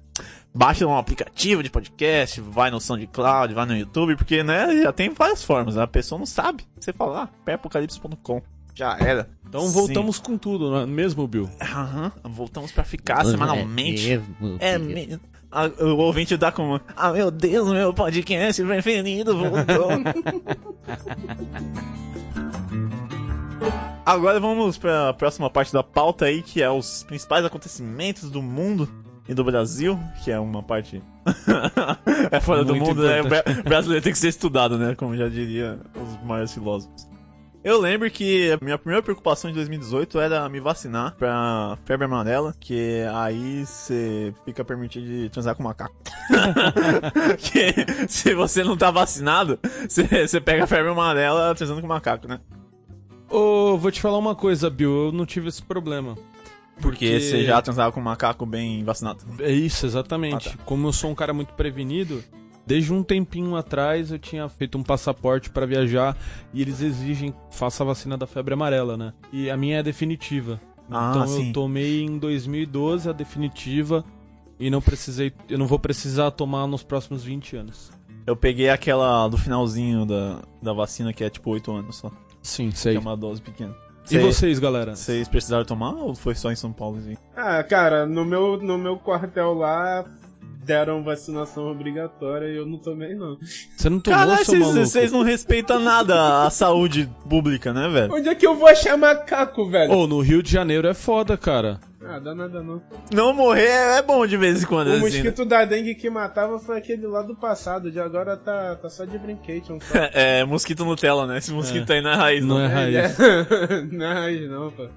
baixa 0.55 0.87
um 0.87 0.97
aplicativo 0.97 1.63
de 1.63 1.71
podcast, 1.71 2.41
vai 2.41 2.71
no 2.71 2.81
SoundCloud, 2.81 3.55
vai 3.55 3.65
no 3.67 3.77
YouTube, 3.77 4.17
porque, 4.17 4.43
né, 4.43 4.83
já 4.83 4.93
tem 4.93 5.09
várias 5.11 5.43
formas, 5.43 5.79
a 5.79 5.87
pessoa 5.87 6.19
não 6.19 6.27
sabe. 6.27 6.65
Você 6.79 6.93
fala, 6.93 7.23
ah, 7.23 7.29
pré-apocalipse.com. 7.45 8.43
Já 8.75 8.97
era. 8.99 9.29
Então 9.47 9.69
voltamos 9.69 10.19
com 10.19 10.39
tudo, 10.39 10.71
não 10.71 10.79
é 10.81 10.87
mesmo, 10.87 11.27
Bill? 11.29 11.49
Aham, 11.61 12.11
voltamos 12.25 12.73
pra 12.73 12.83
ficar 12.85 13.23
semanalmente. 13.25 14.07
mesmo, 14.09 14.57
É 14.59 14.79
mesmo. 14.79 15.21
Ah, 15.53 15.67
o 15.85 15.97
ouvinte 15.99 16.37
dá 16.37 16.51
como. 16.51 16.81
Ah, 16.97 17.13
meu 17.13 17.31
Deus, 17.31 17.69
meu 17.71 17.93
podcast 17.93 18.63
preferido 18.65 19.37
voltou. 19.37 19.89
Agora 24.05 24.41
vamos 24.41 24.77
pra 24.79 25.13
próxima 25.15 25.49
parte 25.49 25.73
da 25.73 25.83
pauta 25.83 26.25
aí, 26.25 26.43
que 26.43 26.61
é 26.63 26.69
os 26.71 27.05
principais 27.05 27.45
acontecimentos 27.45 28.31
do 28.31 28.43
mundo 28.43 28.89
e 29.29 29.35
do 29.35 29.45
Brasil, 29.45 29.99
que 30.25 30.31
é 30.33 30.39
uma 30.41 30.63
parte. 30.63 31.01
é 32.33 32.41
fora 32.41 32.65
do 32.65 32.75
Muito 32.75 32.89
mundo, 32.89 33.03
né? 33.05 33.21
O 33.21 33.27
importante. 33.27 33.55
bra- 33.55 33.63
brasileiro 33.63 34.03
tem 34.03 34.13
que 34.13 34.19
ser 34.19 34.29
estudado, 34.29 34.77
né? 34.77 34.95
Como 34.97 35.17
já 35.17 35.29
diria 35.29 35.79
os 35.95 36.27
maiores 36.27 36.53
filósofos. 36.53 37.09
Eu 37.65 37.81
lembro 37.81 38.11
que 38.11 38.51
a 38.51 38.59
minha 38.63 38.77
primeira 38.77 39.01
preocupação 39.03 39.49
em 39.49 39.55
2018 39.55 40.19
era 40.19 40.49
me 40.49 40.59
vacinar 40.59 41.15
pra 41.15 41.79
febre 41.85 42.07
amarela, 42.07 42.53
que 42.59 43.05
aí 43.15 43.65
você 43.65 44.35
fica 44.45 44.65
permitido 44.65 45.07
de 45.07 45.29
transar 45.29 45.55
com 45.55 45.63
macaco. 45.63 45.95
que 47.39 48.09
se 48.09 48.35
você 48.35 48.65
não 48.65 48.77
tá 48.77 48.91
vacinado, 48.91 49.61
você 49.89 50.41
pega 50.41 50.65
a 50.65 50.67
febre 50.67 50.91
amarela 50.91 51.55
transando 51.55 51.81
com 51.81 51.87
macaco, 51.87 52.27
né? 52.27 52.41
Ô, 53.31 53.79
vou 53.79 53.93
te 53.93 54.01
falar 54.01 54.19
uma 54.19 54.35
coisa, 54.35 54.69
Bill, 54.69 55.07
eu 55.07 55.13
não 55.13 55.25
tive 55.25 55.49
esse 55.49 55.63
problema. 55.63 56.19
Porque 56.81 57.21
você 57.21 57.45
já 57.45 57.63
transava 57.63 57.93
com 57.93 58.01
um 58.01 58.03
macaco 58.03 58.45
bem 58.45 58.83
vacinado. 58.83 59.25
É 59.39 59.53
isso, 59.53 59.87
exatamente. 59.87 60.49
Ah, 60.49 60.53
tá. 60.53 60.65
Como 60.65 60.89
eu 60.89 60.93
sou 60.93 61.11
um 61.11 61.15
cara 61.15 61.33
muito 61.33 61.55
prevenido, 61.55 62.25
desde 62.67 62.93
um 62.93 63.03
tempinho 63.03 63.57
atrás 63.57 64.11
eu 64.11 64.19
tinha 64.19 64.49
feito 64.49 64.79
um 64.79 64.83
passaporte 64.83 65.51
pra 65.51 65.67
viajar 65.67 66.17
e 66.53 66.63
eles 66.63 66.81
exigem 66.81 67.33
que 67.33 67.57
faça 67.57 67.83
a 67.83 67.87
vacina 67.87 68.17
da 68.17 68.27
febre 68.27 68.55
amarela, 68.55 68.97
né? 68.97 69.13
E 69.33 69.51
a 69.51 69.57
minha 69.57 69.79
é 69.79 69.83
definitiva. 69.83 70.61
Ah, 70.91 71.13
então 71.15 71.27
sim. 71.27 71.49
eu 71.49 71.53
tomei 71.53 72.03
em 72.03 72.19
2012 72.19 73.09
a 73.09 73.13
definitiva 73.13 74.05
e 74.59 74.71
não 74.71 74.81
precisei, 74.81 75.33
eu 75.49 75.59
não 75.59 75.67
vou 75.67 75.79
precisar 75.79 76.31
tomar 76.31 76.67
nos 76.67 76.83
próximos 76.83 77.25
20 77.25 77.57
anos. 77.57 77.91
Eu 78.27 78.37
peguei 78.37 78.71
aquela 78.71 79.27
do 79.27 79.37
finalzinho 79.37 80.07
da, 80.07 80.41
da 80.63 80.73
vacina, 80.73 81.13
que 81.13 81.25
é 81.25 81.31
tipo 81.31 81.51
8 81.51 81.73
anos 81.73 81.97
só. 81.97 82.11
Sim, 82.41 82.71
Que 82.71 82.79
sei. 82.79 82.97
é 82.97 82.99
uma 82.99 83.17
dose 83.17 83.41
pequena. 83.41 83.75
E 84.11 84.19
vocês, 84.19 84.59
galera? 84.59 84.95
Vocês 84.97 85.29
precisaram 85.29 85.65
tomar 85.65 85.95
ou 85.95 86.15
foi 86.15 86.35
só 86.35 86.51
em 86.51 86.57
São 86.57 86.73
Paulo? 86.73 86.99
Assim? 86.99 87.17
Ah, 87.37 87.63
cara, 87.63 88.05
no 88.05 88.25
meu, 88.25 88.57
no 88.61 88.77
meu 88.77 88.97
quartel 88.99 89.55
lá 89.55 90.05
deram 90.65 91.03
vacinação 91.03 91.71
obrigatória 91.71 92.47
e 92.47 92.57
eu 92.57 92.65
não 92.67 92.79
tomei, 92.79 93.15
não. 93.15 93.37
Você 93.77 93.91
não 93.91 93.99
tomou, 94.01 94.19
Caralho, 94.19 94.45
seu 94.45 94.55
vocês- 94.55 94.61
maluco? 94.61 94.87
vocês 94.87 95.13
não 95.13 95.23
respeitam 95.23 95.81
nada 95.81 96.45
a 96.45 96.51
saúde 96.51 97.11
pública, 97.29 97.73
né, 97.73 97.89
velho? 97.89 98.15
Onde 98.15 98.29
é 98.29 98.35
que 98.35 98.47
eu 98.47 98.55
vou 98.55 98.69
achar 98.69 98.97
macaco, 98.97 99.69
velho? 99.69 99.93
Ô, 99.93 100.07
no 100.07 100.21
Rio 100.21 100.43
de 100.43 100.51
Janeiro 100.53 100.87
é 100.87 100.95
foda, 100.95 101.37
cara. 101.37 101.81
Ah, 102.05 102.19
dá 102.19 102.35
nada 102.35 102.63
não. 102.63 102.83
Não 103.13 103.33
morrer 103.33 103.69
é 103.99 104.03
bom 104.03 104.27
de 104.27 104.37
vez 104.37 104.63
em 104.63 104.67
quando, 104.67 104.89
O 104.89 104.91
assim. 104.93 105.01
né? 105.01 105.07
mosquito 105.07 105.45
da 105.45 105.65
dengue 105.65 105.95
que 105.95 106.11
matava 106.11 106.59
foi 106.59 106.79
aquele 106.79 107.07
lá 107.07 107.23
do 107.23 107.35
passado, 107.37 107.91
de 107.93 108.01
agora 108.01 108.37
tá, 108.37 108.75
tá 108.77 108.91
só 108.91 109.05
de 109.05 109.19
brinquedo. 109.19 109.79
É, 110.13 110.45
mosquito 110.45 110.85
Nutella, 110.85 111.27
né? 111.27 111.39
Esse 111.39 111.53
mosquito 111.53 111.93
aí 111.93 112.03
não 112.03 112.11
é 112.11 112.15
raiz, 112.17 112.45
não. 112.45 112.57
Não 112.57 112.65
é 112.65 112.67
raiz. 112.67 113.21
É, 113.21 113.83
não 113.93 114.07
é 114.07 114.13
raiz 114.15 114.51
não, 114.51 114.71
pô. 114.73 114.89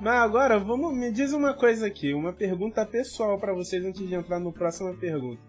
Mas 0.00 0.14
agora, 0.22 0.58
vamos, 0.58 0.94
me 0.94 1.10
diz 1.12 1.32
uma 1.32 1.52
coisa 1.52 1.86
aqui, 1.86 2.14
uma 2.14 2.32
pergunta 2.32 2.84
pessoal 2.86 3.38
pra 3.38 3.52
vocês 3.52 3.84
antes 3.84 4.06
de 4.06 4.14
entrar 4.14 4.38
no 4.38 4.52
próxima 4.52 4.94
pergunta. 4.94 5.40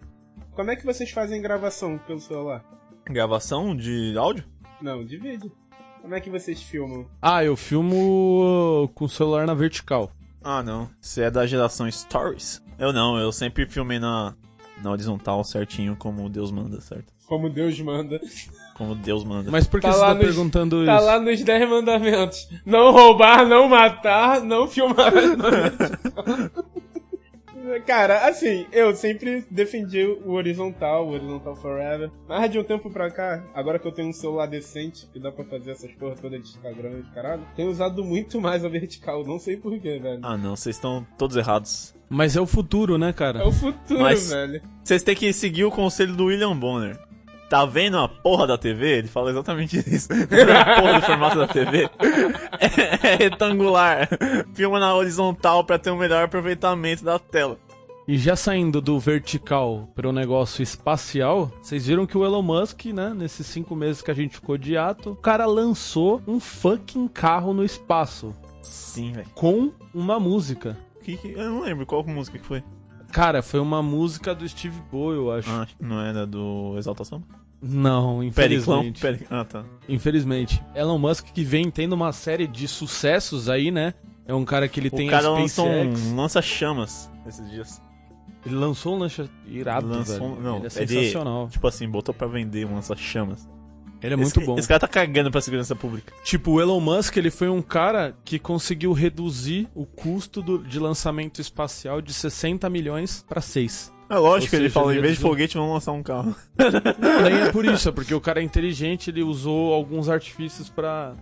Como 0.53 0.69
é 0.71 0.75
que 0.75 0.85
vocês 0.85 1.09
fazem 1.11 1.41
gravação 1.41 1.97
pelo 2.05 2.19
celular? 2.19 2.63
Gravação 3.05 3.75
de 3.75 4.15
áudio? 4.17 4.43
Não, 4.81 5.05
de 5.05 5.17
vídeo. 5.17 5.51
Como 6.01 6.15
é 6.15 6.19
que 6.19 6.29
vocês 6.29 6.61
filmam? 6.61 7.05
Ah, 7.21 7.43
eu 7.43 7.55
filmo 7.55 8.89
com 8.95 9.05
o 9.05 9.09
celular 9.09 9.45
na 9.45 9.53
vertical. 9.53 10.11
Ah, 10.43 10.63
não. 10.63 10.89
Você 11.01 11.23
é 11.23 11.31
da 11.31 11.45
geração 11.45 11.89
Stories? 11.91 12.61
Eu 12.77 12.93
não, 12.93 13.17
eu 13.17 13.31
sempre 13.31 13.65
filmei 13.65 13.99
na, 13.99 14.33
na 14.81 14.91
horizontal 14.91 15.43
certinho, 15.43 15.95
como 15.97 16.29
Deus 16.29 16.51
manda, 16.51 16.79
certo? 16.81 17.11
Como 17.27 17.49
Deus 17.49 17.79
manda. 17.81 18.19
Como 18.75 18.95
Deus 18.95 19.23
manda. 19.25 19.51
Mas 19.51 19.67
por 19.67 19.81
que 19.81 19.87
Tá 19.87 19.93
você 19.93 19.99
tá 19.99 20.13
nos- 20.13 20.23
perguntando 20.23 20.85
Tá 20.85 20.95
isso? 20.95 21.05
lá 21.05 21.19
nos 21.19 21.43
10 21.43 21.69
mandamentos. 21.69 22.47
Não 22.65 22.91
roubar, 22.91 23.45
não 23.45 23.67
matar, 23.67 24.41
não 24.41 24.67
filmar. 24.67 25.11
Cara, 27.85 28.27
assim, 28.27 28.65
eu 28.71 28.95
sempre 28.95 29.45
defendi 29.49 30.03
o 30.03 30.31
horizontal, 30.31 31.07
o 31.07 31.11
horizontal 31.11 31.55
forever. 31.55 32.09
Mas 32.27 32.51
de 32.51 32.59
um 32.59 32.63
tempo 32.63 32.89
pra 32.89 33.09
cá, 33.11 33.43
agora 33.53 33.79
que 33.79 33.87
eu 33.87 33.91
tenho 33.91 34.09
um 34.09 34.13
celular 34.13 34.45
decente, 34.47 35.07
que 35.11 35.19
dá 35.19 35.31
pra 35.31 35.45
fazer 35.45 35.71
essas 35.71 35.91
porra 35.91 36.15
toda 36.15 36.39
de 36.39 36.47
Instagram 36.47 36.99
e 36.99 37.03
de 37.03 37.11
caralho, 37.11 37.43
tenho 37.55 37.69
usado 37.69 38.03
muito 38.03 38.39
mais 38.41 38.63
a 38.65 38.69
vertical, 38.69 39.23
não 39.25 39.39
sei 39.39 39.57
porquê, 39.57 39.99
velho. 39.99 40.19
Ah, 40.23 40.37
não, 40.37 40.55
vocês 40.55 40.75
estão 40.75 41.05
todos 41.17 41.35
errados. 41.35 41.93
Mas 42.09 42.35
é 42.35 42.41
o 42.41 42.47
futuro, 42.47 42.97
né, 42.97 43.13
cara? 43.13 43.39
É 43.41 43.45
o 43.45 43.51
futuro, 43.51 43.99
Mas- 44.01 44.31
velho. 44.31 44.61
Vocês 44.83 45.03
têm 45.03 45.15
que 45.15 45.31
seguir 45.31 45.65
o 45.65 45.71
conselho 45.71 46.15
do 46.15 46.25
William 46.25 46.57
Bonner. 46.57 46.97
Tá 47.49 47.65
vendo 47.65 47.97
a 47.97 48.07
porra 48.07 48.45
da 48.45 48.57
TV? 48.57 48.99
Ele 48.99 49.07
fala 49.07 49.31
exatamente 49.31 49.77
isso. 49.89 50.07
Tá 50.13 50.15
vendo 50.29 50.51
a 50.51 50.65
porra 50.75 50.93
do 50.99 51.05
formato 51.05 51.37
da 51.39 51.47
TV? 51.47 51.89
É, 52.59 53.07
é 53.13 53.15
retangular. 53.15 54.07
Filma 54.53 54.79
na 54.79 54.93
horizontal 54.93 55.63
pra 55.63 55.79
ter 55.79 55.89
um 55.91 55.97
melhor 55.97 56.23
aproveitamento 56.25 57.03
da 57.03 57.17
tela. 57.17 57.57
E 58.07 58.17
já 58.17 58.35
saindo 58.35 58.81
do 58.81 58.99
vertical 58.99 59.87
para 59.95 60.09
o 60.09 60.11
negócio 60.11 60.63
espacial, 60.63 61.51
vocês 61.61 61.85
viram 61.85 62.07
que 62.07 62.17
o 62.17 62.25
Elon 62.25 62.41
Musk, 62.41 62.85
né, 62.85 63.13
nesses 63.15 63.45
cinco 63.45 63.75
meses 63.75 64.01
que 64.01 64.09
a 64.09 64.15
gente 64.15 64.33
ficou 64.35 64.57
de 64.57 64.75
ato, 64.75 65.11
o 65.11 65.15
cara 65.15 65.45
lançou 65.45 66.19
um 66.27 66.39
fucking 66.39 67.07
carro 67.07 67.53
no 67.53 67.63
espaço 67.63 68.33
Sim, 68.63 69.11
velho. 69.13 69.27
com 69.35 69.71
uma 69.93 70.19
música. 70.19 70.75
Que- 71.03 71.17
que- 71.17 71.33
Eu 71.33 71.51
não 71.51 71.61
lembro 71.61 71.85
qual 71.85 72.03
música 72.03 72.39
que 72.39 72.45
foi. 72.45 72.63
Cara, 73.11 73.43
foi 73.43 73.59
uma 73.59 73.81
música 73.83 74.33
do 74.33 74.47
Steve 74.47 74.79
Boy, 74.91 75.15
eu 75.15 75.31
acho. 75.31 75.49
Ah, 75.51 75.67
não 75.79 76.01
era 76.01 76.25
do 76.25 76.75
Exaltação? 76.79 77.23
Não, 77.61 78.19
Periclão? 78.33 78.83
infelizmente. 78.83 79.01
Peri... 79.01 79.27
Ah, 79.29 79.43
tá. 79.43 79.65
Infelizmente. 79.87 80.63
Elon 80.73 80.97
Musk 80.97 81.25
que 81.33 81.43
vem 81.43 81.69
tendo 81.69 81.93
uma 81.93 82.11
série 82.13 82.47
de 82.47 82.67
sucessos 82.67 83.49
aí, 83.49 83.69
né? 83.71 83.93
É 84.25 84.33
um 84.33 84.45
cara 84.45 84.67
que 84.67 84.79
ele 84.79 84.89
tem 84.89 85.07
o 85.07 85.11
cara 85.11 85.27
a 85.29 85.47
SpaceX. 85.47 86.01
um 86.07 86.15
lança-chamas 86.15 87.09
esses 87.27 87.49
dias. 87.49 87.81
Ele 88.45 88.55
lançou 88.55 88.95
um 88.95 88.99
lancha 88.99 89.29
irado, 89.45 89.87
Lançou- 89.87 90.29
velho. 90.29 90.41
não, 90.41 90.57
ele 90.57 90.67
é 90.67 90.81
ele- 90.81 90.87
sensacional. 90.87 91.49
Tipo 91.49 91.67
assim, 91.67 91.89
botou 91.89 92.13
pra 92.15 92.27
vender 92.27 92.65
um 92.65 92.75
lança-chamas. 92.75 93.49
Ele 94.01 94.13
é 94.13 94.17
muito 94.17 94.39
esse, 94.39 94.45
bom. 94.45 94.57
Esse 94.57 94.67
cara 94.67 94.79
tá 94.79 94.87
cagando 94.87 95.29
pra 95.31 95.41
segurança 95.41 95.75
pública. 95.75 96.13
Tipo, 96.23 96.51
o 96.51 96.61
Elon 96.61 96.79
Musk, 96.79 97.17
ele 97.17 97.29
foi 97.29 97.49
um 97.49 97.61
cara 97.61 98.15
que 98.23 98.39
conseguiu 98.39 98.93
reduzir 98.93 99.67
o 99.75 99.85
custo 99.85 100.41
do- 100.41 100.59
de 100.59 100.79
lançamento 100.79 101.41
espacial 101.41 102.01
de 102.01 102.13
60 102.13 102.69
milhões 102.69 103.25
pra 103.27 103.41
6. 103.41 103.91
É 104.09 104.15
lógico 104.17 104.55
Ou 104.55 104.59
ele 104.61 104.69
seja, 104.69 104.79
fala, 104.79 104.95
em 104.95 105.01
vez 105.01 105.15
de 105.17 105.21
foguete, 105.21 105.55
vamos 105.57 105.71
lançar 105.73 105.91
um 105.91 106.01
carro. 106.01 106.35
Não, 106.99 107.21
nem 107.21 107.41
é 107.41 107.51
por 107.51 107.63
isso, 107.65 107.89
é 107.89 107.91
porque 107.91 108.13
o 108.15 108.19
cara 108.21 108.39
é 108.39 108.43
inteligente, 108.43 109.11
ele 109.11 109.21
usou 109.21 109.71
alguns 109.73 110.09
artifícios 110.09 110.67
pra, 110.67 111.13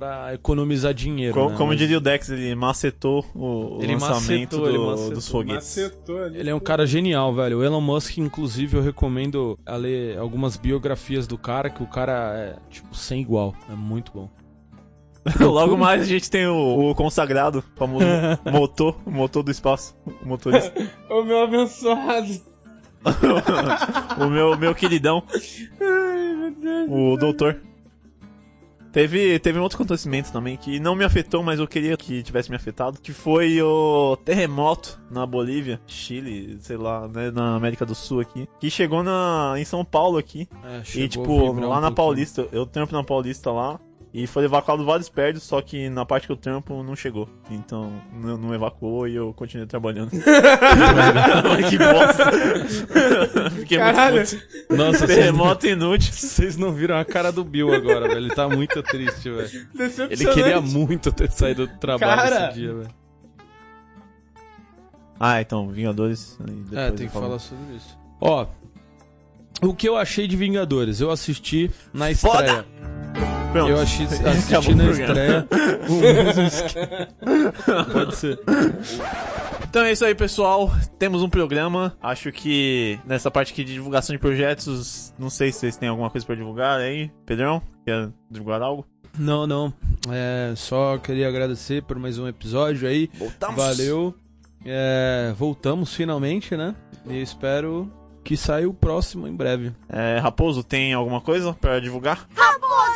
pra 0.00 0.32
economizar 0.34 0.94
dinheiro. 0.94 1.34
Co- 1.34 1.50
né? 1.50 1.56
Como 1.58 1.76
diria 1.76 1.98
o 1.98 2.00
Dex, 2.00 2.30
ele 2.30 2.54
macetou 2.54 3.22
o, 3.34 3.76
o 3.76 3.82
Ele 3.82 3.92
lançamento 3.92 4.56
macetou, 4.56 4.68
ele 4.68 4.78
do- 4.78 4.86
macetou. 4.86 5.12
dos 5.14 5.28
foguetes. 5.28 5.76
Macetou 5.76 6.22
ali. 6.22 6.38
Ele 6.38 6.48
é 6.50 6.54
um 6.54 6.60
cara 6.60 6.86
genial, 6.86 7.34
velho. 7.34 7.58
O 7.58 7.62
Elon 7.64 7.80
Musk, 7.82 8.16
inclusive, 8.18 8.78
eu 8.78 8.82
recomendo 8.82 9.58
a 9.66 9.76
ler 9.76 10.16
algumas 10.18 10.56
biografias 10.56 11.26
do 11.26 11.36
cara, 11.36 11.68
que 11.68 11.82
o 11.82 11.86
cara 11.86 12.32
é, 12.34 12.56
tipo, 12.70 12.94
sem 12.96 13.20
igual. 13.20 13.54
É 13.70 13.74
muito 13.74 14.10
bom. 14.12 14.30
Logo 15.38 15.76
mais 15.76 16.00
a 16.00 16.06
gente 16.06 16.30
tem 16.30 16.46
o, 16.46 16.90
o 16.90 16.94
consagrado, 16.94 17.62
famoso 17.76 18.06
motor, 18.50 18.96
o 19.04 19.10
motor 19.10 19.42
do 19.42 19.50
espaço, 19.50 19.94
o 20.24 20.26
motorista. 20.26 20.72
Ô 21.10 21.22
meu 21.22 21.42
abençoado. 21.42 22.48
o 24.18 24.26
meu, 24.30 24.56
meu 24.58 24.74
queridão, 24.74 25.22
Ai, 25.80 26.34
meu 26.36 26.50
Deus. 26.52 26.88
o 26.90 27.16
doutor. 27.18 27.60
Teve, 28.92 29.38
teve 29.38 29.58
um 29.58 29.62
outro 29.62 29.76
acontecimento 29.76 30.32
também 30.32 30.56
que 30.56 30.80
não 30.80 30.96
me 30.96 31.04
afetou, 31.04 31.42
mas 31.42 31.60
eu 31.60 31.68
queria 31.68 31.96
que 31.96 32.22
tivesse 32.22 32.50
me 32.50 32.56
afetado, 32.56 33.00
que 33.00 33.12
foi 33.12 33.62
o 33.62 34.16
terremoto 34.24 35.00
na 35.10 35.24
Bolívia, 35.24 35.80
Chile, 35.86 36.58
sei 36.60 36.76
lá, 36.76 37.06
né, 37.06 37.30
na 37.30 37.54
América 37.54 37.86
do 37.86 37.94
Sul 37.94 38.20
aqui, 38.20 38.48
que 38.58 38.68
chegou 38.68 39.02
na, 39.02 39.54
em 39.56 39.64
São 39.64 39.84
Paulo 39.84 40.18
aqui, 40.18 40.48
É, 40.64 40.82
E, 40.98 41.08
tipo, 41.08 41.24
lá 41.36 41.52
um 41.52 41.52
na 41.52 41.56
pouquinho. 41.56 41.94
Paulista, 41.94 42.48
eu 42.50 42.66
trampo 42.66 42.92
na 42.92 43.04
Paulista 43.04 43.50
lá. 43.52 43.78
E 44.12 44.26
foi 44.26 44.44
evacuado 44.44 44.84
vários 44.84 45.08
prédios, 45.08 45.44
só 45.44 45.62
que 45.62 45.88
na 45.88 46.04
parte 46.04 46.26
que 46.26 46.32
eu 46.32 46.36
trampo 46.36 46.82
não 46.82 46.96
chegou. 46.96 47.28
Então, 47.48 47.92
não, 48.12 48.36
não 48.36 48.52
evacuou 48.52 49.06
e 49.06 49.14
eu 49.14 49.32
continuei 49.32 49.68
trabalhando. 49.68 50.10
que 51.70 51.78
bosta! 51.78 53.50
Fiquei 53.52 53.78
Caralho. 53.78 54.16
muito 54.16 54.30
puto. 54.36 54.76
Nossa, 54.76 54.98
vocês 54.98 55.08
não, 55.08 55.16
Terremoto 55.16 55.66
inútil. 55.68 56.12
vocês 56.12 56.56
não 56.56 56.72
viram 56.72 56.96
a 56.98 57.04
cara 57.04 57.30
do 57.30 57.44
Bill 57.44 57.72
agora, 57.72 58.08
velho. 58.08 58.18
Ele 58.26 58.34
tá 58.34 58.48
muito 58.48 58.82
triste, 58.82 59.30
velho. 59.30 59.68
Ele 60.10 60.26
queria 60.34 60.60
muito 60.60 61.12
ter 61.12 61.30
saído 61.30 61.68
do 61.68 61.78
trabalho 61.78 62.20
Cara. 62.22 62.48
esse 62.48 62.54
dia, 62.58 62.74
velho. 62.74 62.90
Ah, 65.20 65.40
então, 65.40 65.68
Vingadores. 65.68 66.36
aí 66.40 66.54
depois 66.54 66.78
É, 66.80 66.90
tem 66.90 67.06
que 67.06 67.12
falar 67.12 67.38
sobre 67.38 67.76
isso. 67.76 67.96
Ó, 68.20 68.46
o 69.62 69.72
que 69.74 69.88
eu 69.88 69.96
achei 69.96 70.26
de 70.26 70.34
Vingadores? 70.36 71.00
Eu 71.00 71.10
assisti 71.12 71.70
na 71.92 72.12
Foda! 72.14 72.42
estreia. 72.44 73.39
Pronto. 73.52 73.70
Eu 73.70 73.80
achei, 73.80 74.06
assisti 74.26 74.74
na 74.74 74.90
estreia. 74.90 75.48
o. 75.88 76.00
Pode 77.92 78.16
ser. 78.16 78.38
Então 79.68 79.82
é 79.84 79.92
isso 79.92 80.04
aí, 80.04 80.14
pessoal. 80.14 80.70
Temos 80.98 81.22
um 81.22 81.28
programa. 81.28 81.96
Acho 82.00 82.30
que 82.30 82.98
nessa 83.04 83.30
parte 83.30 83.52
aqui 83.52 83.64
de 83.64 83.72
divulgação 83.72 84.14
de 84.14 84.20
projetos, 84.20 85.12
não 85.18 85.28
sei 85.30 85.50
se 85.52 85.60
vocês 85.60 85.76
têm 85.76 85.88
alguma 85.88 86.10
coisa 86.10 86.26
pra 86.26 86.34
divulgar 86.36 86.78
aí. 86.78 87.10
Pedrão, 87.26 87.60
quer 87.84 88.10
divulgar 88.30 88.62
algo? 88.62 88.86
Não, 89.18 89.46
não. 89.46 89.72
É, 90.08 90.52
só 90.56 90.98
queria 90.98 91.28
agradecer 91.28 91.82
por 91.82 91.98
mais 91.98 92.18
um 92.18 92.28
episódio 92.28 92.88
aí. 92.88 93.10
Voltamos. 93.14 93.56
Valeu. 93.56 94.14
É, 94.64 95.32
voltamos 95.36 95.94
finalmente, 95.94 96.56
né? 96.56 96.74
E 97.06 97.20
espero 97.20 97.90
que 98.22 98.36
saia 98.36 98.68
o 98.68 98.74
próximo 98.74 99.26
em 99.26 99.34
breve. 99.34 99.72
É, 99.88 100.18
Raposo, 100.18 100.62
tem 100.62 100.92
alguma 100.92 101.20
coisa 101.20 101.52
pra 101.54 101.80
divulgar? 101.80 102.28
Raposo! 102.34 102.89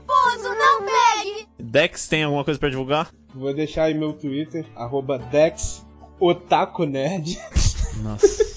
Raposo, 0.00 0.48
não 0.48 0.82
pegue! 0.84 1.46
Dex, 1.58 2.08
tem 2.08 2.24
alguma 2.24 2.44
coisa 2.44 2.58
pra 2.58 2.70
divulgar? 2.70 3.10
Vou 3.34 3.52
deixar 3.52 3.84
aí 3.84 3.94
meu 3.94 4.12
Twitter, 4.14 4.64
arroba 4.74 5.18
Dex 5.18 5.86
Otaku 6.18 6.86
Nerd. 6.86 7.38
Nossa. 8.02 8.26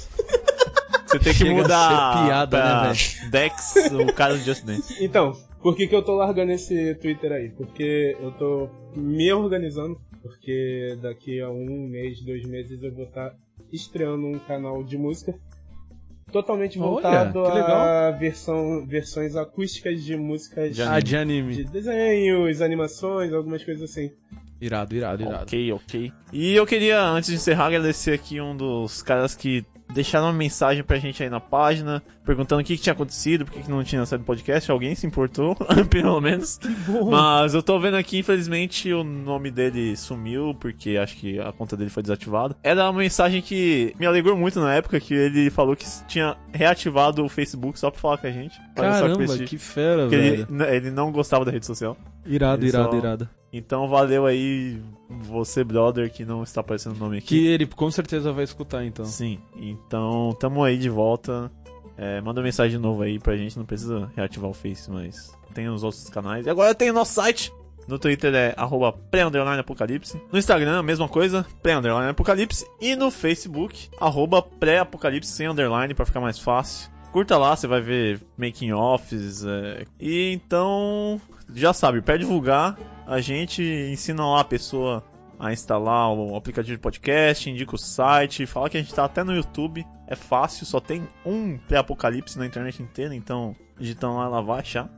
Você 1.06 1.20
tem 1.20 1.34
que 1.34 1.40
Chega 1.40 1.52
a 1.52 1.56
mudar 1.56 2.18
ser 2.18 2.26
piada, 2.26 2.58
pra 2.58 2.84
né, 2.84 3.30
Dex, 3.30 3.76
o 3.92 4.14
cara 4.14 4.36
do 4.36 4.40
Just 4.40 4.64
Dance. 4.66 5.04
Então, 5.04 5.34
por 5.62 5.76
que, 5.76 5.86
que 5.86 5.96
eu 5.96 6.02
tô 6.02 6.16
largando 6.16 6.52
esse 6.54 6.96
Twitter 6.96 7.32
aí? 7.32 7.50
Porque 7.50 8.18
eu 8.20 8.32
tô 8.32 8.70
me 8.96 9.32
organizando 9.32 10.00
Porque 10.22 10.98
daqui 11.02 11.40
a 11.42 11.50
um 11.50 11.88
mês, 11.88 12.22
dois 12.22 12.46
meses 12.46 12.82
eu 12.82 12.94
vou 12.94 13.06
estar 13.06 13.36
estreando 13.72 14.26
um 14.26 14.40
canal 14.40 14.84
de 14.84 14.98
música 14.98 15.36
totalmente 16.34 16.78
Olha, 16.80 16.90
voltado 16.90 17.42
legal. 17.44 17.82
a 17.82 18.12
versão, 18.12 18.86
versões 18.86 19.36
acústicas 19.38 20.04
de 20.04 20.18
músicas 20.18 20.76
De 20.76 21.02
de 21.04 21.16
anime. 21.16 21.56
de 21.56 21.64
desenhos, 21.66 22.62
animações, 22.62 23.32
algumas 23.32 23.64
coisas 23.64 23.90
assim. 23.90 24.12
Irado, 24.60 24.96
irado, 24.96 25.22
irado. 25.24 25.44
Ok, 25.44 25.72
ok. 25.74 26.12
E 26.32 26.56
eu 26.56 26.66
queria, 26.66 27.02
antes 27.02 27.30
de 27.30 27.36
encerrar, 27.36 27.66
agradecer 27.68 28.14
aqui 28.14 28.40
um 28.42 28.56
dos 28.56 29.02
caras 29.02 29.36
que 29.36 29.66
deixaram 29.94 30.26
uma 30.28 30.34
mensagem 30.34 30.84
pra 30.84 30.98
gente 30.98 31.22
aí 31.24 31.30
na 31.30 31.40
página, 31.40 32.02
perguntando 32.26 32.62
o 32.62 32.64
que, 32.66 32.76
que 32.76 32.82
tinha 32.84 32.94
acontecido, 32.94 33.46
por 33.46 33.54
que, 33.54 33.62
que 33.64 33.70
não 33.70 33.84
tinha 33.84 34.06
saído 34.06 34.24
podcast. 34.26 34.70
Alguém 34.72 34.96
se 34.96 35.06
importou, 35.08 35.56
pelo 35.90 36.20
menos. 36.20 36.60
Mas 37.10 37.54
eu 37.54 37.62
tô 37.64 37.80
vendo 37.80 37.96
aqui, 37.98 38.20
infelizmente, 38.20 38.92
o 38.94 39.04
nome 39.04 39.52
dele 39.52 39.96
sumiu, 39.96 40.56
porque 40.60 40.98
acho 40.98 41.16
que 41.18 41.40
a 41.40 41.52
conta 41.52 41.78
dele 41.78 41.90
foi 41.90 42.04
desativada. 42.04 42.56
Era 42.64 42.90
uma 42.90 43.00
mensagem 43.00 43.42
que 43.42 43.94
me 44.00 44.06
alegrou 44.06 44.36
muito 44.38 44.60
na 44.60 44.74
época, 44.74 45.00
que 45.00 45.14
ele 45.14 45.50
falou 45.50 45.76
que 45.76 45.86
tinha 46.08 46.36
reativado 46.52 47.24
o 47.24 47.30
Facebook 47.30 47.80
só 47.80 47.90
pra 47.92 48.00
falar 48.00 48.18
com 48.18 48.28
a 48.28 48.32
gente. 48.32 48.60
Caramba, 48.76 49.16
presti- 49.18 49.46
que 49.46 49.58
fera, 49.58 50.04
porque 50.04 50.16
ele, 50.16 50.46
velho. 50.46 50.64
ele 50.74 50.92
não 50.92 51.12
gostava 51.12 51.46
da 51.46 51.52
rede 51.52 51.66
social. 51.66 51.96
Irado, 52.26 52.62
ele 52.62 52.70
irado, 52.70 52.92
só- 52.92 52.98
irado. 52.98 53.30
Então 53.54 53.88
valeu 53.88 54.26
aí, 54.26 54.82
você, 55.08 55.64
brother, 55.64 56.12
que 56.12 56.26
não 56.26 56.42
está 56.42 56.62
aparecendo 56.62 56.96
o 56.96 57.00
nome 57.00 57.20
aqui. 57.20 57.28
Que 57.28 57.48
ele 57.48 57.68
com 57.68 57.92
certeza 57.92 58.34
vai 58.34 58.44
escutar, 58.44 58.84
então. 58.84 59.06
Sim, 59.06 59.40
então 59.56 60.36
tamo 60.40 60.64
aí 60.64 60.76
de 60.76 60.90
volta. 60.90 61.52
É, 61.96 62.20
manda 62.22 62.42
mensagem 62.42 62.78
de 62.78 62.82
novo 62.82 63.04
aí 63.04 63.20
pra 63.20 63.38
gente, 63.38 63.56
não 63.56 63.66
precisa 63.66 64.12
reativar 64.16 64.50
o 64.50 64.54
Face, 64.54 64.90
mas 64.90 65.32
tem 65.54 65.70
os 65.70 65.84
outros 65.84 66.10
canais. 66.10 66.48
E 66.48 66.50
agora 66.50 66.74
tem 66.74 66.90
o 66.90 66.94
nosso 66.94 67.14
site. 67.14 67.54
No 67.88 68.00
Twitter 68.00 68.34
é 68.34 68.54
arroba 68.58 68.92
pré-apocalipse. 68.94 70.20
No 70.32 70.40
Instagram, 70.40 70.80
a 70.80 70.84
mesma 70.84 71.08
coisa, 71.08 71.46
pré-apocalipse. 71.62 72.66
E 72.82 72.96
no 72.96 73.12
Facebook, 73.12 73.90
arroba 74.00 74.42
pré-apocalipse 74.42 75.32
sem 75.32 75.48
underline 75.48 75.94
pra 75.94 76.06
ficar 76.06 76.22
mais 76.22 76.40
fácil. 76.40 76.90
Curta 77.12 77.38
lá, 77.38 77.56
você 77.56 77.68
vai 77.68 77.82
ver 77.82 78.22
making 78.38 78.72
offs. 78.72 79.46
é. 79.46 79.86
E 80.00 80.32
então, 80.32 81.22
já 81.54 81.74
sabe, 81.74 82.02
pra 82.02 82.18
divulgar, 82.18 82.78
a 83.06 83.20
gente 83.22 83.62
ensina 83.64 84.26
lá 84.26 84.42
a 84.42 84.46
pessoa 84.46 85.04
a 85.40 85.52
instalar 85.52 86.12
o 86.14 86.36
aplicativo 86.36 86.76
de 86.78 86.82
podcast, 86.82 87.50
indica 87.50 87.76
o 87.76 87.78
site, 87.78 88.46
fala 88.46 88.70
que 88.70 88.78
a 88.78 88.82
gente 88.82 88.94
tá 88.94 89.06
até 89.06 89.24
no 89.24 89.36
YouTube. 89.36 89.86
É 90.08 90.16
fácil, 90.16 90.66
só 90.66 90.80
tem 90.80 91.08
um 91.26 91.58
pré-apocalipse 91.58 92.38
na 92.38 92.46
internet 92.46 92.82
inteira, 92.82 93.14
então 93.16 93.56
digitando 93.78 94.16
lá 94.18 94.26
ela 94.26 94.42
vai 94.42 94.60
achar. 94.60 94.90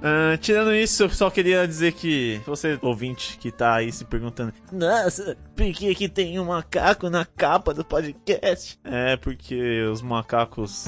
Ah, 0.00 0.36
tirando 0.40 0.72
isso, 0.74 1.04
eu 1.04 1.10
só 1.10 1.28
queria 1.30 1.66
dizer 1.66 1.92
que 1.92 2.40
você, 2.46 2.78
ouvinte, 2.82 3.36
que 3.38 3.50
tá 3.50 3.74
aí 3.74 3.90
se 3.90 4.04
perguntando, 4.04 4.52
Nossa, 4.70 5.36
por 5.56 5.66
que 5.72 5.94
que 5.94 6.08
tem 6.08 6.38
um 6.38 6.44
macaco 6.44 7.10
na 7.10 7.24
capa 7.24 7.74
do 7.74 7.84
podcast? 7.84 8.78
é 8.84 9.16
porque 9.16 9.82
os 9.90 10.00
macacos 10.00 10.84